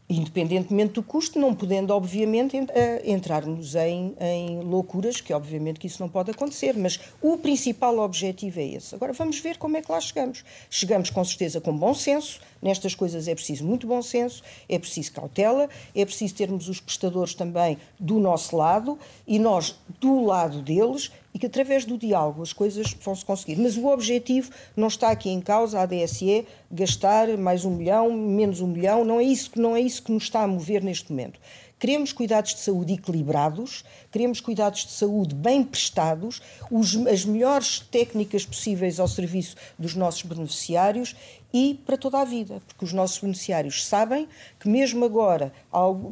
Independentemente 0.08 0.94
do 0.94 1.04
custo, 1.04 1.40
não 1.40 1.54
podendo, 1.54 1.92
obviamente, 1.94 2.56
eh, 2.70 3.02
entrarmos 3.06 3.74
em, 3.76 4.16
em, 4.20 4.60
loucuras, 4.60 5.20
que 5.20 5.34
obviamente 5.34 5.80
que 5.80 5.88
isso 5.88 6.02
não 6.02 6.08
pode 6.08 6.30
acontecer, 6.30 6.78
mas 6.78 7.00
o 7.22 7.38
principal 7.38 7.98
objetivo 7.98 8.60
é 8.60 8.66
esse. 8.66 8.94
Agora 8.94 9.14
vamos 9.14 9.40
ver 9.40 9.58
como 9.58 9.78
é 9.78 9.82
que 9.82 9.92
lá 9.92 10.00
chegamos. 10.00 10.44
Chegamos 10.70 11.10
com 11.10 11.24
certeza 11.26 11.60
com 11.60 11.76
bom 11.76 11.94
senso, 11.94 12.40
nestas 12.62 12.94
coisas 12.94 13.28
é 13.28 13.34
preciso 13.34 13.66
muito 13.66 13.88
bom 13.88 14.02
senso, 14.02 14.44
é 14.70 14.78
preciso 14.78 15.12
cautela, 15.12 15.68
é 15.96 16.06
preciso 16.06 16.36
termos 16.36 16.70
os 16.70 16.80
prestadores 16.80 17.34
também 17.34 17.78
do 18.00 18.20
nosso 18.20 18.56
lado 18.56 19.00
e 19.26 19.40
nós 19.40 19.76
do 20.00 20.24
lado 20.24 20.62
deles 20.62 21.12
e 21.36 21.38
que 21.38 21.48
através 21.48 21.84
do 21.84 21.98
diálogo 21.98 22.42
as 22.42 22.54
coisas 22.54 22.96
vão-se 23.02 23.26
conseguir. 23.26 23.58
Mas 23.58 23.76
o 23.76 23.88
objetivo 23.88 24.52
não 24.74 24.88
está 24.88 25.10
aqui 25.10 25.30
em 25.30 25.42
causa, 25.42 25.82
a 25.82 25.86
DSE, 25.86 26.48
gastar 26.72 27.38
mais 27.38 27.66
um 27.66 27.72
milhão, 27.72 28.10
menos 28.10 28.62
um 28.62 28.68
milhão, 28.68 29.04
não 29.04 29.20
é 29.20 29.24
isso, 29.24 29.52
não 29.58 29.76
é 29.76 29.82
isso 29.82 30.02
que 30.02 30.14
nos 30.14 30.24
está 30.24 30.44
a 30.44 30.48
mover 30.48 30.82
neste 30.82 31.12
momento. 31.12 31.38
Queremos 31.78 32.14
cuidados 32.14 32.54
de 32.54 32.62
saúde 32.62 32.94
equilibrados, 32.94 33.84
queremos 34.10 34.40
cuidados 34.40 34.86
de 34.86 34.94
saúde 34.94 35.36
bem 35.36 35.62
prestados, 35.62 36.42
os, 36.72 36.96
as 37.06 37.26
melhores 37.26 37.80
técnicas 37.80 38.46
possíveis 38.46 38.98
ao 38.98 39.08
serviço 39.10 39.58
dos 39.78 39.94
nossos 39.94 40.22
beneficiários 40.22 41.18
e 41.56 41.80
para 41.86 41.96
toda 41.96 42.20
a 42.20 42.26
vida, 42.26 42.62
porque 42.68 42.84
os 42.84 42.92
nossos 42.92 43.18
beneficiários 43.20 43.86
sabem 43.86 44.28
que, 44.60 44.68
mesmo 44.68 45.06
agora, 45.06 45.54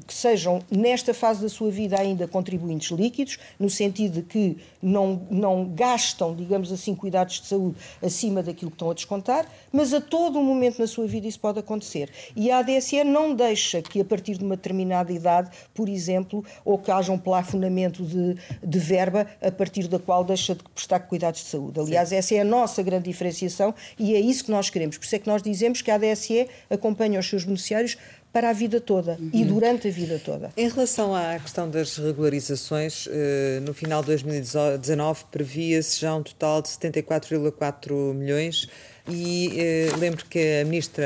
que 0.07 0.13
sejam 0.13 0.61
nesta 0.71 1.13
fase 1.13 1.41
da 1.41 1.49
sua 1.49 1.69
vida 1.69 1.99
ainda 1.99 2.25
contribuintes 2.29 2.97
líquidos, 2.97 3.37
no 3.59 3.69
sentido 3.69 4.21
de 4.21 4.21
que 4.21 4.57
não, 4.81 5.27
não 5.29 5.65
gastam, 5.65 6.33
digamos 6.33 6.71
assim, 6.71 6.95
cuidados 6.95 7.41
de 7.41 7.47
saúde 7.47 7.75
acima 8.01 8.41
daquilo 8.41 8.71
que 8.71 8.75
estão 8.75 8.89
a 8.89 8.93
descontar, 8.93 9.45
mas 9.69 9.93
a 9.93 9.99
todo 9.99 10.41
momento 10.41 10.79
na 10.79 10.87
sua 10.87 11.07
vida 11.07 11.27
isso 11.27 11.41
pode 11.41 11.59
acontecer. 11.59 12.09
E 12.37 12.49
a 12.49 12.59
ADSE 12.59 13.03
não 13.03 13.35
deixa 13.35 13.81
que, 13.81 13.99
a 13.99 14.05
partir 14.05 14.37
de 14.37 14.45
uma 14.45 14.55
determinada 14.55 15.11
idade, 15.11 15.51
por 15.73 15.89
exemplo, 15.89 16.41
ou 16.63 16.77
que 16.77 16.89
haja 16.89 17.11
um 17.11 17.17
plafonamento 17.17 18.01
de, 18.01 18.37
de 18.63 18.79
verba 18.79 19.27
a 19.41 19.51
partir 19.51 19.89
da 19.89 19.99
qual 19.99 20.23
deixa 20.23 20.55
de 20.55 20.63
prestar 20.63 20.99
cuidados 20.99 21.41
de 21.41 21.47
saúde. 21.47 21.81
Aliás, 21.81 22.09
Sim. 22.09 22.15
essa 22.15 22.35
é 22.35 22.39
a 22.39 22.45
nossa 22.45 22.81
grande 22.81 23.09
diferenciação 23.09 23.75
e 23.99 24.15
é 24.15 24.19
isso 24.21 24.45
que 24.45 24.51
nós 24.51 24.69
queremos. 24.69 24.97
Por 24.97 25.03
isso 25.03 25.15
é 25.17 25.19
que 25.19 25.32
nós 25.33 25.41
dizemos 25.41 25.81
que 25.81 25.89
a 25.89 25.95
ADSE 25.95 26.47
acompanha 26.69 27.19
os 27.19 27.27
seus 27.27 27.43
beneficiários 27.43 27.97
para 28.31 28.49
a 28.49 28.53
vida 28.53 28.79
toda 28.79 29.17
uhum. 29.19 29.29
e 29.33 29.43
durante 29.43 29.87
a 29.87 29.91
vida 29.91 30.21
toda. 30.23 30.51
Em 30.55 30.67
relação 30.67 31.15
à 31.15 31.39
questão 31.39 31.69
das 31.69 31.97
regularizações, 31.97 33.07
eh, 33.09 33.59
no 33.61 33.73
final 33.73 34.01
de 34.01 34.07
2019 34.07 35.25
previa-se 35.31 36.01
já 36.01 36.15
um 36.15 36.23
total 36.23 36.61
de 36.61 36.69
74,4 36.69 38.13
milhões 38.13 38.67
e 39.07 39.49
eh, 39.55 39.89
lembro 39.97 40.25
que 40.25 40.61
a 40.61 40.65
Ministra 40.65 41.05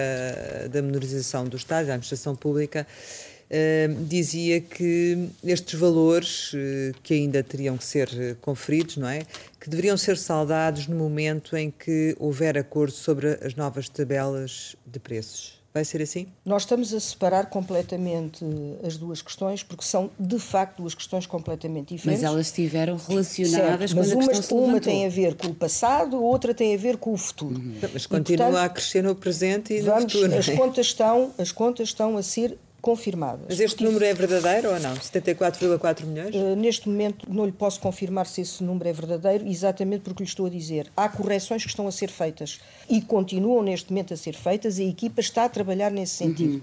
da 0.70 0.82
Menorização 0.82 1.46
do 1.46 1.58
Estado, 1.58 1.88
da 1.88 1.94
Administração 1.94 2.36
Pública, 2.36 2.86
Uh, 3.50 4.04
dizia 4.04 4.60
que 4.60 5.30
estes 5.42 5.80
valores 5.80 6.52
uh, 6.54 6.58
que 7.02 7.14
ainda 7.14 7.42
teriam 7.42 7.78
que 7.78 7.86
ser 7.86 8.38
conferidos, 8.42 8.98
não 8.98 9.08
é? 9.08 9.22
Que 9.60 9.70
deveriam 9.70 9.96
ser 9.96 10.18
saldados 10.18 10.88
no 10.88 10.98
momento 10.98 11.56
em 11.56 11.72
que 11.72 12.16
houver 12.20 12.58
acordo 12.58 12.94
sobre 12.94 13.40
as 13.42 13.56
novas 13.56 13.88
tabelas 13.88 14.76
de 14.86 15.00
preços. 15.00 15.58
Vai 15.78 15.86
ser 15.86 16.02
assim? 16.02 16.26
Nós 16.44 16.64
estamos 16.64 16.92
a 16.92 17.00
separar 17.00 17.52
completamente 17.52 18.44
as 18.84 18.98
duas 18.98 19.22
questões, 19.22 19.62
porque 19.62 19.84
são, 19.84 20.10
de 20.20 20.40
facto, 20.40 20.78
duas 20.78 20.96
questões 20.96 21.28
completamente 21.28 21.94
diferentes. 21.94 22.24
Mas 22.24 22.32
elas 22.32 22.48
estiveram 22.48 22.98
relacionadas 22.98 23.92
certo, 23.92 23.96
mas 23.96 24.12
quando 24.12 24.30
a 24.30 24.34
questão 24.34 24.58
uma, 24.58 24.68
uma 24.70 24.80
tem 24.80 25.06
a 25.06 25.10
ver 25.10 25.36
com 25.36 25.50
o 25.50 25.54
passado, 25.54 26.20
outra 26.20 26.52
tem 26.52 26.74
a 26.74 26.78
ver 26.78 26.98
com 26.98 27.14
o 27.14 27.18
futuro. 27.18 27.60
Uhum. 27.60 27.76
Mas 27.94 28.08
continua 28.08 28.48
e, 28.48 28.52
portanto, 28.52 28.66
a 28.66 28.70
crescer 28.70 29.04
no 29.04 29.14
presente 29.14 29.74
e 29.74 29.82
vamos, 29.82 30.06
no 30.06 30.10
futuro. 30.10 30.36
As, 30.40 30.50
é? 30.50 30.56
contas 30.56 30.86
estão, 30.88 31.32
as 31.38 31.52
contas 31.52 31.90
estão 31.90 32.18
a 32.18 32.24
ser 32.24 32.58
confirmadas. 32.82 33.46
Mas 33.50 33.60
este 33.60 33.84
número 33.84 34.06
é 34.06 34.14
verdadeiro 34.14 34.72
ou 34.72 34.80
não? 34.80 34.94
74,4 34.96 36.06
milhões? 36.06 36.36
Uh, 36.36 36.56
neste 36.56 36.88
momento 36.88 37.28
não 37.32 37.46
lhe 37.46 37.52
posso 37.52 37.80
confirmar 37.80 38.26
se 38.26 38.42
esse 38.42 38.64
número 38.64 38.88
é 38.88 38.94
verdadeiro, 38.94 39.48
exatamente 39.48 40.02
porque 40.02 40.24
lhe 40.24 40.30
estou 40.30 40.46
a 40.46 40.50
dizer. 40.50 40.88
Há 40.96 41.10
correções 41.10 41.64
que 41.64 41.70
estão 41.70 41.88
a 41.88 41.92
ser 41.92 42.10
feitas 42.10 42.60
e 42.90 43.02
continuam 43.02 43.64
neste 43.64 43.92
momento 43.92 44.14
a 44.14 44.18
ser 44.18 44.36
feitas, 44.36 44.80
a 44.80 44.84
equipa 44.84 45.20
está 45.20 45.46
a 45.46 45.50
trabalhar 45.50 45.92
nesse 45.92 46.14
sentido. 46.14 46.56
Uhum. 46.56 46.62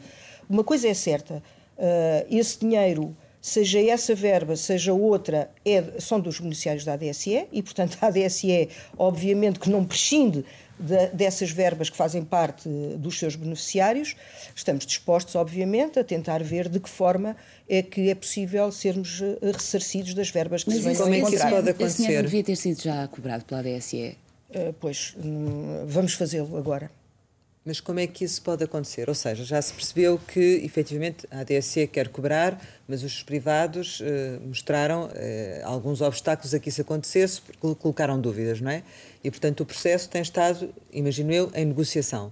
Uma 0.48 0.64
coisa 0.64 0.88
é 0.88 0.94
certa, 0.94 1.42
uh, 1.78 2.26
esse 2.30 2.58
dinheiro 2.58 3.16
seja 3.44 3.78
essa 3.78 4.14
verba, 4.14 4.56
seja 4.56 4.94
outra, 4.94 5.50
é, 5.66 6.00
são 6.00 6.18
dos 6.18 6.40
beneficiários 6.40 6.82
da 6.82 6.94
ADSE 6.94 7.46
e, 7.52 7.62
portanto, 7.62 7.98
a 8.00 8.06
ADSE, 8.06 8.70
obviamente, 8.96 9.60
que 9.60 9.68
não 9.68 9.84
prescinde 9.84 10.46
de, 10.78 11.08
dessas 11.08 11.50
verbas 11.50 11.88
que 11.90 11.96
fazem 11.96 12.24
parte 12.24 12.68
dos 12.98 13.18
seus 13.18 13.36
beneficiários. 13.36 14.16
Estamos 14.54 14.86
dispostos, 14.86 15.34
obviamente, 15.34 15.98
a 15.98 16.04
tentar 16.04 16.42
ver 16.42 16.68
de 16.68 16.80
que 16.80 16.88
forma 16.88 17.36
é 17.68 17.82
que 17.82 18.10
é 18.10 18.14
possível 18.14 18.70
sermos 18.72 19.20
eh, 19.20 19.38
ressarcidos 19.42 20.14
das 20.14 20.30
verbas 20.30 20.64
que 20.64 20.70
Mas 20.70 20.78
se 20.78 20.84
vêm 20.84 20.96
como 20.96 21.14
é 21.14 21.20
que 21.20 21.36
isso 21.36 21.48
pode 21.48 21.70
acontecer? 21.70 21.84
Esse 21.84 22.02
dinheiro 22.02 22.22
devia 22.24 22.44
ter 22.44 22.56
sido 22.56 22.82
já 22.82 23.08
cobrado 23.08 23.44
pela 23.44 23.62
DSE? 23.62 23.96
Uh, 23.96 24.16
eh, 24.50 24.74
pois, 24.80 25.14
hum, 25.16 25.84
vamos 25.86 26.14
fazê-lo 26.14 26.56
agora. 26.56 26.90
Mas 27.66 27.80
como 27.80 27.98
é 27.98 28.06
que 28.06 28.24
isso 28.24 28.42
pode 28.42 28.62
acontecer? 28.62 29.08
Ou 29.08 29.14
seja, 29.14 29.42
já 29.42 29.60
se 29.62 29.72
percebeu 29.72 30.18
que, 30.18 30.60
efetivamente, 30.62 31.26
a 31.30 31.40
ADSE 31.40 31.86
quer 31.86 32.08
cobrar, 32.08 32.60
mas 32.86 33.02
os 33.02 33.22
privados 33.22 34.02
eh, 34.04 34.38
mostraram 34.44 35.08
eh, 35.14 35.62
alguns 35.64 36.02
obstáculos 36.02 36.52
a 36.52 36.58
que 36.58 36.68
isso 36.68 36.82
acontecesse, 36.82 37.40
porque 37.40 37.74
colocaram 37.76 38.20
dúvidas, 38.20 38.60
não 38.60 38.70
é? 38.70 38.82
E, 39.22 39.30
portanto, 39.30 39.60
o 39.60 39.66
processo 39.66 40.10
tem 40.10 40.20
estado, 40.20 40.68
imagino 40.92 41.32
eu, 41.32 41.50
em 41.54 41.64
negociação. 41.64 42.30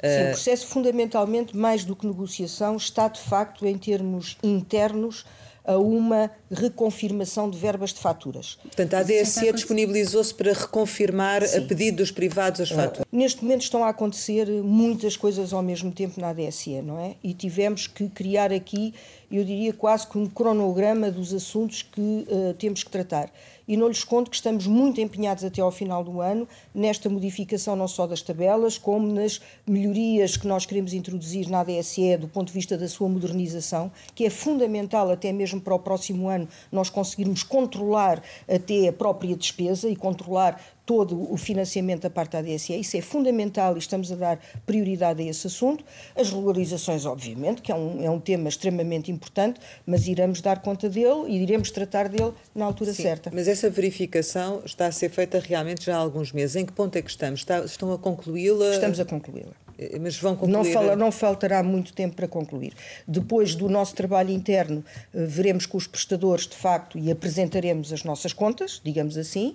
Sim, 0.00 0.06
o 0.06 0.08
eh, 0.08 0.30
processo, 0.30 0.66
fundamentalmente, 0.66 1.54
mais 1.54 1.84
do 1.84 1.94
que 1.94 2.06
negociação, 2.06 2.76
está, 2.76 3.06
de 3.08 3.20
facto, 3.20 3.66
em 3.66 3.76
termos 3.76 4.38
internos, 4.42 5.26
a 5.64 5.76
uma 5.76 6.30
reconfirmação 6.50 7.50
de 7.50 7.58
verbas 7.58 7.92
de 7.92 8.00
faturas. 8.00 8.58
Portanto, 8.62 8.94
a 8.94 8.98
ADSE 8.98 9.52
disponibilizou-se 9.52 10.34
para 10.34 10.52
reconfirmar 10.52 11.46
Sim. 11.46 11.58
a 11.58 11.62
pedido 11.62 11.98
dos 11.98 12.10
privados 12.10 12.60
as 12.60 12.70
faturas. 12.70 13.06
Uh, 13.10 13.16
neste 13.16 13.42
momento 13.42 13.62
estão 13.62 13.84
a 13.84 13.88
acontecer 13.88 14.46
muitas 14.62 15.16
coisas 15.16 15.52
ao 15.52 15.62
mesmo 15.62 15.92
tempo 15.92 16.20
na 16.20 16.30
ADSE, 16.30 16.82
não 16.82 16.98
é? 16.98 17.14
E 17.22 17.34
tivemos 17.34 17.86
que 17.86 18.08
criar 18.08 18.52
aqui, 18.52 18.94
eu 19.30 19.44
diria 19.44 19.72
quase 19.72 20.06
que 20.06 20.18
um 20.18 20.26
cronograma 20.26 21.10
dos 21.10 21.32
assuntos 21.32 21.82
que 21.82 22.00
uh, 22.00 22.54
temos 22.58 22.82
que 22.82 22.90
tratar. 22.90 23.30
E 23.68 23.76
não 23.76 23.86
lhes 23.86 24.02
conto 24.02 24.30
que 24.30 24.34
estamos 24.34 24.66
muito 24.66 25.00
empenhados 25.00 25.44
até 25.44 25.60
ao 25.62 25.70
final 25.70 26.02
do 26.02 26.20
ano 26.20 26.48
nesta 26.74 27.08
modificação 27.08 27.76
não 27.76 27.86
só 27.86 28.04
das 28.04 28.20
tabelas, 28.20 28.76
como 28.76 29.06
nas 29.06 29.40
melhorias 29.64 30.36
que 30.36 30.48
nós 30.48 30.66
queremos 30.66 30.92
introduzir 30.92 31.48
na 31.48 31.60
ADSE 31.60 32.16
do 32.16 32.26
ponto 32.26 32.48
de 32.48 32.52
vista 32.52 32.76
da 32.76 32.88
sua 32.88 33.08
modernização, 33.08 33.92
que 34.12 34.26
é 34.26 34.30
fundamental 34.30 35.08
até 35.10 35.32
mesmo 35.32 35.60
para 35.60 35.74
o 35.74 35.78
próximo 35.78 36.28
ano 36.28 36.48
nós 36.72 36.90
conseguirmos 36.90 37.44
controlar 37.44 38.20
até 38.48 38.88
a 38.88 38.92
própria 38.92 39.36
despesa 39.36 39.88
e 39.88 39.94
controlar 39.94 40.60
todo 40.90 41.32
o 41.32 41.36
financiamento 41.36 42.02
da 42.02 42.10
parte 42.10 42.32
da 42.32 42.40
ADSE. 42.40 42.80
Isso 42.80 42.96
é 42.96 43.00
fundamental 43.00 43.76
e 43.76 43.78
estamos 43.78 44.10
a 44.10 44.16
dar 44.16 44.40
prioridade 44.66 45.22
a 45.22 45.24
esse 45.24 45.46
assunto. 45.46 45.84
As 46.16 46.32
regularizações, 46.32 47.06
obviamente, 47.06 47.62
que 47.62 47.70
é 47.70 47.74
um, 47.76 48.04
é 48.04 48.10
um 48.10 48.18
tema 48.18 48.48
extremamente 48.48 49.08
importante, 49.08 49.60
mas 49.86 50.08
iremos 50.08 50.40
dar 50.40 50.60
conta 50.60 50.88
dele 50.88 51.28
e 51.28 51.44
iremos 51.44 51.70
tratar 51.70 52.08
dele 52.08 52.32
na 52.52 52.64
altura 52.64 52.92
Sim, 52.92 53.04
certa. 53.04 53.30
Mas 53.32 53.46
essa 53.46 53.70
verificação 53.70 54.62
está 54.64 54.86
a 54.86 54.92
ser 54.92 55.10
feita 55.10 55.38
realmente 55.38 55.86
já 55.86 55.94
há 55.94 55.98
alguns 56.00 56.32
meses. 56.32 56.56
Em 56.56 56.66
que 56.66 56.72
ponto 56.72 56.96
é 56.96 57.02
que 57.02 57.10
estamos? 57.10 57.38
Está, 57.38 57.60
estão 57.60 57.92
a 57.92 57.96
concluí-la? 57.98 58.70
Estamos 58.70 58.98
a 58.98 59.04
concluí-la. 59.04 59.52
Eh, 59.78 59.96
mas 60.00 60.16
vão 60.18 60.34
concluir... 60.34 60.52
Não, 60.52 60.64
fala, 60.64 60.96
não 60.96 61.12
faltará 61.12 61.62
muito 61.62 61.92
tempo 61.92 62.16
para 62.16 62.26
concluir. 62.26 62.74
Depois 63.06 63.54
do 63.54 63.68
nosso 63.68 63.94
trabalho 63.94 64.30
interno, 64.30 64.84
eh, 65.14 65.24
veremos 65.24 65.66
com 65.66 65.78
os 65.78 65.86
prestadores, 65.86 66.48
de 66.48 66.56
facto, 66.56 66.98
e 66.98 67.12
apresentaremos 67.12 67.92
as 67.92 68.02
nossas 68.02 68.32
contas, 68.32 68.80
digamos 68.84 69.16
assim, 69.16 69.54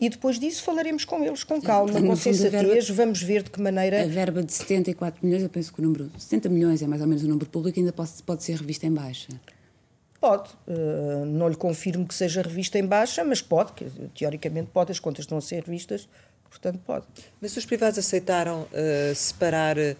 e 0.00 0.08
depois 0.08 0.38
disso 0.38 0.62
falaremos 0.62 1.04
com 1.04 1.22
eles 1.24 1.44
com 1.44 1.60
calma, 1.60 2.00
com 2.00 2.16
sensatez, 2.16 2.88
vamos 2.90 3.22
ver 3.22 3.42
de 3.42 3.50
que 3.50 3.60
maneira. 3.60 4.02
A 4.02 4.06
verba 4.06 4.42
de 4.42 4.52
74 4.52 5.24
milhões, 5.24 5.42
eu 5.42 5.48
penso 5.48 5.72
que 5.72 5.80
o 5.80 5.82
número. 5.82 6.10
70 6.18 6.48
milhões 6.48 6.82
é 6.82 6.86
mais 6.86 7.00
ou 7.00 7.06
menos 7.06 7.22
o 7.22 7.28
número 7.28 7.46
público, 7.46 7.78
ainda 7.78 7.92
pode, 7.92 8.10
pode 8.24 8.42
ser 8.42 8.56
revista 8.56 8.86
em 8.86 8.92
baixa. 8.92 9.28
Pode. 10.20 10.50
Uh, 10.66 11.24
não 11.26 11.48
lhe 11.48 11.56
confirmo 11.56 12.06
que 12.06 12.14
seja 12.14 12.42
revista 12.42 12.78
em 12.78 12.86
baixa, 12.86 13.24
mas 13.24 13.42
pode, 13.42 13.72
que, 13.72 13.84
teoricamente 14.16 14.70
pode, 14.72 14.92
as 14.92 14.98
contas 14.98 15.24
estão 15.24 15.38
a 15.38 15.40
ser 15.40 15.64
revistas, 15.64 16.08
portanto 16.48 16.80
pode. 16.84 17.06
Mas 17.40 17.56
os 17.56 17.66
privados 17.66 17.98
aceitaram 17.98 18.62
uh, 18.62 19.14
separar 19.14 19.76
eh, 19.78 19.96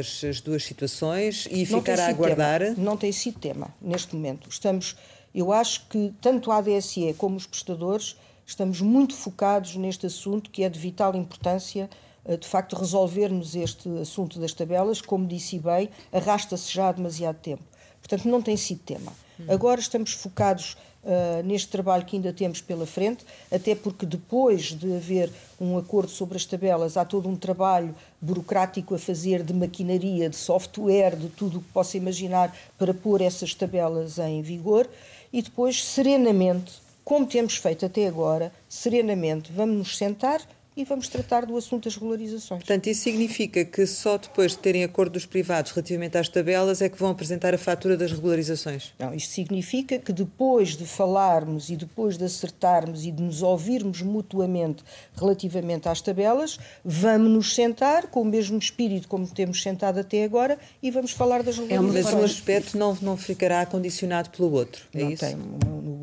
as, 0.00 0.24
as, 0.24 0.40
duas 0.40 0.64
situações 0.64 1.46
e 1.50 1.66
não 1.66 1.80
ficar 1.80 1.98
a 1.98 2.06
aguardar? 2.06 2.60
Tema. 2.60 2.74
Não 2.78 2.96
tem 2.96 3.10
sido 3.12 3.38
tema 3.38 3.74
neste 3.80 4.14
momento. 4.14 4.48
Estamos, 4.48 4.96
eu 5.34 5.52
acho 5.52 5.86
que 5.88 6.14
tanto 6.20 6.50
a 6.52 6.58
ADSE 6.58 7.14
como 7.18 7.36
os 7.36 7.46
prestadores 7.46 8.16
estamos 8.46 8.80
muito 8.80 9.14
focados 9.14 9.76
neste 9.76 10.06
assunto 10.06 10.50
que 10.50 10.62
é 10.62 10.68
de 10.68 10.78
vital 10.78 11.14
importância 11.16 11.90
eh, 12.24 12.36
de 12.36 12.46
facto 12.46 12.76
resolvermos 12.76 13.54
este 13.54 13.88
assunto 13.98 14.38
das 14.38 14.52
tabelas, 14.52 15.00
como 15.00 15.26
disse 15.26 15.58
bem, 15.58 15.90
arrasta-se 16.12 16.72
já 16.72 16.88
há 16.88 16.92
demasiado 16.92 17.36
tempo. 17.36 17.62
Portanto, 18.00 18.28
não 18.28 18.40
tem 18.40 18.56
sido 18.56 18.80
tema. 18.80 19.12
Agora 19.48 19.78
estamos 19.78 20.12
focados 20.12 20.78
uh, 21.02 21.42
neste 21.44 21.68
trabalho 21.68 22.04
que 22.06 22.16
ainda 22.16 22.32
temos 22.32 22.60
pela 22.60 22.86
frente, 22.86 23.24
até 23.52 23.74
porque 23.74 24.06
depois 24.06 24.72
de 24.72 24.96
haver 24.96 25.30
um 25.60 25.76
acordo 25.76 26.10
sobre 26.10 26.36
as 26.36 26.44
tabelas, 26.46 26.96
há 26.96 27.04
todo 27.04 27.28
um 27.28 27.36
trabalho 27.36 27.94
burocrático 28.20 28.94
a 28.94 28.98
fazer 28.98 29.42
de 29.42 29.52
maquinaria, 29.52 30.30
de 30.30 30.36
software, 30.36 31.16
de 31.16 31.28
tudo 31.28 31.58
o 31.58 31.62
que 31.62 31.70
possa 31.70 31.96
imaginar 31.96 32.56
para 32.78 32.94
pôr 32.94 33.20
essas 33.20 33.54
tabelas 33.54 34.18
em 34.18 34.40
vigor 34.40 34.88
e 35.32 35.42
depois, 35.42 35.84
serenamente, 35.84 36.72
como 37.06 37.24
temos 37.24 37.56
feito 37.56 37.86
até 37.86 38.08
agora, 38.08 38.52
serenamente, 38.68 39.52
vamos 39.52 39.76
nos 39.76 39.96
sentar 39.96 40.40
e 40.76 40.84
vamos 40.84 41.08
tratar 41.08 41.46
do 41.46 41.56
assunto 41.56 41.84
das 41.84 41.94
regularizações. 41.94 42.60
Portanto, 42.60 42.88
isso 42.88 43.02
significa 43.02 43.64
que 43.64 43.86
só 43.86 44.18
depois 44.18 44.52
de 44.52 44.58
terem 44.58 44.84
acordo 44.84 45.12
dos 45.12 45.24
privados 45.24 45.70
relativamente 45.70 46.18
às 46.18 46.28
tabelas 46.28 46.82
é 46.82 46.88
que 46.88 46.98
vão 46.98 47.10
apresentar 47.10 47.54
a 47.54 47.58
fatura 47.58 47.96
das 47.96 48.12
regularizações? 48.12 48.92
Não, 48.98 49.14
isto 49.14 49.32
significa 49.32 49.98
que 49.98 50.12
depois 50.12 50.76
de 50.76 50.84
falarmos 50.84 51.70
e 51.70 51.76
depois 51.76 52.18
de 52.18 52.24
acertarmos 52.24 53.06
e 53.06 53.10
de 53.10 53.22
nos 53.22 53.40
ouvirmos 53.40 54.02
mutuamente 54.02 54.84
relativamente 55.14 55.88
às 55.88 56.02
tabelas, 56.02 56.58
vamos 56.84 57.30
nos 57.30 57.54
sentar 57.54 58.08
com 58.08 58.20
o 58.20 58.24
mesmo 58.24 58.58
espírito 58.58 59.08
como 59.08 59.26
temos 59.26 59.62
sentado 59.62 59.98
até 59.98 60.24
agora 60.24 60.58
e 60.82 60.90
vamos 60.90 61.12
falar 61.12 61.42
das 61.42 61.56
regularizações. 61.56 62.04
Mas 62.04 62.14
um 62.14 62.24
aspecto 62.24 62.76
não, 62.76 62.98
não 63.00 63.16
ficará 63.16 63.64
condicionado 63.64 64.28
pelo 64.28 64.52
outro, 64.52 64.84
é 64.92 64.98
não 64.98 65.10
isso? 65.10 65.24
Tem, 65.24 65.36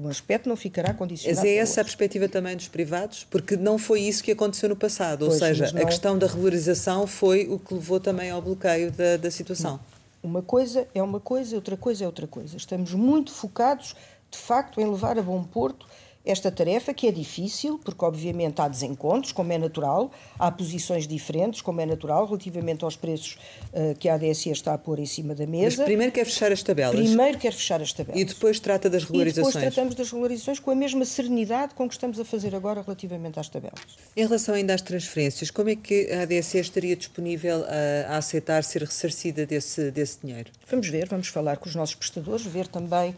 um 0.04 0.10
aspecto 0.10 0.50
não 0.50 0.56
ficará 0.56 0.94
condicionado 0.94 1.38
Mas 1.42 1.50
é 1.50 1.56
essa 1.56 1.82
a 1.82 1.84
perspectiva 1.84 2.28
também 2.28 2.56
dos 2.56 2.68
privados? 2.68 3.26
Porque 3.30 3.56
não 3.56 3.78
foi 3.78 4.02
isso 4.02 4.24
que 4.24 4.32
aconteceu 4.32 4.70
no 4.70 4.76
passado. 4.76 5.26
Pois, 5.26 5.34
Ou 5.34 5.48
seja, 5.48 5.72
não... 5.72 5.82
a 5.82 5.86
questão 5.86 6.18
da 6.18 6.28
regularização 6.28 7.08
foi 7.08 7.48
o 7.48 7.58
que 7.58 7.74
levou 7.74 8.00
também 8.00 8.30
ao 8.30 8.42
bloqueio 8.42 8.92
da, 8.92 9.18
da 9.18 9.32
situação. 9.32 9.80
Uma 10.22 10.42
coisa 10.42 10.88
é 10.94 11.02
uma 11.02 11.20
coisa, 11.20 11.56
outra 11.56 11.78
coisa 11.78 12.04
é 12.04 12.08
outra 12.08 12.28
coisa. 12.28 12.56
Estamos 12.56 12.94
muito 12.94 13.32
focados, 13.32 13.96
de 14.30 14.38
facto, 14.38 14.80
em 14.80 14.90
levar 14.90 15.18
a 15.18 15.22
bom 15.22 15.44
porto 15.44 15.86
esta 16.26 16.50
tarefa, 16.50 16.94
que 16.94 17.08
é 17.08 17.12
difícil, 17.12 17.80
porque 17.84 18.04
obviamente 18.04 18.62
há 18.62 18.68
desencontros, 18.68 19.32
como 19.32 19.52
é 19.52 19.58
natural, 19.58 20.12
há 20.40 20.50
posições 20.50 21.06
diferentes, 21.06 21.62
como 21.62 21.82
é 21.82 21.86
natural, 21.86 22.26
relativamente 22.26 22.86
aos 22.86 22.96
preços 22.96 23.38
uh, 23.74 23.98
que 24.00 24.08
a 24.08 24.16
ADSE 24.16 24.50
está 24.50 24.74
a 24.74 24.78
pôr 24.78 25.00
em 25.00 25.06
cima 25.06 25.36
da 25.36 25.46
mesa. 25.46 25.78
Mas 25.78 25.86
primeiro 25.86 26.14
quer 26.14 26.26
fechar 26.26 26.52
as 26.52 26.64
tabelas. 26.64 26.96
Primeiro 26.96 27.38
quer 27.38 27.52
fechar 27.52 27.82
as 27.82 27.92
tabelas. 27.92 28.22
E 28.22 28.26
depois 28.26 28.60
trata 28.60 28.90
das 28.90 29.04
regularizações. 29.04 29.54
E 29.54 29.58
depois 29.58 29.74
tratamos 29.74 29.96
das 29.96 30.12
regularizações 30.12 30.60
com 30.60 30.72
a 30.72 30.76
mesma 30.76 31.04
serenidade 31.04 31.76
com 31.76 31.88
que 31.88 31.94
estamos 31.94 32.20
a 32.20 32.26
fazer 32.26 32.56
agora 32.56 32.82
relativamente 32.82 33.40
às 33.40 33.50
tabelas. 33.50 33.82
Em 34.16 34.24
relação 34.24 34.56
ainda 34.56 34.74
às 34.74 34.82
transferências, 34.82 35.52
como 35.52 35.70
é 35.70 35.76
que 35.76 36.10
a 36.12 36.22
ADSE 36.22 36.58
estaria 36.60 36.96
disponível 36.96 37.66
a, 37.66 38.14
a 38.14 38.18
aceitar 38.18 38.64
ser 38.64 38.84
ressarcida 38.84 39.46
desse, 39.46 39.92
desse 39.92 40.20
dinheiro? 40.24 40.52
Vamos 40.70 40.88
ver, 40.88 41.08
vamos 41.10 41.28
falar 41.28 41.58
com 41.58 41.68
os 41.68 41.76
nossos 41.76 41.96
prestadores, 41.96 42.46
ver 42.46 42.68
também 42.68 43.14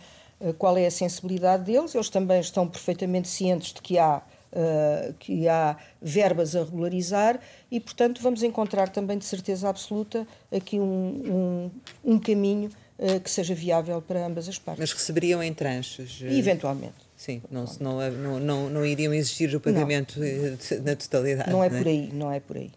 qual 0.58 0.78
é 0.78 0.86
a 0.86 0.92
sensibilidade 0.92 1.64
deles. 1.64 1.96
Eles 1.96 2.10
também 2.10 2.40
estão 2.40 2.68
perfeitamente 2.68 3.28
cientes 3.28 3.74
de 3.74 3.82
que 3.82 3.98
há, 3.98 4.18
uh, 4.18 5.14
que 5.20 5.48
há 5.48 5.78
verbas 6.02 6.56
a 6.56 6.64
regularizar 6.64 7.40
e, 7.72 7.80
portanto, 7.80 8.22
vamos 8.22 8.44
encontrar 8.44 8.90
também, 8.90 9.18
de 9.18 9.26
certeza 9.26 9.70
absoluta, 9.70 10.28
aqui 10.52 10.80
um, 10.80 11.72
um, 12.04 12.14
um 12.14 12.20
caminho 12.20 12.70
uh, 13.00 13.20
que 13.20 13.30
seja 13.30 13.56
viável 13.56 14.02
para 14.02 14.26
ambas 14.26 14.48
as 14.48 14.60
partes. 14.60 14.80
Mas 14.80 14.92
receberiam 14.92 15.42
em 15.42 15.54
tranches? 15.54 16.22
Eventualmente. 16.22 17.06
Sim, 17.16 17.42
não, 17.50 17.66
não, 17.80 18.12
não, 18.12 18.40
não, 18.40 18.70
não 18.70 18.86
iriam 18.86 19.14
exigir 19.14 19.56
o 19.56 19.60
pagamento 19.60 20.20
não. 20.20 20.84
na 20.84 20.96
totalidade. 20.96 21.50
Não 21.50 21.64
é, 21.64 21.70
não 21.70 21.78
é 21.78 21.80
por 21.80 21.88
aí, 21.88 22.10
não 22.14 22.32
é 22.32 22.40
por 22.40 22.58
aí. 22.58 22.72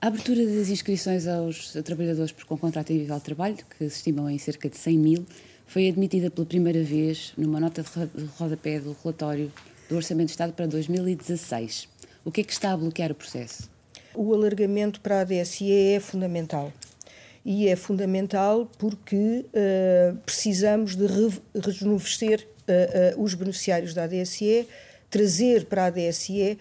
A 0.00 0.06
abertura 0.06 0.46
das 0.46 0.68
inscrições 0.68 1.26
aos 1.26 1.72
trabalhadores 1.84 2.30
com 2.30 2.56
contrato 2.56 2.90
em 2.92 2.98
nível 2.98 3.16
de 3.16 3.24
trabalho, 3.24 3.56
que 3.56 3.90
se 3.90 3.96
estimam 3.96 4.30
em 4.30 4.38
cerca 4.38 4.68
de 4.68 4.76
100 4.76 4.96
mil, 4.96 5.26
foi 5.68 5.86
admitida 5.86 6.30
pela 6.30 6.46
primeira 6.46 6.82
vez 6.82 7.34
numa 7.36 7.60
nota 7.60 7.82
de 7.82 8.24
rodapé 8.38 8.80
do 8.80 8.96
relatório 9.04 9.52
do 9.88 9.96
Orçamento 9.96 10.26
de 10.26 10.32
Estado 10.32 10.54
para 10.54 10.66
2016. 10.66 11.86
O 12.24 12.32
que 12.32 12.40
é 12.40 12.44
que 12.44 12.52
está 12.52 12.72
a 12.72 12.76
bloquear 12.76 13.12
o 13.12 13.14
processo? 13.14 13.70
O 14.14 14.34
alargamento 14.34 15.00
para 15.00 15.18
a 15.18 15.20
ADSE 15.20 15.70
é 15.70 16.00
fundamental. 16.00 16.72
E 17.44 17.68
é 17.68 17.76
fundamental 17.76 18.70
porque 18.78 19.44
uh, 19.46 20.16
precisamos 20.24 20.96
de 20.96 21.06
rejuvenescer 21.54 22.46
uh, 22.66 23.20
uh, 23.20 23.22
os 23.22 23.34
beneficiários 23.34 23.92
da 23.92 24.04
ADSE, 24.04 24.66
trazer 25.10 25.66
para 25.66 25.84
a 25.84 25.86
ADSE 25.86 26.58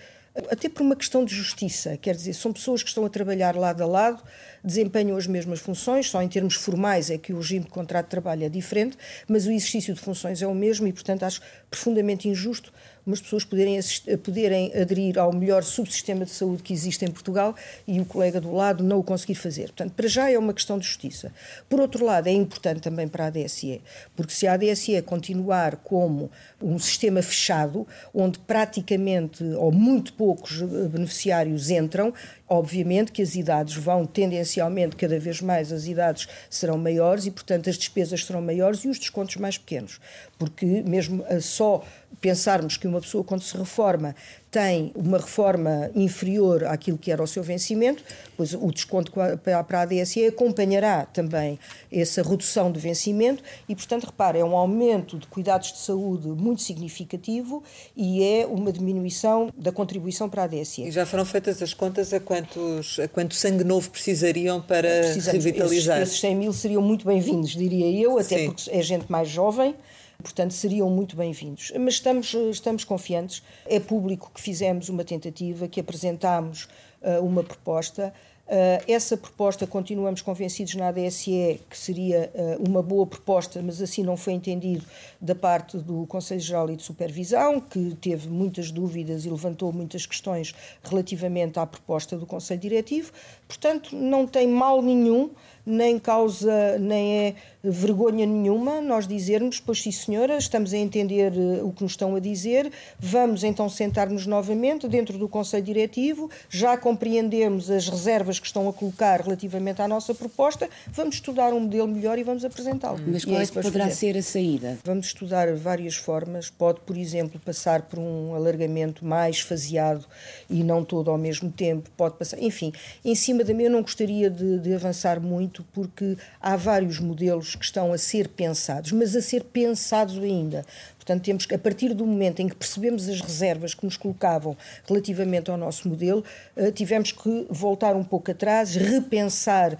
até 0.49 0.69
por 0.69 0.83
uma 0.83 0.95
questão 0.95 1.25
de 1.25 1.33
justiça, 1.33 1.97
quer 1.97 2.15
dizer, 2.15 2.33
são 2.33 2.53
pessoas 2.53 2.83
que 2.83 2.89
estão 2.89 3.03
a 3.05 3.09
trabalhar 3.09 3.55
lado 3.55 3.81
a 3.81 3.85
lado, 3.85 4.23
desempenham 4.63 5.17
as 5.17 5.25
mesmas 5.25 5.59
funções, 5.59 6.09
só 6.09 6.21
em 6.21 6.27
termos 6.27 6.53
formais 6.55 7.09
é 7.09 7.17
que 7.17 7.33
o 7.33 7.37
regime 7.37 7.65
de 7.65 7.71
contrato 7.71 8.05
de 8.05 8.11
trabalho 8.11 8.43
é 8.43 8.49
diferente, 8.49 8.97
mas 9.27 9.47
o 9.47 9.51
exercício 9.51 9.93
de 9.93 9.99
funções 9.99 10.41
é 10.41 10.47
o 10.47 10.53
mesmo 10.53 10.87
e, 10.87 10.93
portanto, 10.93 11.23
acho 11.23 11.41
profundamente 11.69 12.27
injusto 12.27 12.71
umas 13.07 13.21
pessoas 13.21 13.45
poderem, 13.45 13.79
poderem 14.23 14.71
aderir 14.75 15.17
ao 15.17 15.33
melhor 15.33 15.63
subsistema 15.63 16.25
de 16.25 16.31
saúde 16.31 16.61
que 16.61 16.73
existe 16.73 17.05
em 17.05 17.09
Portugal 17.09 17.55
e 17.87 17.99
o 18.01 18.05
colega 18.05 18.41
do 18.41 18.53
lado 18.53 18.83
não 18.83 18.99
o 18.99 19.03
conseguir 19.03 19.35
fazer. 19.35 19.67
Portanto, 19.67 19.93
para 19.93 20.07
já 20.07 20.29
é 20.29 20.37
uma 20.37 20.53
questão 20.53 20.77
de 20.77 20.85
justiça. 20.85 21.31
Por 21.69 21.79
outro 21.79 22.05
lado, 22.05 22.27
é 22.27 22.33
importante 22.33 22.81
também 22.81 23.07
para 23.07 23.23
a 23.23 23.27
ADSE, 23.27 23.81
porque 24.15 24.33
se 24.33 24.45
a 24.45 24.53
ADSE 24.53 25.01
continuar 25.03 25.77
como 25.77 26.29
um 26.61 26.77
sistema 26.77 27.21
fechado, 27.21 27.87
onde 28.13 28.39
praticamente 28.39 29.43
ou 29.55 29.71
muito 29.71 30.13
poucos 30.13 30.61
beneficiários 30.61 31.69
entram, 31.69 32.13
obviamente 32.47 33.11
que 33.11 33.21
as 33.21 33.35
idades 33.35 33.75
vão 33.75 34.05
tendencialmente 34.05 34.95
cada 34.95 35.19
vez 35.19 35.41
mais 35.41 35.71
as 35.71 35.85
idades 35.85 36.27
serão 36.49 36.77
maiores 36.77 37.25
e 37.25 37.31
portanto 37.31 37.69
as 37.69 37.77
despesas 37.77 38.25
serão 38.25 38.41
maiores 38.41 38.83
e 38.85 38.89
os 38.89 38.97
descontos 38.97 39.35
mais 39.37 39.57
pequenos. 39.57 39.99
Porque 40.37 40.65
mesmo 40.65 41.25
eh, 41.27 41.39
só 41.39 41.83
pensarmos 42.21 42.77
que 42.77 42.87
uma 42.87 43.01
pessoa, 43.01 43.23
quando 43.23 43.41
se 43.41 43.57
reforma, 43.57 44.15
tem 44.49 44.91
uma 44.95 45.17
reforma 45.17 45.91
inferior 45.93 46.63
àquilo 46.65 46.97
que 46.97 47.11
era 47.11 47.21
o 47.21 47.27
seu 47.27 47.43
vencimento, 47.43 48.03
pois 48.35 48.53
o 48.53 48.71
desconto 48.71 49.11
para 49.11 49.79
a 49.79 49.81
ADSE 49.81 50.25
acompanhará 50.25 51.05
também 51.05 51.59
essa 51.91 52.21
redução 52.23 52.71
de 52.71 52.79
vencimento 52.79 53.43
e, 53.67 53.75
portanto, 53.75 54.05
repare, 54.05 54.39
é 54.39 54.45
um 54.45 54.55
aumento 54.55 55.17
de 55.17 55.27
cuidados 55.27 55.73
de 55.73 55.79
saúde 55.79 56.27
muito 56.29 56.61
significativo 56.61 57.61
e 57.95 58.23
é 58.23 58.45
uma 58.45 58.71
diminuição 58.71 59.49
da 59.57 59.71
contribuição 59.71 60.29
para 60.29 60.43
a 60.43 60.45
ADSE. 60.45 60.83
E 60.83 60.91
já 60.91 61.05
foram 61.05 61.25
feitas 61.25 61.61
as 61.61 61.73
contas 61.73 62.13
a 62.13 62.19
quantos, 62.19 62.99
a 62.99 63.07
quanto 63.07 63.35
sangue 63.35 63.63
novo 63.63 63.89
precisariam 63.89 64.61
para 64.61 64.87
revitalizar? 65.31 65.97
Esses, 65.97 66.09
esses 66.13 66.21
100 66.21 66.35
mil 66.35 66.53
seriam 66.53 66.81
muito 66.81 67.05
bem-vindos, 67.05 67.51
diria 67.51 67.91
eu, 67.91 68.17
até 68.17 68.37
Sim. 68.37 68.45
porque 68.45 68.71
é 68.71 68.81
gente 68.81 69.11
mais 69.11 69.27
jovem, 69.27 69.75
Portanto, 70.21 70.51
seriam 70.51 70.89
muito 70.89 71.15
bem-vindos. 71.15 71.71
Mas 71.79 71.95
estamos, 71.95 72.33
estamos 72.33 72.83
confiantes. 72.83 73.43
É 73.65 73.79
público 73.79 74.31
que 74.33 74.41
fizemos 74.41 74.89
uma 74.89 75.03
tentativa, 75.03 75.67
que 75.67 75.79
apresentámos 75.79 76.67
uh, 77.01 77.23
uma 77.23 77.43
proposta. 77.43 78.13
Uh, 78.47 78.81
essa 78.87 79.17
proposta 79.17 79.67
continuamos 79.67 80.21
convencidos 80.21 80.73
na 80.75 80.87
ADSE 80.87 81.59
que 81.69 81.77
seria 81.77 82.31
uh, 82.33 82.63
uma 82.65 82.81
boa 82.81 83.05
proposta, 83.05 83.61
mas 83.61 83.81
assim 83.81 84.03
não 84.03 84.15
foi 84.15 84.33
entendido 84.33 84.85
da 85.19 85.35
parte 85.35 85.77
do 85.77 86.07
Conselho 86.07 86.39
Geral 86.39 86.71
e 86.71 86.77
de 86.77 86.83
Supervisão, 86.83 87.59
que 87.59 87.93
teve 87.99 88.29
muitas 88.29 88.71
dúvidas 88.71 89.25
e 89.25 89.29
levantou 89.29 89.73
muitas 89.73 90.05
questões 90.05 90.55
relativamente 90.81 91.59
à 91.59 91.65
proposta 91.65 92.17
do 92.17 92.25
Conselho 92.25 92.61
Diretivo. 92.61 93.11
Portanto, 93.49 93.93
não 93.93 94.25
tem 94.25 94.47
mal 94.47 94.81
nenhum 94.81 95.29
nem 95.67 95.99
causa, 95.99 96.79
nem 96.79 97.27
é 97.27 97.35
vergonha 97.71 98.25
nenhuma 98.25 98.81
nós 98.81 99.07
dizermos, 99.07 99.59
pois 99.59 99.81
sim 99.81 99.91
senhora, 99.91 100.37
estamos 100.37 100.73
a 100.73 100.77
entender 100.77 101.33
eh, 101.35 101.61
o 101.63 101.71
que 101.71 101.83
nos 101.83 101.93
estão 101.93 102.15
a 102.15 102.19
dizer, 102.19 102.71
vamos 102.99 103.43
então 103.43 103.69
sentar-nos 103.69 104.25
novamente 104.25 104.87
dentro 104.87 105.17
do 105.17 105.27
Conselho 105.27 105.63
Diretivo, 105.63 106.29
já 106.49 106.77
compreendemos 106.77 107.69
as 107.69 107.87
reservas 107.87 108.39
que 108.39 108.47
estão 108.47 108.67
a 108.67 108.73
colocar 108.73 109.21
relativamente 109.21 109.81
à 109.81 109.87
nossa 109.87 110.13
proposta, 110.13 110.69
vamos 110.91 111.15
estudar 111.15 111.53
um 111.53 111.59
modelo 111.59 111.87
melhor 111.87 112.17
e 112.17 112.23
vamos 112.23 112.43
apresentá-lo. 112.43 112.99
Mas 113.05 113.25
qual 113.25 113.39
é, 113.39 113.43
é 113.43 113.45
que 113.45 113.53
poderá 113.53 113.85
fazer. 113.85 114.13
ser 114.13 114.17
a 114.17 114.23
saída? 114.23 114.77
Vamos 114.83 115.07
estudar 115.07 115.53
várias 115.55 115.95
formas, 115.95 116.49
pode, 116.49 116.79
por 116.81 116.97
exemplo, 116.97 117.39
passar 117.39 117.83
por 117.83 117.99
um 117.99 118.33
alargamento 118.33 119.05
mais 119.05 119.39
faseado 119.39 120.05
e 120.49 120.63
não 120.63 120.83
todo 120.83 121.11
ao 121.11 121.17
mesmo 121.17 121.51
tempo, 121.51 121.89
pode 121.97 122.15
passar, 122.17 122.41
enfim, 122.41 122.71
em 123.03 123.15
cima 123.15 123.43
da 123.43 123.53
minha 123.53 123.67
eu 123.67 123.71
não 123.71 123.81
gostaria 123.81 124.29
de, 124.29 124.59
de 124.59 124.73
avançar 124.73 125.19
muito, 125.19 125.65
porque 125.73 126.17
há 126.39 126.55
vários 126.55 126.99
modelos 126.99 127.56
que 127.57 127.65
estão 127.65 127.91
a 127.91 127.97
ser 127.97 128.27
pensados, 128.29 128.91
mas 128.91 129.15
a 129.15 129.21
ser 129.21 129.43
pensados 129.43 130.17
ainda. 130.17 130.65
Portanto, 131.07 131.23
temos 131.23 131.45
que, 131.45 131.55
a 131.55 131.57
partir 131.57 131.93
do 131.93 132.05
momento 132.05 132.41
em 132.41 132.49
que 132.49 132.55
percebemos 132.55 133.07
as 133.07 133.21
reservas 133.21 133.73
que 133.73 133.85
nos 133.85 133.95
colocavam 133.95 134.57
relativamente 134.85 135.49
ao 135.49 135.55
nosso 135.55 135.87
modelo, 135.87 136.21
uh, 136.57 136.69
tivemos 136.73 137.13
que 137.13 137.47
voltar 137.49 137.95
um 137.95 138.03
pouco 138.03 138.29
atrás, 138.29 138.75
repensar 138.75 139.75
uh, 139.75 139.77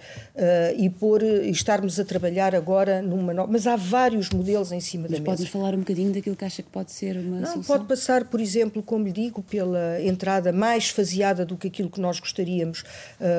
e 0.74 0.88
pôr 0.88 1.22
e 1.22 1.50
estarmos 1.50 2.00
a 2.00 2.04
trabalhar 2.04 2.54
agora 2.54 3.02
numa 3.02 3.34
nova. 3.34 3.52
Mas 3.52 3.66
há 3.66 3.76
vários 3.76 4.30
modelos 4.30 4.72
em 4.72 4.80
cima 4.80 5.02
Mas 5.02 5.12
da 5.12 5.18
mesa. 5.18 5.24
Pode-nos 5.26 5.50
falar 5.50 5.74
um 5.74 5.80
bocadinho 5.80 6.14
daquilo 6.14 6.34
que 6.34 6.46
acha 6.46 6.62
que 6.62 6.70
pode 6.70 6.92
ser 6.92 7.18
uma 7.18 7.40
Não, 7.40 7.52
solução? 7.52 7.76
Pode 7.76 7.86
passar, 7.86 8.24
por 8.24 8.40
exemplo, 8.40 8.82
como 8.82 9.04
lhe 9.04 9.12
digo, 9.12 9.42
pela 9.42 10.00
entrada 10.02 10.50
mais 10.50 10.88
faseada 10.88 11.44
do 11.44 11.58
que 11.58 11.66
aquilo 11.66 11.90
que 11.90 12.00
nós 12.00 12.18
gostaríamos 12.18 12.84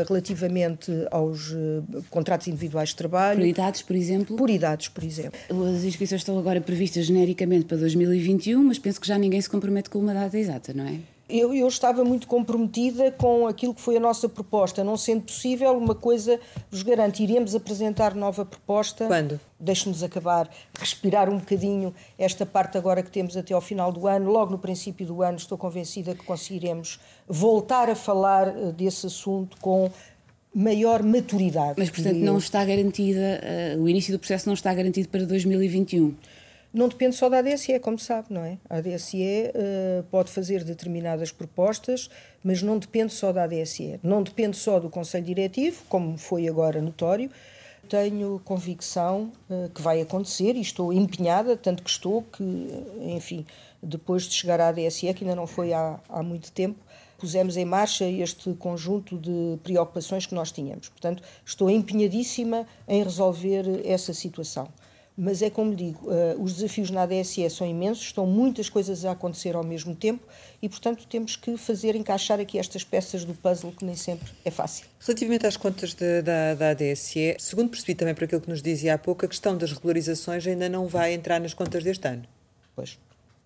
relativamente 0.07 0.91
aos 1.09 1.55
contratos 2.09 2.47
individuais 2.47 2.89
de 2.89 2.95
trabalho. 2.97 3.39
Por 3.39 3.47
idades, 3.47 3.81
por 3.81 3.95
exemplo? 3.95 4.35
Por 4.37 4.49
idades, 4.49 4.87
por 4.89 5.03
exemplo. 5.03 5.39
As 5.75 5.83
inscrições 5.83 6.21
estão 6.21 6.37
agora 6.37 6.61
previstas 6.61 7.05
genericamente 7.05 7.65
para 7.65 7.78
2021, 7.79 8.63
mas 8.63 8.77
penso 8.77 8.99
que 8.99 9.07
já 9.07 9.17
ninguém 9.17 9.41
se 9.41 9.49
compromete 9.49 9.89
com 9.89 9.99
uma 9.99 10.13
data 10.13 10.37
exata, 10.37 10.73
não 10.73 10.85
é? 10.85 10.99
Eu, 11.29 11.53
eu, 11.53 11.67
estava 11.67 12.03
muito 12.03 12.25
comprometida 12.25 13.11
com 13.11 13.45
aquilo 13.45 13.71
que 13.71 13.81
foi 13.81 13.97
a 13.97 13.99
nossa 13.99 14.27
proposta. 14.27 14.83
Não 14.83 14.97
sendo 14.97 15.21
possível, 15.21 15.77
uma 15.77 15.93
coisa 15.93 16.39
vos 16.71 16.81
garanto: 16.81 17.19
iremos 17.19 17.53
apresentar 17.53 18.15
nova 18.15 18.43
proposta. 18.43 19.05
Quando? 19.05 19.39
Deixe-nos 19.59 20.01
acabar, 20.01 20.49
respirar 20.73 21.29
um 21.29 21.37
bocadinho 21.37 21.93
esta 22.17 22.47
parte 22.47 22.79
agora 22.79 23.03
que 23.03 23.11
temos 23.11 23.37
até 23.37 23.53
ao 23.53 23.61
final 23.61 23.91
do 23.91 24.07
ano. 24.07 24.31
Logo 24.31 24.51
no 24.51 24.57
princípio 24.57 25.05
do 25.05 25.21
ano, 25.21 25.37
estou 25.37 25.55
convencida 25.55 26.15
que 26.15 26.23
conseguiremos 26.23 26.99
voltar 27.27 27.91
a 27.91 27.95
falar 27.95 28.47
eh, 28.47 28.71
desse 28.71 29.05
assunto 29.05 29.55
com 29.61 29.91
maior 30.55 31.03
maturidade. 31.03 31.75
Mas, 31.77 31.91
portanto, 31.91 32.17
não 32.17 32.39
está 32.39 32.65
garantida, 32.65 33.39
uh, 33.77 33.81
o 33.83 33.87
início 33.87 34.11
do 34.11 34.17
processo 34.17 34.47
não 34.47 34.55
está 34.55 34.73
garantido 34.73 35.07
para 35.09 35.23
2021 35.25 36.15
não 36.71 36.87
depende 36.87 37.15
só 37.15 37.27
da 37.29 37.39
ADSE, 37.39 37.79
como 37.79 37.97
sabe, 37.97 38.27
não 38.29 38.43
é? 38.43 38.59
A 38.69 38.77
ADSE 38.77 39.17
uh, 39.17 40.03
pode 40.11 40.29
fazer 40.29 40.63
determinadas 40.63 41.31
propostas, 41.31 42.09
mas 42.43 42.61
não 42.61 42.77
depende 42.77 43.11
só 43.11 43.31
da 43.31 43.43
ADSE. 43.43 43.99
Não 44.03 44.21
depende 44.21 44.55
só 44.55 44.79
do 44.79 44.87
Conselho 44.89 45.25
Diretivo, 45.25 45.83
como 45.89 46.15
foi 46.17 46.47
agora 46.47 46.79
notório. 46.79 47.31
Tenho 47.87 48.39
convicção 48.45 49.31
uh, 49.49 49.69
que 49.73 49.81
vai 49.81 49.99
acontecer 49.99 50.55
e 50.55 50.61
estou 50.61 50.93
empenhada, 50.93 51.57
tanto 51.57 51.81
que 51.81 51.89
estou 51.89 52.21
que, 52.21 52.43
enfim, 53.01 53.47
depois 53.81 54.23
de 54.23 54.35
chegar 54.35 54.61
à 54.61 54.67
ADSE, 54.67 55.11
que 55.15 55.23
ainda 55.23 55.35
não 55.35 55.47
foi 55.47 55.73
há, 55.73 55.99
há 56.07 56.21
muito 56.21 56.51
tempo, 56.51 56.77
pusemos 57.17 57.57
em 57.57 57.65
marcha 57.65 58.05
este 58.05 58.53
conjunto 58.53 59.17
de 59.17 59.57
preocupações 59.63 60.27
que 60.27 60.35
nós 60.35 60.51
tínhamos. 60.51 60.87
Portanto, 60.87 61.23
estou 61.43 61.67
empenhadíssima 61.67 62.67
em 62.87 63.03
resolver 63.03 63.81
essa 63.83 64.13
situação 64.13 64.69
mas 65.21 65.41
é 65.41 65.49
como 65.49 65.75
digo, 65.75 66.09
uh, 66.09 66.41
os 66.41 66.53
desafios 66.53 66.89
na 66.89 67.01
ADSE 67.01 67.49
são 67.49 67.67
imensos, 67.67 68.05
estão 68.05 68.25
muitas 68.25 68.69
coisas 68.69 69.03
a 69.03 69.11
acontecer 69.11 69.53
ao 69.53 69.65
mesmo 69.65 69.93
tempo 69.93 70.25
e, 70.61 70.69
portanto, 70.69 71.05
temos 71.07 71.35
que 71.35 71.57
fazer 71.57 71.93
encaixar 71.93 72.39
aqui 72.39 72.57
estas 72.57 72.85
peças 72.85 73.25
do 73.25 73.33
puzzle 73.33 73.73
que 73.73 73.83
nem 73.83 73.97
sempre 73.97 74.31
é 74.45 74.49
fácil. 74.49 74.85
Relativamente 75.01 75.45
às 75.45 75.57
contas 75.57 75.93
de, 75.93 76.21
da, 76.21 76.55
da 76.55 76.69
ADSE, 76.69 77.35
segundo 77.37 77.69
percebi 77.69 77.95
também 77.95 78.15
por 78.15 78.23
aquilo 78.23 78.39
que 78.39 78.49
nos 78.49 78.61
dizia 78.61 78.93
há 78.93 78.97
pouco, 78.97 79.25
a 79.25 79.27
questão 79.27 79.57
das 79.57 79.73
regularizações 79.73 80.47
ainda 80.47 80.69
não 80.69 80.87
vai 80.87 81.13
entrar 81.13 81.41
nas 81.41 81.53
contas 81.53 81.83
deste 81.83 82.07
ano. 82.07 82.23
Pois. 82.73 82.97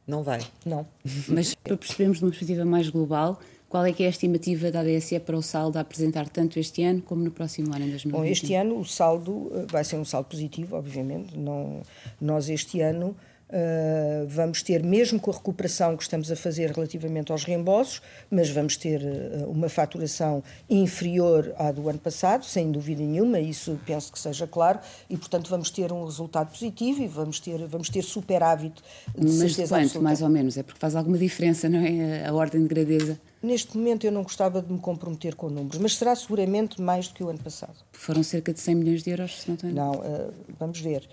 Não 0.06 0.22
vai? 0.22 0.42
Não. 0.64 0.86
Mas 1.28 1.56
para 1.56 1.76
percebermos 1.76 2.20
de 2.20 2.26
uma 2.26 2.30
perspectiva 2.30 2.66
mais 2.66 2.88
global, 2.90 3.40
qual 3.74 3.88
é 3.88 3.92
que 3.92 4.04
é 4.04 4.06
a 4.06 4.10
estimativa 4.12 4.70
da 4.70 4.82
ADSE 4.82 5.20
para 5.20 5.36
o 5.36 5.42
saldo 5.42 5.80
a 5.80 5.82
apresentar 5.82 6.30
tanto 6.30 6.60
este 6.60 6.84
ano 6.84 7.02
como 7.02 7.24
no 7.24 7.32
próximo 7.32 7.74
ano, 7.74 7.86
em 7.86 7.90
2020? 7.90 8.12
Bom, 8.12 8.24
este 8.24 8.54
ano 8.54 8.78
o 8.78 8.86
saldo 8.86 9.52
eh, 9.52 9.66
vai 9.68 9.84
ser 9.84 9.96
um 9.96 10.06
saldo 10.06 10.30
positivo, 10.30 10.76
obviamente. 10.76 11.36
Não, 11.36 11.82
nós 12.22 12.50
este 12.50 12.82
ano 12.82 13.16
Uh, 13.50 14.26
vamos 14.30 14.64
ter, 14.64 14.82
mesmo 14.82 15.20
com 15.20 15.30
a 15.30 15.34
recuperação 15.36 15.96
que 15.96 16.02
estamos 16.02 16.32
a 16.32 16.36
fazer 16.36 16.72
relativamente 16.72 17.32
aos 17.32 17.44
reembolsos, 17.44 18.02
mas 18.32 18.50
vamos 18.50 18.76
ter 18.76 19.00
uh, 19.04 19.48
uma 19.48 19.70
faturação 19.70 20.42
inferior 20.68 21.54
à 21.60 21.72
do 21.72 21.88
ano 21.88 22.00
passado, 22.00 22.46
sem 22.46 22.72
dúvida 22.72 23.04
nenhuma, 23.04 23.40
isso 23.40 23.80
penso 23.86 24.12
que 24.12 24.18
seja 24.18 24.48
claro, 24.48 24.80
e 25.08 25.16
portanto 25.16 25.52
vamos 25.52 25.70
ter 25.70 25.92
um 25.92 26.04
resultado 26.04 26.50
positivo 26.50 27.04
e 27.04 27.08
vamos 27.08 27.40
ter, 27.40 27.64
vamos 27.68 27.90
ter 27.90 28.02
superávit 28.02 28.82
de 29.16 29.24
mas 29.24 29.34
certeza 29.34 29.76
quanto, 29.76 29.84
absoluta. 29.84 30.02
mais 30.02 30.22
ou 30.24 30.30
menos? 30.30 30.58
É 30.58 30.64
porque 30.64 30.80
faz 30.80 30.96
alguma 30.96 31.20
diferença, 31.20 31.70
não 31.70 31.78
é? 31.78 32.26
A 32.26 32.34
ordem 32.34 32.64
de 32.64 32.68
grandeza. 32.68 33.20
Neste 33.44 33.78
momento 33.78 34.06
eu 34.06 34.12
não 34.12 34.24
gostava 34.24 34.62
de 34.62 34.72
me 34.72 34.80
comprometer 34.80 35.36
com 35.36 35.50
números, 35.50 35.78
mas 35.78 35.98
será 35.98 36.16
seguramente 36.16 36.82
mais 36.82 37.10
do 37.10 37.14
que 37.14 37.24
o 37.24 37.30
ano 37.30 37.40
passado. 37.40 37.76
Foram 37.92 38.24
cerca 38.24 38.54
de 38.54 38.60
100 38.60 38.76
milhões 38.76 39.04
de 39.04 39.10
euros, 39.10 39.42
se 39.42 39.48
não 39.50 39.56
estou 39.56 39.70
Não, 39.70 39.92
uh, 39.92 40.34
vamos 40.58 40.80
ver 40.80 41.08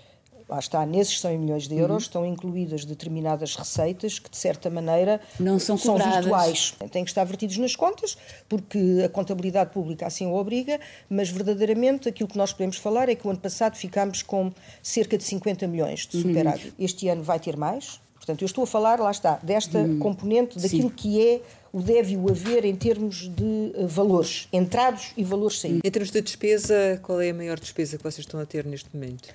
lá 0.51 0.59
está, 0.59 0.85
nesses 0.85 1.21
100 1.21 1.37
milhões 1.37 1.67
de 1.67 1.75
euros 1.75 1.91
uhum. 1.91 1.97
estão 1.97 2.25
incluídas 2.25 2.83
determinadas 2.83 3.55
receitas 3.55 4.19
que, 4.19 4.29
de 4.29 4.35
certa 4.35 4.69
maneira, 4.69 5.21
não 5.39 5.57
são, 5.57 5.77
são 5.77 5.93
cobradas. 5.93 6.25
virtuais. 6.25 6.75
Têm 6.91 7.05
que 7.05 7.09
estar 7.09 7.23
vertidos 7.23 7.57
nas 7.57 7.73
contas, 7.73 8.17
porque 8.49 9.01
a 9.05 9.07
contabilidade 9.07 9.71
pública 9.71 10.05
assim 10.05 10.25
o 10.25 10.33
obriga, 10.33 10.77
mas 11.09 11.29
verdadeiramente 11.29 12.09
aquilo 12.09 12.27
que 12.27 12.37
nós 12.37 12.51
podemos 12.51 12.75
falar 12.75 13.07
é 13.07 13.15
que 13.15 13.25
o 13.25 13.29
ano 13.29 13.39
passado 13.39 13.77
ficámos 13.77 14.21
com 14.21 14.51
cerca 14.83 15.17
de 15.17 15.23
50 15.23 15.65
milhões 15.67 16.05
de 16.05 16.21
superávit. 16.21 16.67
Uhum. 16.67 16.73
Este 16.77 17.07
ano 17.07 17.23
vai 17.23 17.39
ter 17.39 17.55
mais. 17.55 18.01
Portanto, 18.15 18.41
eu 18.41 18.45
estou 18.45 18.65
a 18.65 18.67
falar, 18.67 18.99
lá 18.99 19.09
está, 19.09 19.39
desta 19.41 19.79
uhum. 19.79 19.99
componente, 19.99 20.59
daquilo 20.59 20.89
Sim. 20.89 20.95
que 20.95 21.27
é 21.27 21.41
o 21.71 21.81
deve 21.81 22.17
o 22.17 22.29
haver 22.29 22.65
em 22.65 22.75
termos 22.75 23.29
de 23.29 23.71
uh, 23.75 23.87
valores 23.87 24.47
entrados 24.51 25.13
e 25.15 25.23
valores 25.23 25.59
saídos. 25.59 25.81
Em 25.83 25.91
termos 25.91 26.11
de 26.11 26.21
despesa, 26.21 26.99
qual 27.01 27.21
é 27.21 27.29
a 27.29 27.33
maior 27.33 27.59
despesa 27.59 27.97
que 27.97 28.03
vocês 28.03 28.25
estão 28.25 28.39
a 28.39 28.45
ter 28.45 28.65
neste 28.65 28.89
momento? 28.93 29.29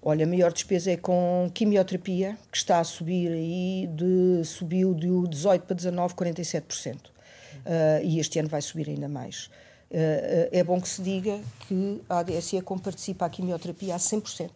Olha, 0.00 0.24
a 0.24 0.28
maior 0.28 0.52
despesa 0.52 0.90
é 0.90 0.96
com 0.96 1.50
quimioterapia, 1.54 2.36
que 2.50 2.56
está 2.56 2.80
a 2.80 2.84
subir 2.84 3.30
aí, 3.30 3.88
de, 3.94 4.44
subiu 4.44 4.94
de 4.94 5.28
18 5.28 5.62
para 5.62 5.76
19, 5.76 6.14
47%. 6.14 6.96
Uh, 6.96 8.04
e 8.04 8.18
este 8.18 8.38
ano 8.38 8.48
vai 8.48 8.60
subir 8.60 8.88
ainda 8.88 9.08
mais. 9.08 9.46
Uh, 9.90 10.48
é 10.50 10.64
bom 10.64 10.80
que 10.80 10.88
se 10.88 11.02
diga 11.02 11.38
que 11.68 12.00
a 12.08 12.18
ADSE 12.18 12.60
participa 12.82 13.26
à 13.26 13.30
quimioterapia 13.30 13.94
a 13.94 13.98
100%. 13.98 14.50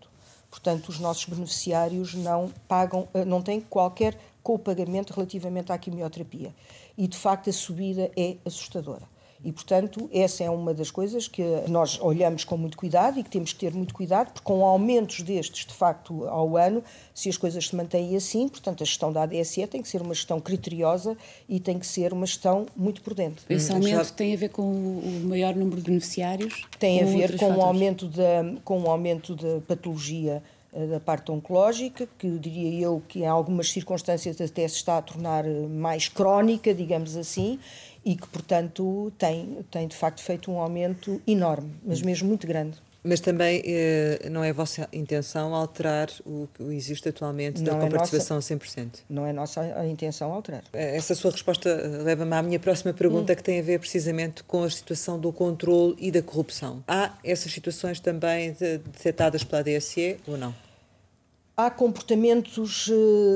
Portanto, 0.51 0.89
os 0.89 0.99
nossos 0.99 1.25
beneficiários 1.27 2.15
não 2.15 2.51
pagam, 2.67 3.07
não 3.27 3.43
têm 3.43 3.61
qualquer 3.61 4.17
copagamento 4.47 5.13
relativamente 5.13 5.73
à 5.73 5.77
quimioterapia. 5.77 6.55
E, 6.97 7.09
de 7.09 7.17
facto, 7.17 7.51
a 7.51 7.53
subida 7.53 8.13
é 8.17 8.37
assustadora. 8.45 9.03
E, 9.45 9.51
portanto, 9.51 10.09
essa 10.13 10.45
é 10.45 10.49
uma 10.49 10.73
das 10.73 10.89
coisas 10.89 11.27
que 11.27 11.43
nós 11.69 12.01
olhamos 12.01 12.45
com 12.45 12.57
muito 12.57 12.77
cuidado 12.77 13.19
e 13.19 13.25
que 13.25 13.29
temos 13.29 13.53
que 13.53 13.59
ter 13.59 13.75
muito 13.75 13.93
cuidado, 13.93 14.33
porque 14.33 14.45
com 14.45 14.65
aumentos 14.65 15.21
destes, 15.23 15.67
de 15.67 15.75
facto, 15.75 16.27
ao 16.29 16.57
ano, 16.57 16.83
se 17.13 17.29
as 17.29 17.37
coisas 17.37 17.67
se 17.67 17.75
mantêm 17.75 18.17
assim, 18.17 18.49
portanto, 18.49 18.85
a 18.85 18.87
gestão 18.87 19.13
da 19.13 19.25
ADSE 19.25 19.67
tem 19.67 19.83
que 19.83 19.89
ser 19.89 20.01
uma 20.01 20.15
gestão 20.15 20.41
criteriosa 20.41 21.17
e 21.49 21.59
tem 21.59 21.77
que 21.77 21.87
ser 21.87 22.13
uma 22.13 22.25
gestão 22.25 22.67
muito 22.77 23.03
prudente. 23.03 23.43
Esse 23.51 23.73
aumento 23.73 24.13
tem 24.13 24.33
a 24.33 24.37
ver 24.37 24.51
com 24.51 24.63
o 24.63 25.21
maior 25.25 25.57
número 25.57 25.77
de 25.79 25.89
beneficiários? 25.91 26.65
Tem 26.79 27.03
a 27.03 27.07
ver 27.07 27.37
com 27.37 27.53
o, 27.53 27.63
aumento 27.63 28.07
da, 28.07 28.45
com 28.65 28.81
o 28.81 28.91
aumento 28.91 29.35
da 29.35 29.61
patologia 29.67 30.43
da 30.87 31.01
parte 31.01 31.33
oncológica, 31.33 32.07
que 32.19 32.29
diria 32.39 32.87
eu 32.87 33.03
que 33.09 33.21
em 33.21 33.27
algumas 33.27 33.71
circunstâncias 33.71 34.41
até 34.41 34.69
se 34.69 34.77
está 34.77 34.99
a 34.99 35.03
tornar 35.03 35.47
eh, 35.47 35.67
mais 35.67 36.09
crónica, 36.09 36.75
digamos 36.75 37.17
assim, 37.17 37.59
e 38.05 38.15
que, 38.15 38.27
portanto, 38.29 39.13
tem, 39.19 39.65
tem 39.71 39.89
de 39.89 39.97
facto 39.97 40.23
feito 40.23 40.51
um 40.51 40.59
aumento 40.59 41.21
enorme, 41.27 41.73
mas 41.85 42.03
mesmo 42.03 42.29
muito 42.29 42.47
grande. 42.47 42.79
Mas 43.07 43.21
também 43.21 43.63
eh, 43.65 44.29
não 44.29 44.43
é 44.43 44.51
a 44.51 44.53
vossa 44.53 44.89
intenção 44.93 45.55
alterar 45.55 46.09
o 46.25 46.49
que 46.53 46.65
existe 46.75 47.09
atualmente 47.09 47.63
não 47.63 47.79
da 47.79 47.87
é 47.87 47.89
participação 47.89 48.39
nossa, 48.39 48.53
a 48.53 48.57
100%? 48.57 48.89
Não 49.09 49.25
é 49.25 49.33
nossa 49.33 49.61
a 49.61 49.87
intenção 49.87 50.33
alterar. 50.33 50.65
Eh, 50.73 50.97
essa 50.97 51.15
sua 51.15 51.31
resposta 51.31 51.69
eh, 51.69 52.03
leva-me 52.03 52.35
à 52.35 52.43
minha 52.43 52.59
próxima 52.59 52.93
pergunta, 52.93 53.33
hum. 53.33 53.37
que 53.37 53.45
tem 53.45 53.61
a 53.61 53.63
ver 53.63 53.79
precisamente 53.79 54.43
com 54.43 54.65
a 54.65 54.71
situação 54.71 55.21
do 55.21 55.33
controle 55.33 55.95
e 56.01 56.11
da 56.11 56.21
corrupção. 56.21 56.83
Há 56.89 57.13
essas 57.23 57.53
situações 57.53 58.01
também 58.01 58.53
de, 58.55 58.79
detectadas 58.79 59.45
pela 59.45 59.63
DSE 59.63 60.17
ou 60.27 60.37
não? 60.37 60.53
Há 61.59 61.71
comportamentos, 61.71 62.91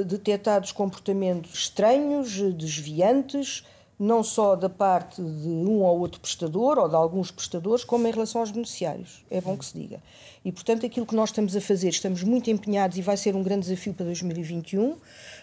detectados 0.06 0.72
comportamentos 0.72 1.54
estranhos, 1.54 2.38
desviantes, 2.52 3.64
não 3.98 4.22
só 4.22 4.54
da 4.54 4.68
parte 4.68 5.22
de 5.22 5.48
um 5.48 5.80
ou 5.80 6.00
outro 6.00 6.20
prestador 6.20 6.78
ou 6.78 6.86
de 6.86 6.94
alguns 6.94 7.30
prestadores, 7.30 7.82
como 7.82 8.06
em 8.06 8.10
relação 8.10 8.42
aos 8.42 8.50
beneficiários. 8.50 9.24
É 9.30 9.40
bom 9.40 9.56
que 9.56 9.64
se 9.64 9.78
diga. 9.78 10.02
E, 10.44 10.52
portanto, 10.52 10.84
aquilo 10.84 11.06
que 11.06 11.14
nós 11.14 11.30
estamos 11.30 11.56
a 11.56 11.62
fazer, 11.62 11.88
estamos 11.88 12.22
muito 12.22 12.50
empenhados 12.50 12.98
e 12.98 13.02
vai 13.02 13.16
ser 13.16 13.34
um 13.34 13.42
grande 13.42 13.68
desafio 13.68 13.94
para 13.94 14.04
2021. 14.04 14.96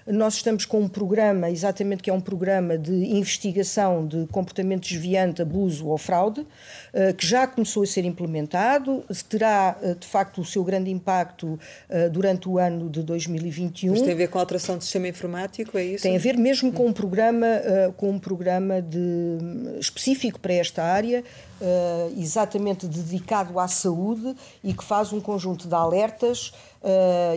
Nós 0.07 0.35
estamos 0.35 0.65
com 0.65 0.79
um 0.79 0.87
programa, 0.87 1.49
exatamente 1.49 2.01
que 2.01 2.09
é 2.09 2.13
um 2.13 2.21
programa 2.21 2.77
de 2.77 2.93
investigação 2.93 4.07
de 4.07 4.25
comportamento 4.27 4.87
desviante, 4.87 5.41
abuso 5.41 5.87
ou 5.87 5.97
fraude, 5.97 6.47
eh, 6.93 7.11
que 7.11 7.27
já 7.27 7.45
começou 7.45 7.83
a 7.83 7.85
ser 7.85 8.05
implementado, 8.05 9.03
terá 9.27 9.77
eh, 9.81 9.95
de 9.95 10.07
facto 10.07 10.39
o 10.39 10.45
seu 10.45 10.63
grande 10.63 10.89
impacto 10.89 11.59
eh, 11.89 12.07
durante 12.07 12.47
o 12.47 12.57
ano 12.57 12.89
de 12.89 13.03
2021. 13.03 13.91
Mas 13.91 14.01
tem 14.01 14.13
a 14.13 14.15
ver 14.15 14.29
com 14.29 14.37
a 14.37 14.41
alteração 14.41 14.77
do 14.77 14.83
sistema 14.83 15.09
informático, 15.09 15.77
é 15.77 15.83
isso? 15.83 16.03
Tem 16.03 16.15
a 16.15 16.19
ver 16.19 16.37
mesmo 16.37 16.71
com 16.71 16.87
um 16.87 16.93
programa, 16.93 17.47
com 17.97 18.11
um 18.11 18.19
programa 18.19 18.81
de, 18.81 19.37
específico 19.79 20.39
para 20.39 20.53
esta 20.53 20.83
área, 20.83 21.23
exatamente 22.17 22.87
dedicado 22.87 23.59
à 23.59 23.67
saúde 23.67 24.35
e 24.63 24.73
que 24.73 24.83
faz 24.83 25.11
um 25.11 25.19
conjunto 25.19 25.67
de 25.67 25.75
alertas 25.75 26.53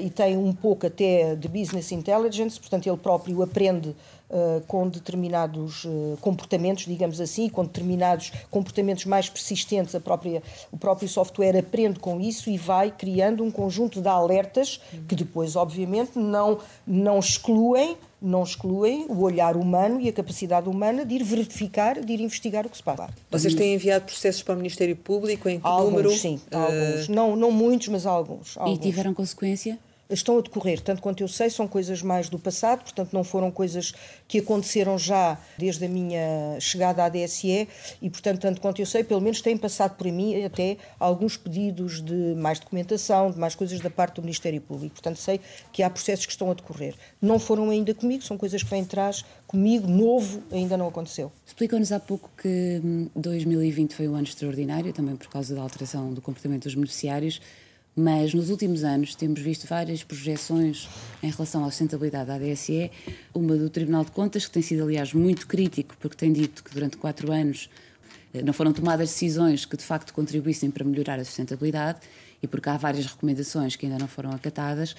e 0.02 0.10
tem 0.10 0.36
um 0.36 0.52
pouco 0.52 0.86
até 0.86 1.34
de 1.34 1.48
business 1.48 1.92
intelligence, 1.92 2.58
portanto, 2.58 2.86
ele 2.86 2.96
próprio 2.96 3.42
aprende 3.42 3.94
Uh, 4.30 4.60
com 4.68 4.88
determinados 4.88 5.84
uh, 5.84 6.16
comportamentos, 6.20 6.84
digamos 6.84 7.20
assim, 7.20 7.48
com 7.48 7.64
determinados 7.64 8.30
comportamentos 8.48 9.04
mais 9.04 9.28
persistentes, 9.28 9.92
a 9.92 9.98
própria, 9.98 10.40
o 10.70 10.76
próprio 10.76 11.08
software 11.08 11.58
aprende 11.58 11.98
com 11.98 12.20
isso 12.20 12.48
e 12.48 12.56
vai 12.56 12.92
criando 12.92 13.42
um 13.42 13.50
conjunto 13.50 14.00
de 14.00 14.06
alertas 14.06 14.80
que 15.08 15.16
depois, 15.16 15.56
obviamente, 15.56 16.16
não, 16.16 16.58
não 16.86 17.18
excluem 17.18 17.96
não 18.20 18.42
excluem 18.42 19.06
o 19.08 19.22
olhar 19.22 19.56
humano 19.56 20.00
e 20.00 20.08
a 20.08 20.12
capacidade 20.12 20.68
humana 20.68 21.04
de 21.04 21.14
ir 21.14 21.24
verificar, 21.24 22.00
de 22.00 22.12
ir 22.12 22.20
investigar 22.20 22.66
o 22.66 22.68
que 22.68 22.76
se 22.76 22.82
passa. 22.82 23.08
Vocês 23.30 23.54
têm 23.54 23.74
enviado 23.74 24.04
processos 24.04 24.42
para 24.42 24.54
o 24.54 24.56
Ministério 24.58 24.94
Público 24.94 25.48
em 25.48 25.58
que 25.58 25.66
alguns, 25.66 25.90
número? 25.90 26.10
Sim, 26.10 26.40
uh... 26.52 26.56
alguns. 26.56 27.08
Não, 27.08 27.34
não 27.34 27.50
muitos, 27.50 27.88
mas 27.88 28.04
alguns, 28.04 28.56
alguns. 28.58 28.76
E 28.76 28.80
tiveram 28.80 29.14
consequência? 29.14 29.78
Estão 30.10 30.38
a 30.38 30.40
decorrer. 30.40 30.80
Tanto 30.80 31.00
quanto 31.02 31.22
eu 31.22 31.28
sei, 31.28 31.50
são 31.50 31.66
coisas 31.66 32.02
mais 32.02 32.28
do 32.28 32.38
passado, 32.38 32.82
portanto, 32.82 33.12
não 33.12 33.24
foram 33.24 33.50
coisas 33.50 33.92
que 34.26 34.38
aconteceram 34.38 34.98
já 34.98 35.38
desde 35.58 35.84
a 35.84 35.88
minha 35.88 36.58
chegada 36.60 37.04
à 37.04 37.08
DSE 37.08 37.68
e, 38.00 38.10
portanto, 38.10 38.40
tanto 38.40 38.60
quanto 38.60 38.80
eu 38.80 38.86
sei, 38.86 39.04
pelo 39.04 39.20
menos 39.20 39.40
têm 39.40 39.56
passado 39.56 39.96
por 39.96 40.06
mim 40.06 40.44
até 40.44 40.76
alguns 40.98 41.36
pedidos 41.36 42.00
de 42.00 42.34
mais 42.36 42.58
documentação, 42.58 43.30
de 43.30 43.38
mais 43.38 43.54
coisas 43.54 43.80
da 43.80 43.90
parte 43.90 44.16
do 44.16 44.22
Ministério 44.22 44.60
Público. 44.60 44.94
Portanto, 44.94 45.16
sei 45.16 45.40
que 45.72 45.82
há 45.82 45.90
processos 45.90 46.26
que 46.26 46.32
estão 46.32 46.50
a 46.50 46.54
decorrer. 46.54 46.94
Não 47.20 47.38
foram 47.38 47.70
ainda 47.70 47.94
comigo, 47.94 48.22
são 48.22 48.36
coisas 48.36 48.62
que 48.62 48.70
vêm 48.70 48.82
atrás 48.82 49.24
comigo, 49.46 49.88
novo, 49.88 50.42
ainda 50.52 50.76
não 50.76 50.86
aconteceu. 50.86 51.32
Explicou-nos 51.44 51.90
há 51.90 51.98
pouco 51.98 52.30
que 52.40 52.80
2020 53.16 53.90
hum, 53.90 53.96
foi 53.96 54.08
um 54.08 54.14
ano 54.14 54.22
extraordinário, 54.22 54.92
também 54.92 55.16
por 55.16 55.28
causa 55.28 55.56
da 55.56 55.60
alteração 55.60 56.14
do 56.14 56.22
comportamento 56.22 56.64
dos 56.64 56.74
beneficiários. 56.74 57.40
Mas 57.94 58.32
nos 58.32 58.50
últimos 58.50 58.84
anos 58.84 59.14
temos 59.14 59.40
visto 59.40 59.66
várias 59.66 60.02
projeções 60.04 60.88
em 61.22 61.30
relação 61.30 61.64
à 61.64 61.70
sustentabilidade 61.70 62.28
da 62.28 62.34
ADSE, 62.36 62.90
uma 63.34 63.56
do 63.56 63.68
Tribunal 63.68 64.04
de 64.04 64.12
Contas, 64.12 64.46
que 64.46 64.52
tem 64.52 64.62
sido, 64.62 64.84
aliás, 64.84 65.12
muito 65.12 65.46
crítico, 65.46 65.96
porque 65.98 66.16
tem 66.16 66.32
dito 66.32 66.62
que 66.62 66.72
durante 66.72 66.96
quatro 66.96 67.32
anos 67.32 67.68
eh, 68.32 68.42
não 68.42 68.52
foram 68.52 68.72
tomadas 68.72 69.08
decisões 69.10 69.64
que 69.64 69.76
de 69.76 69.84
facto 69.84 70.14
contribuíssem 70.14 70.70
para 70.70 70.84
melhorar 70.84 71.18
a 71.18 71.24
sustentabilidade 71.24 72.00
e 72.42 72.46
porque 72.46 72.68
há 72.68 72.76
várias 72.76 73.06
recomendações 73.06 73.76
que 73.76 73.86
ainda 73.86 73.98
não 73.98 74.08
foram 74.08 74.30
acatadas. 74.30 74.96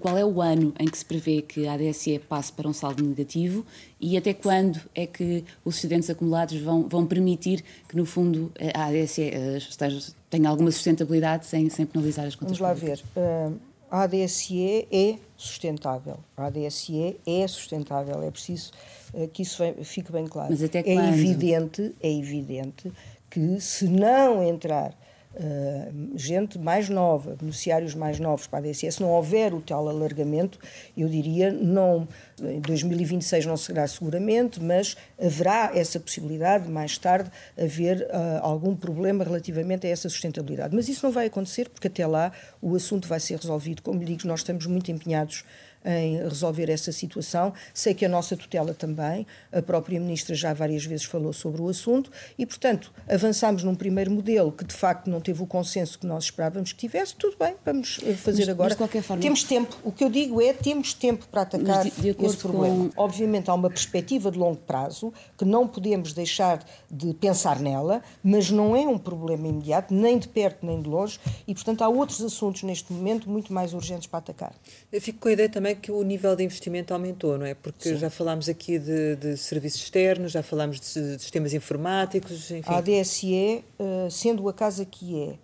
Qual 0.00 0.16
é 0.16 0.24
o 0.24 0.40
ano 0.40 0.72
em 0.78 0.86
que 0.86 0.96
se 0.96 1.04
prevê 1.04 1.42
que 1.42 1.66
a 1.66 1.74
ADSE 1.74 2.18
passe 2.20 2.52
para 2.52 2.68
um 2.68 2.72
saldo 2.72 3.04
negativo 3.04 3.66
e 4.00 4.16
até 4.16 4.32
quando 4.32 4.80
é 4.94 5.06
que 5.06 5.44
os 5.64 5.76
excedentes 5.76 6.08
acumulados 6.08 6.58
vão, 6.60 6.88
vão 6.88 7.06
permitir 7.06 7.62
que, 7.88 7.96
no 7.96 8.06
fundo, 8.06 8.52
a 8.74 8.86
ADSE 8.86 9.22
eh, 9.22 9.58
esteja, 9.58 10.12
tenha 10.30 10.48
alguma 10.48 10.70
sustentabilidade 10.70 11.46
sem, 11.46 11.68
sem 11.68 11.84
penalizar 11.84 12.26
as 12.26 12.34
contas 12.34 12.58
Vamos 12.58 12.60
lá 12.60 12.74
públicas? 12.74 13.04
ver. 13.14 13.20
Uh, 13.20 13.58
a 13.90 14.02
ADSE 14.02 14.88
é 14.90 15.16
sustentável. 15.36 16.18
A 16.36 16.46
ADSE 16.46 17.16
é 17.26 17.46
sustentável. 17.46 18.22
É 18.22 18.30
preciso 18.30 18.72
uh, 19.14 19.28
que 19.28 19.42
isso 19.42 19.62
fique 19.84 20.10
bem 20.10 20.26
claro. 20.26 20.50
Mas 20.50 20.62
até 20.62 20.80
é 20.80 20.82
quando? 20.82 21.14
evidente, 21.14 21.94
é 22.00 22.12
evidente 22.12 22.92
que 23.30 23.60
se 23.60 23.86
não 23.86 24.42
entrar 24.42 24.94
Uh, 25.38 26.16
gente 26.16 26.58
mais 26.58 26.88
nova, 26.88 27.36
beneficiários 27.36 27.94
mais 27.94 28.18
novos 28.18 28.46
para 28.46 28.60
a 28.60 28.62
DSS, 28.62 28.96
se 28.96 29.02
não 29.02 29.10
houver 29.10 29.52
o 29.52 29.60
tal 29.60 29.86
alargamento, 29.86 30.58
eu 30.96 31.08
diria, 31.08 31.52
não, 31.52 32.08
em 32.40 32.60
2026 32.60 33.44
não 33.44 33.56
será 33.56 33.86
seguramente, 33.86 34.62
mas 34.62 34.96
haverá 35.20 35.72
essa 35.74 36.00
possibilidade 36.00 36.64
de 36.64 36.70
mais 36.70 36.96
tarde 36.96 37.30
haver 37.56 38.02
uh, 38.02 38.40
algum 38.40 38.74
problema 38.74 39.24
relativamente 39.24 39.86
a 39.86 39.90
essa 39.90 40.08
sustentabilidade. 40.08 40.74
Mas 40.74 40.88
isso 40.88 41.04
não 41.04 41.12
vai 41.12 41.26
acontecer 41.26 41.68
porque 41.68 41.88
até 41.88 42.06
lá 42.06 42.32
o 42.62 42.74
assunto 42.74 43.06
vai 43.06 43.20
ser 43.20 43.36
resolvido. 43.36 43.82
Como 43.82 43.98
lhe 43.98 44.06
digo, 44.06 44.26
nós 44.26 44.40
estamos 44.40 44.66
muito 44.66 44.90
empenhados 44.90 45.44
em 45.86 46.18
resolver 46.18 46.68
essa 46.68 46.90
situação. 46.90 47.52
Sei 47.72 47.94
que 47.94 48.04
a 48.04 48.08
nossa 48.08 48.36
tutela 48.36 48.74
também, 48.74 49.26
a 49.52 49.62
própria 49.62 50.00
Ministra 50.00 50.34
já 50.34 50.52
várias 50.52 50.84
vezes 50.84 51.04
falou 51.04 51.32
sobre 51.32 51.62
o 51.62 51.68
assunto 51.68 52.10
e, 52.36 52.44
portanto, 52.44 52.92
avançámos 53.08 53.62
num 53.62 53.74
primeiro 53.74 54.10
modelo 54.10 54.50
que 54.50 54.64
de 54.64 54.74
facto 54.74 55.08
não 55.08 55.20
teve 55.20 55.42
o 55.42 55.46
consenso 55.46 55.98
que 55.98 56.06
nós 56.06 56.24
esperávamos 56.24 56.72
que 56.72 56.78
tivesse. 56.78 57.14
Tudo 57.14 57.36
bem, 57.38 57.54
vamos 57.64 58.00
eh, 58.02 58.14
fazer 58.14 58.42
mas, 58.42 58.48
agora. 58.48 58.68
Mas 58.68 58.72
de 58.72 58.78
qualquer 58.78 59.02
forma... 59.02 59.22
Temos 59.22 59.44
tempo. 59.44 59.76
O 59.84 59.92
que 59.92 60.02
eu 60.02 60.10
digo 60.10 60.42
é 60.42 60.52
temos 60.52 60.92
tempo 60.92 61.26
para 61.28 61.42
atacar 61.42 61.84
de, 61.84 61.90
de 62.12 62.24
esse 62.24 62.36
problema. 62.36 62.90
Com... 62.90 63.02
Obviamente 63.02 63.48
há 63.48 63.54
uma 63.54 63.68
perspectiva 63.68 64.30
de 64.30 64.38
longo 64.38 64.56
prazo 64.56 65.12
que 65.38 65.44
não 65.44 65.68
podemos 65.68 66.12
deixar 66.12 66.64
de 66.90 67.14
pensar 67.14 67.60
nela, 67.60 68.02
mas 68.24 68.50
não 68.50 68.74
é 68.74 68.80
um 68.80 68.98
problema 68.98 69.46
imediato, 69.46 69.94
nem 69.94 70.18
de 70.18 70.26
perto 70.26 70.66
nem 70.66 70.80
de 70.80 70.88
longe, 70.88 71.20
e 71.46 71.54
portanto 71.54 71.82
há 71.82 71.88
outros 71.88 72.20
assuntos 72.22 72.62
neste 72.62 72.92
momento 72.92 73.30
muito 73.30 73.52
mais 73.52 73.72
urgentes 73.72 74.06
para 74.06 74.18
atacar. 74.18 74.54
Eu 74.90 75.00
fico 75.00 75.20
com 75.20 75.28
a 75.28 75.32
ideia 75.32 75.48
também 75.48 75.75
que 75.76 75.92
o 75.92 76.02
nível 76.02 76.34
de 76.34 76.42
investimento 76.42 76.92
aumentou, 76.92 77.38
não 77.38 77.46
é? 77.46 77.54
Porque 77.54 77.90
Sim. 77.90 77.96
já 77.96 78.10
falámos 78.10 78.48
aqui 78.48 78.78
de, 78.78 79.16
de, 79.16 79.36
serviços 79.36 79.82
externos, 79.82 80.32
já 80.32 80.42
falámos 80.42 80.80
de, 80.80 81.16
de 81.16 81.22
sistemas 81.22 81.54
informáticos, 81.54 82.50
enfim. 82.50 82.68
A 82.68 82.78
ADSE, 82.78 83.64
eh, 83.78 84.08
sendo 84.10 84.48
a 84.48 84.52
casa 84.52 84.84
que 84.84 85.20
é, 85.20 85.38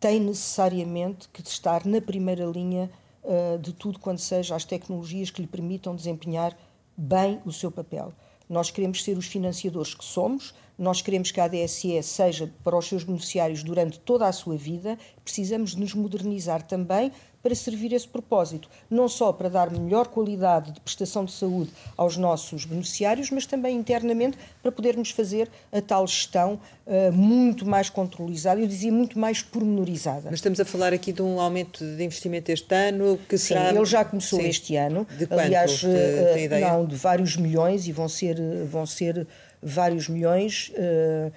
tem 0.00 0.20
necessariamente 0.20 1.28
que 1.30 1.42
estar 1.42 1.84
na 1.84 2.00
primeira 2.00 2.44
linha 2.44 2.90
eh, 3.24 3.58
de 3.58 3.72
tudo 3.72 3.98
quanto 3.98 4.20
seja 4.20 4.54
as 4.54 4.64
tecnologias 4.64 5.30
que 5.30 5.40
lhe 5.40 5.48
permitam 5.48 5.96
desempenhar 5.96 6.56
bem 6.96 7.40
o 7.44 7.52
seu 7.52 7.70
papel. 7.70 8.12
Nós 8.48 8.70
queremos 8.70 9.02
ser 9.02 9.16
os 9.16 9.26
financiadores 9.26 9.94
que 9.94 10.04
somos, 10.04 10.54
nós 10.78 11.00
queremos 11.00 11.30
que 11.30 11.40
a 11.40 11.44
ADSE 11.44 12.02
seja 12.02 12.52
para 12.62 12.76
os 12.76 12.86
seus 12.86 13.04
beneficiários 13.04 13.62
durante 13.62 13.98
toda 13.98 14.26
a 14.26 14.32
sua 14.32 14.56
vida, 14.56 14.98
precisamos 15.24 15.74
nos 15.74 15.94
modernizar 15.94 16.62
também 16.62 17.10
para 17.44 17.54
servir 17.54 17.92
esse 17.92 18.08
propósito, 18.08 18.70
não 18.90 19.06
só 19.06 19.30
para 19.30 19.50
dar 19.50 19.70
melhor 19.70 20.08
qualidade 20.08 20.72
de 20.72 20.80
prestação 20.80 21.26
de 21.26 21.32
saúde 21.32 21.70
aos 21.94 22.16
nossos 22.16 22.64
beneficiários, 22.64 23.30
mas 23.30 23.44
também 23.44 23.76
internamente 23.76 24.38
para 24.62 24.72
podermos 24.72 25.10
fazer 25.10 25.50
a 25.70 25.82
tal 25.82 26.06
gestão 26.06 26.58
uh, 26.86 27.12
muito 27.12 27.66
mais 27.66 27.90
controlizada, 27.90 28.62
eu 28.62 28.66
dizia 28.66 28.90
muito 28.90 29.18
mais 29.18 29.42
pormenorizada. 29.42 30.22
Mas 30.30 30.36
estamos 30.36 30.58
a 30.58 30.64
falar 30.64 30.94
aqui 30.94 31.12
de 31.12 31.20
um 31.20 31.38
aumento 31.38 31.84
de 31.84 32.02
investimento 32.02 32.50
este 32.50 32.74
ano, 32.74 33.20
que 33.28 33.36
será... 33.36 33.68
Sim, 33.68 33.76
ele 33.76 33.84
já 33.84 34.06
começou 34.06 34.40
Sim. 34.40 34.48
este 34.48 34.76
ano. 34.76 35.06
De 35.18 35.26
quanto? 35.26 35.40
Aliás, 35.40 35.80
de, 35.80 35.86
uh, 35.86 36.60
não, 36.62 36.86
de 36.86 36.96
vários 36.96 37.36
milhões 37.36 37.86
e 37.86 37.92
vão 37.92 38.08
ser, 38.08 38.40
vão 38.64 38.86
ser 38.86 39.26
vários 39.62 40.08
milhões. 40.08 40.72
Uh, 40.74 41.30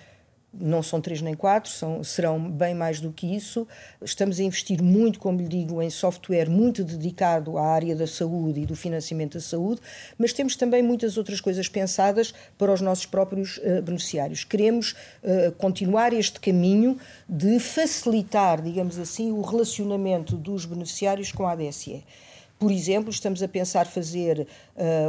não 0.54 0.82
são 0.82 1.00
três 1.00 1.22
nem 1.22 1.34
quatro, 1.34 1.70
são, 1.70 2.04
serão 2.04 2.40
bem 2.50 2.74
mais 2.74 3.00
do 3.00 3.12
que 3.12 3.36
isso. 3.36 3.68
Estamos 4.02 4.40
a 4.40 4.44
investir 4.44 4.82
muito, 4.82 5.20
como 5.20 5.40
lhe 5.40 5.48
digo, 5.48 5.82
em 5.82 5.90
software 5.90 6.50
muito 6.50 6.84
dedicado 6.84 7.58
à 7.58 7.66
área 7.66 7.96
da 7.96 8.08
saúde 8.08 8.62
e 8.62 8.66
do 8.66 8.76
financiamento 8.76 9.34
da 9.34 9.42
saúde, 9.42 9.82
mas 10.18 10.34
temos 10.34 10.56
também 10.56 10.82
muitas 10.82 11.18
outras 11.18 11.42
coisas 11.42 11.68
pensadas 11.68 12.34
para 12.58 12.72
os 12.72 12.82
nossos 12.82 13.06
próprios 13.06 13.58
uh, 13.58 13.82
beneficiários. 13.82 14.44
Queremos 14.44 14.94
uh, 15.24 15.52
continuar 15.58 16.14
este 16.14 16.40
caminho 16.40 16.98
de 17.28 17.60
facilitar, 17.60 18.62
digamos 18.62 18.98
assim, 18.98 19.32
o 19.32 19.42
relacionamento 19.42 20.36
dos 20.36 20.66
beneficiários 20.66 21.32
com 21.32 21.46
a 21.46 21.52
ADSE. 21.52 22.04
Por 22.60 22.72
exemplo, 22.72 23.12
estamos 23.12 23.44
a 23.44 23.48
pensar 23.48 23.86
fazer 23.86 24.48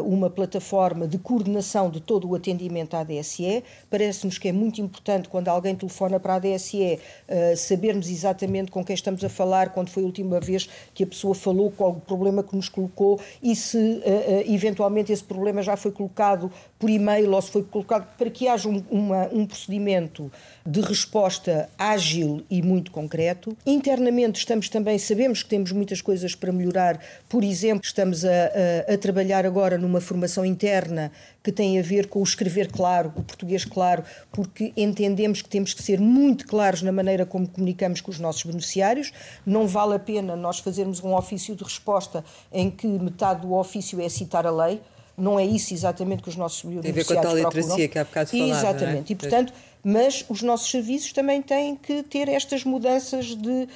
uma 0.05 0.31
plataforma 0.31 1.07
de 1.07 1.19
coordenação 1.19 1.91
de 1.91 2.01
todo 2.01 2.29
o 2.29 2.35
atendimento 2.35 2.95
à 2.95 3.05
DSE. 3.05 3.63
Parece-nos 3.91 4.39
que 4.39 4.49
é 4.49 4.53
muito 4.53 4.81
importante, 4.81 5.29
quando 5.29 5.49
alguém 5.49 5.75
telefona 5.75 6.19
para 6.19 6.37
a 6.37 6.39
DSE, 6.39 6.99
uh, 7.29 7.57
sabermos 7.57 8.09
exatamente 8.09 8.71
com 8.71 8.85
quem 8.85 8.95
estamos 8.95 9.23
a 9.23 9.29
falar, 9.29 9.71
quando 9.71 9.91
foi 9.91 10.03
a 10.03 10.07
última 10.07 10.41
vez 10.41 10.69
que 10.95 11.05
a 11.05 11.07
pessoa 11.07 11.35
falou, 11.35 11.71
qual 11.71 11.91
o 11.91 12.01
problema 12.01 12.43
que 12.43 12.57
nos 12.57 12.69
colocou 12.69 13.21
e 13.43 13.55
se 13.55 13.77
uh, 13.77 14.03
eventualmente 14.53 15.13
esse 15.13 15.25
problema 15.25 15.63
já 15.63 15.77
foi 15.77 15.93
colocado 15.93 16.51
por 16.79 16.89
e-mail 16.89 17.33
ou 17.33 17.43
se 17.43 17.51
foi 17.51 17.63
colocado, 17.63 18.07
para 18.17 18.31
que 18.31 18.49
haja 18.49 18.69
um, 18.69 18.83
uma, 18.91 19.29
um 19.33 19.45
procedimento 19.47 20.31
de 20.65 20.81
resposta 20.81 21.69
ágil 21.79 22.43
e 22.51 22.63
muito 22.63 22.91
concreto. 22.91 23.57
Internamente 23.67 24.39
estamos 24.39 24.69
também, 24.69 24.99
sabemos 24.99 25.43
que 25.43 25.49
temos 25.49 25.73
muitas 25.73 26.01
coisas 26.01 26.35
para 26.35 26.53
melhorar, 26.53 27.01
por 27.29 27.43
exemplo, 27.43 27.83
estamos 27.85 28.25
a, 28.25 28.31
a, 28.89 28.95
a 28.95 28.99
trabalhar 28.99 29.45
agora 29.45 29.58
numa 29.79 30.01
formação 30.01 30.45
interna 30.45 31.11
que 31.43 31.51
tem 31.51 31.79
a 31.79 31.83
ver 31.83 32.07
com 32.07 32.21
o 32.21 32.23
escrever 32.23 32.71
claro, 32.71 33.13
o 33.17 33.23
português 33.23 33.65
claro, 33.65 34.05
porque 34.31 34.73
entendemos 34.77 35.43
que 35.43 35.49
temos 35.49 35.75
que 35.75 35.83
ser 35.83 35.99
muito 35.99 36.47
claros 36.47 36.83
na 36.83 36.93
maneira 36.93 37.27
como 37.27 37.49
comunicamos 37.49 38.01
com 38.01 38.11
os 38.11 38.19
nossos 38.21 38.45
beneficiários. 38.45 39.13
Não 39.45 39.67
vale 39.67 39.95
a 39.95 39.99
pena 39.99 40.37
nós 40.37 40.59
fazermos 40.59 41.03
um 41.03 41.15
ofício 41.15 41.57
de 41.57 41.65
resposta 41.65 42.25
em 42.53 42.71
que 42.71 42.87
metade 42.87 43.41
do 43.41 43.55
ofício 43.55 44.01
é 44.01 44.09
citar 44.09 44.47
a 44.47 44.51
lei 44.51 44.81
não 45.19 45.39
é 45.39 45.45
isso 45.45 45.75
exatamente 45.75 46.23
que 46.23 46.29
os 46.29 46.37
nossos 46.37 46.63
beneficiários 46.63 47.07
procuram. 47.07 47.23
Tem 47.23 47.43
a 47.43 47.45
ver 47.45 47.45
com 47.45 47.53
a 47.53 47.53
tal 47.53 47.61
literacia 47.61 47.89
que 47.89 47.99
há 47.99 48.05
bocado 48.05 48.31
falaram, 48.31 48.51
Exatamente. 48.51 49.11
É? 49.11 49.13
E, 49.13 49.17
portanto, 49.17 49.53
mas 49.83 50.25
os 50.29 50.43
nossos 50.43 50.71
serviços 50.71 51.13
também 51.13 51.41
têm 51.41 51.77
que 51.77 52.03
ter 52.03 52.29
estas 52.29 52.65
mudanças 52.65 53.35
de 53.37 53.49
uh, 53.49 53.69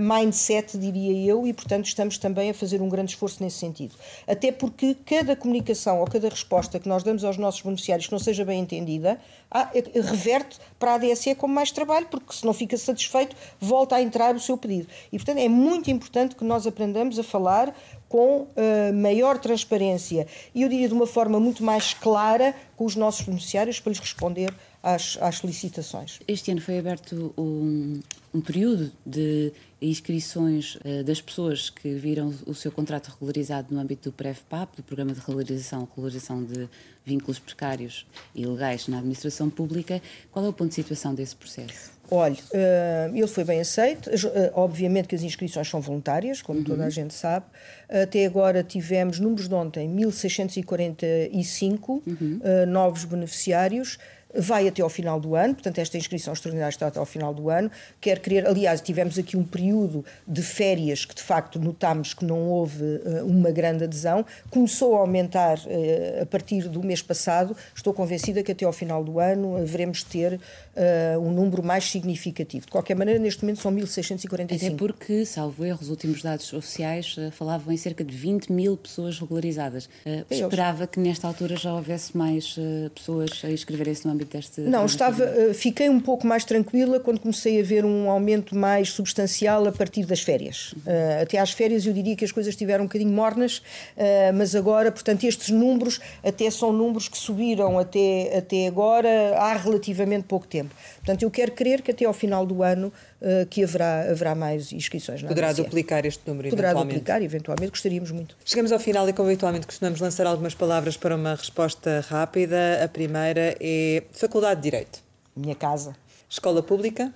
mindset, 0.00 0.76
diria 0.76 1.30
eu, 1.30 1.46
e 1.46 1.52
portanto 1.52 1.86
estamos 1.86 2.18
também 2.18 2.50
a 2.50 2.54
fazer 2.54 2.80
um 2.82 2.88
grande 2.88 3.12
esforço 3.12 3.42
nesse 3.42 3.58
sentido. 3.58 3.94
Até 4.26 4.52
porque 4.52 4.96
cada 5.04 5.36
comunicação 5.36 6.00
ou 6.00 6.06
cada 6.06 6.28
resposta 6.28 6.78
que 6.78 6.88
nós 6.88 7.02
damos 7.02 7.24
aos 7.24 7.36
nossos 7.36 7.60
beneficiários 7.62 8.06
que 8.06 8.12
não 8.12 8.18
seja 8.18 8.44
bem 8.44 8.60
entendida, 8.60 9.20
ah, 9.50 9.70
reverte 9.94 10.58
para 10.78 10.92
a 10.92 10.94
ADSE 10.94 11.34
como 11.34 11.54
mais 11.54 11.70
trabalho, 11.70 12.06
porque 12.10 12.32
se 12.32 12.44
não 12.44 12.52
fica 12.52 12.76
satisfeito, 12.76 13.34
volta 13.58 13.96
a 13.96 14.02
entrar 14.02 14.34
o 14.34 14.40
seu 14.40 14.56
pedido. 14.56 14.88
E 15.12 15.18
portanto 15.18 15.38
é 15.38 15.48
muito 15.48 15.90
importante 15.90 16.36
que 16.36 16.44
nós 16.44 16.66
aprendamos 16.66 17.18
a 17.18 17.22
falar 17.22 17.74
com 18.10 18.40
uh, 18.40 18.92
maior 18.92 19.38
transparência 19.38 20.26
e 20.52 20.62
eu 20.62 20.68
diria 20.68 20.88
de 20.88 20.92
uma 20.92 21.06
forma 21.06 21.38
muito 21.38 21.62
mais 21.62 21.94
clara 21.94 22.52
com 22.76 22.84
os 22.84 22.96
nossos 22.96 23.24
beneficiários 23.24 23.78
para 23.78 23.90
lhes 23.90 24.00
responder 24.00 24.52
às, 24.82 25.16
às 25.20 25.36
solicitações. 25.36 26.18
Este 26.26 26.50
ano 26.50 26.60
foi 26.60 26.76
aberto 26.76 27.32
um, 27.38 28.00
um 28.34 28.40
período 28.40 28.90
de 29.06 29.52
inscrições 29.80 30.74
uh, 30.74 31.04
das 31.04 31.20
pessoas 31.20 31.70
que 31.70 31.94
viram 31.94 32.34
o 32.46 32.54
seu 32.54 32.72
contrato 32.72 33.12
regularizado 33.12 33.72
no 33.72 33.80
âmbito 33.80 34.10
do 34.10 34.12
PREV-PAP, 34.12 34.78
do 34.78 34.82
Programa 34.82 35.12
de 35.12 35.20
Regularização, 35.20 35.88
Regularização 35.94 36.42
de 36.42 36.68
Vínculos 37.06 37.38
Precários 37.38 38.06
e 38.34 38.44
Legais 38.44 38.88
na 38.88 38.98
Administração 38.98 39.48
Pública. 39.48 40.02
Qual 40.32 40.44
é 40.44 40.48
o 40.48 40.52
ponto 40.52 40.70
de 40.70 40.74
situação 40.74 41.14
desse 41.14 41.36
processo? 41.36 41.92
Olha, 42.10 42.34
uh, 42.34 43.16
ele 43.16 43.26
foi 43.26 43.44
bem 43.44 43.60
aceito. 43.60 44.10
Uh, 44.10 44.50
obviamente 44.54 45.08
que 45.08 45.14
as 45.14 45.22
inscrições 45.22 45.66
são 45.68 45.80
voluntárias, 45.80 46.42
como 46.42 46.58
uhum. 46.58 46.64
toda 46.64 46.84
a 46.84 46.90
gente 46.90 47.14
sabe. 47.14 47.46
Até 47.88 48.26
agora 48.26 48.64
tivemos, 48.64 49.20
números 49.20 49.48
de 49.48 49.54
ontem, 49.54 49.88
1.645 49.88 51.88
uhum. 51.88 52.02
uh, 52.42 52.66
novos 52.66 53.04
beneficiários 53.04 53.98
vai 54.34 54.68
até 54.68 54.82
ao 54.82 54.88
final 54.88 55.18
do 55.18 55.34
ano, 55.34 55.54
portanto, 55.54 55.78
esta 55.78 55.96
inscrição 55.96 56.32
extraordinária 56.32 56.70
está 56.70 56.86
até 56.86 56.98
ao 56.98 57.06
final 57.06 57.34
do 57.34 57.50
ano. 57.50 57.70
Quer 58.00 58.18
querer, 58.20 58.46
aliás, 58.46 58.80
tivemos 58.80 59.18
aqui 59.18 59.36
um 59.36 59.44
período 59.44 60.04
de 60.26 60.42
férias 60.42 61.04
que 61.04 61.14
de 61.14 61.22
facto 61.22 61.58
notámos 61.58 62.14
que 62.14 62.24
não 62.24 62.48
houve 62.48 62.82
uh, 62.82 63.24
uma 63.24 63.50
grande 63.50 63.84
adesão, 63.84 64.24
começou 64.50 64.96
a 64.96 65.00
aumentar 65.00 65.58
uh, 65.58 66.22
a 66.22 66.26
partir 66.26 66.68
do 66.68 66.82
mês 66.82 67.02
passado. 67.02 67.56
Estou 67.74 67.92
convencida 67.92 68.42
que 68.42 68.52
até 68.52 68.64
ao 68.64 68.72
final 68.72 69.02
do 69.02 69.18
ano 69.18 69.56
haveremos 69.56 70.02
ter 70.02 70.34
uh, 70.34 71.20
um 71.20 71.30
número 71.30 71.62
mais 71.62 71.90
significativo. 71.90 72.66
De 72.66 72.72
qualquer 72.72 72.96
maneira, 72.96 73.18
neste 73.18 73.42
momento 73.42 73.60
são 73.60 73.72
1.645. 73.72 74.54
Até 74.54 74.70
porque, 74.70 75.24
salvo 75.24 75.64
erro, 75.64 75.78
os 75.80 75.90
últimos 75.90 76.22
dados 76.22 76.52
oficiais 76.52 77.16
falavam 77.32 77.72
em 77.72 77.76
cerca 77.76 78.04
de 78.04 78.14
20 78.14 78.52
mil 78.52 78.76
pessoas 78.76 79.18
regularizadas. 79.18 79.88
esperava 80.30 80.86
que 80.86 81.00
nesta 81.00 81.26
altura 81.26 81.56
já 81.56 81.74
houvesse 81.74 82.16
mais 82.16 82.56
pessoas 82.94 83.30
a 83.44 83.50
inscreverem-se 83.50 84.06
no 84.06 84.12
âmbito 84.12 84.19
âmbito 84.20 84.36
deste. 84.36 84.60
Não, 84.60 84.84
estava, 84.84 85.24
eh, 85.24 85.54
fiquei 85.54 85.88
um 85.88 86.00
pouco 86.00 86.26
mais 86.26 86.44
tranquila 86.44 87.00
quando 87.00 87.18
comecei 87.20 87.60
a 87.60 87.64
ver 87.64 87.84
um 87.84 88.10
aumento 88.10 88.54
mais 88.54 88.90
substancial 88.90 89.66
a 89.66 89.72
partir 89.72 90.04
das 90.04 90.20
férias. 90.20 90.72
Uh, 90.72 91.22
até 91.22 91.38
às 91.38 91.50
férias 91.50 91.86
eu 91.86 91.92
diria 91.92 92.14
que 92.14 92.24
as 92.24 92.32
coisas 92.32 92.52
estiveram 92.52 92.84
um 92.84 92.86
bocadinho 92.86 93.12
mornas, 93.12 93.58
uh, 93.58 94.32
mas 94.34 94.54
agora, 94.54 94.92
portanto, 94.92 95.24
estes 95.24 95.50
números 95.50 96.00
até 96.22 96.50
são 96.50 96.72
números 96.72 97.08
que 97.08 97.16
subiram 97.16 97.78
até, 97.78 98.36
até 98.36 98.66
agora 98.66 99.36
há 99.36 99.54
relativamente 99.54 100.24
pouco 100.24 100.46
tempo. 100.46 100.74
Portanto, 100.96 101.22
eu 101.22 101.30
quero 101.30 101.52
crer 101.52 101.82
que 101.82 101.90
até 101.90 102.04
ao 102.04 102.12
final 102.12 102.44
do 102.44 102.62
ano 102.62 102.92
uh, 103.20 103.46
que 103.46 103.62
haverá, 103.64 104.10
haverá 104.10 104.34
mais 104.34 104.72
inscrições. 104.72 105.22
Poderá 105.22 105.52
duplicar 105.52 106.04
este 106.06 106.22
número 106.26 106.50
Poderá 106.50 106.68
eventualmente. 106.68 106.94
duplicar, 106.98 107.22
eventualmente, 107.22 107.70
gostaríamos 107.70 108.10
muito. 108.10 108.36
Chegamos 108.44 108.72
ao 108.72 108.78
final 108.78 109.08
e, 109.08 109.12
como 109.12 109.28
habitualmente, 109.28 109.66
costumamos 109.66 110.00
lançar 110.00 110.26
algumas 110.26 110.54
palavras 110.54 110.96
para 110.96 111.14
uma 111.16 111.34
resposta 111.34 112.04
rápida. 112.08 112.82
A 112.84 112.88
primeira 112.88 113.56
é 113.60 114.02
Faculdade 114.12 114.60
de 114.60 114.70
Direito. 114.70 115.02
Minha 115.36 115.54
casa. 115.54 115.94
Escola 116.28 116.62
Pública. 116.62 117.12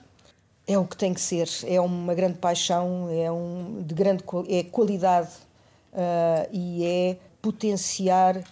É 0.66 0.78
o 0.78 0.86
que 0.86 0.96
tem 0.96 1.12
que 1.12 1.20
ser. 1.20 1.48
É 1.66 1.80
uma 1.80 2.14
grande 2.14 2.38
paixão, 2.38 3.08
é 3.10 3.30
um, 3.30 3.82
de 3.82 3.94
grande 3.94 4.24
é 4.48 4.62
qualidade 4.62 5.28
uh, 5.92 6.48
e 6.50 6.84
é 6.84 7.16
potenciar 7.42 8.42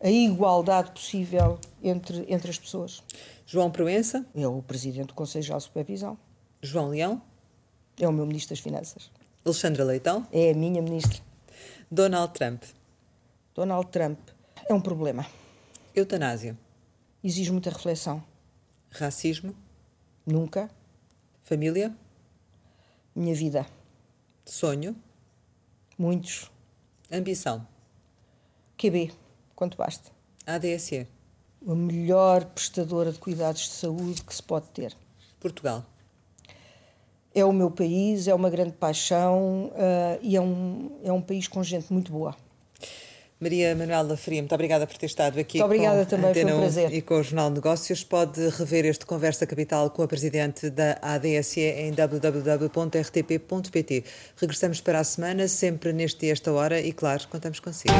a 0.00 0.10
igualdade 0.10 0.90
possível 0.90 1.58
entre, 1.82 2.24
entre 2.28 2.50
as 2.50 2.58
pessoas. 2.58 3.02
João 3.46 3.70
Proença. 3.70 4.26
É 4.34 4.46
o 4.46 4.60
Presidente 4.62 5.08
do 5.08 5.14
Conselho 5.14 5.44
de 5.44 5.62
Supervisão. 5.62 6.18
João 6.62 6.88
Leão. 6.88 7.22
É 7.98 8.08
o 8.08 8.12
meu 8.12 8.26
Ministro 8.26 8.54
das 8.54 8.60
Finanças. 8.62 9.10
Alexandra 9.44 9.84
Leitão. 9.84 10.26
É 10.32 10.50
a 10.50 10.54
minha 10.54 10.82
Ministra. 10.82 11.20
Donald 11.90 12.32
Trump. 12.32 12.62
Donald 13.54 13.90
Trump 13.90 14.18
é 14.68 14.74
um 14.74 14.80
problema. 14.80 15.26
Eutanásia. 15.94 16.56
Exige 17.22 17.50
muita 17.50 17.70
reflexão. 17.70 18.22
Racismo. 18.90 19.54
Nunca. 20.26 20.70
Família. 21.42 21.94
Minha 23.14 23.34
vida. 23.34 23.66
Sonho. 24.44 24.94
Muitos. 25.98 26.50
Ambição. 27.10 27.66
QB. 28.76 29.12
Quanto 29.56 29.76
basta. 29.76 30.10
ADSE. 30.46 31.08
A 31.66 31.74
melhor 31.74 32.44
prestadora 32.44 33.10
de 33.10 33.18
cuidados 33.18 33.62
de 33.62 33.70
saúde 33.70 34.22
que 34.22 34.34
se 34.34 34.42
pode 34.42 34.68
ter. 34.68 34.96
Portugal. 35.40 35.84
É 37.38 37.44
o 37.44 37.52
meu 37.52 37.70
país, 37.70 38.26
é 38.26 38.34
uma 38.34 38.50
grande 38.50 38.72
paixão 38.72 39.66
uh, 39.66 40.18
e 40.20 40.34
é 40.34 40.40
um, 40.40 40.90
é 41.04 41.12
um 41.12 41.20
país 41.20 41.46
com 41.46 41.62
gente 41.62 41.92
muito 41.92 42.10
boa. 42.10 42.34
Maria 43.40 43.76
Manuela 43.76 44.16
Faria, 44.16 44.42
muito 44.42 44.52
obrigada 44.52 44.84
por 44.84 44.98
ter 44.98 45.06
estado 45.06 45.38
aqui. 45.38 45.58
Muito 45.58 45.66
obrigada 45.66 46.04
também, 46.04 46.34
foi 46.34 46.44
um 46.44 46.58
prazer. 46.58 46.92
E 46.92 47.00
com 47.00 47.20
o 47.20 47.22
Jornal 47.22 47.50
de 47.50 47.54
Negócios. 47.54 48.02
Pode 48.02 48.48
rever 48.48 48.84
este 48.86 49.06
Conversa 49.06 49.46
Capital 49.46 49.88
com 49.90 50.02
a 50.02 50.08
Presidente 50.08 50.68
da 50.68 50.98
ADSE 51.00 51.60
em 51.60 51.92
www.rtp.pt. 51.92 52.34
Regressamos 54.36 54.80
para 54.80 54.98
a 54.98 55.04
semana, 55.04 55.46
sempre 55.46 55.92
neste 55.92 56.26
e 56.26 56.30
esta 56.30 56.52
hora, 56.52 56.80
e 56.80 56.92
claro, 56.92 57.28
contamos 57.28 57.60
consigo. 57.60 57.94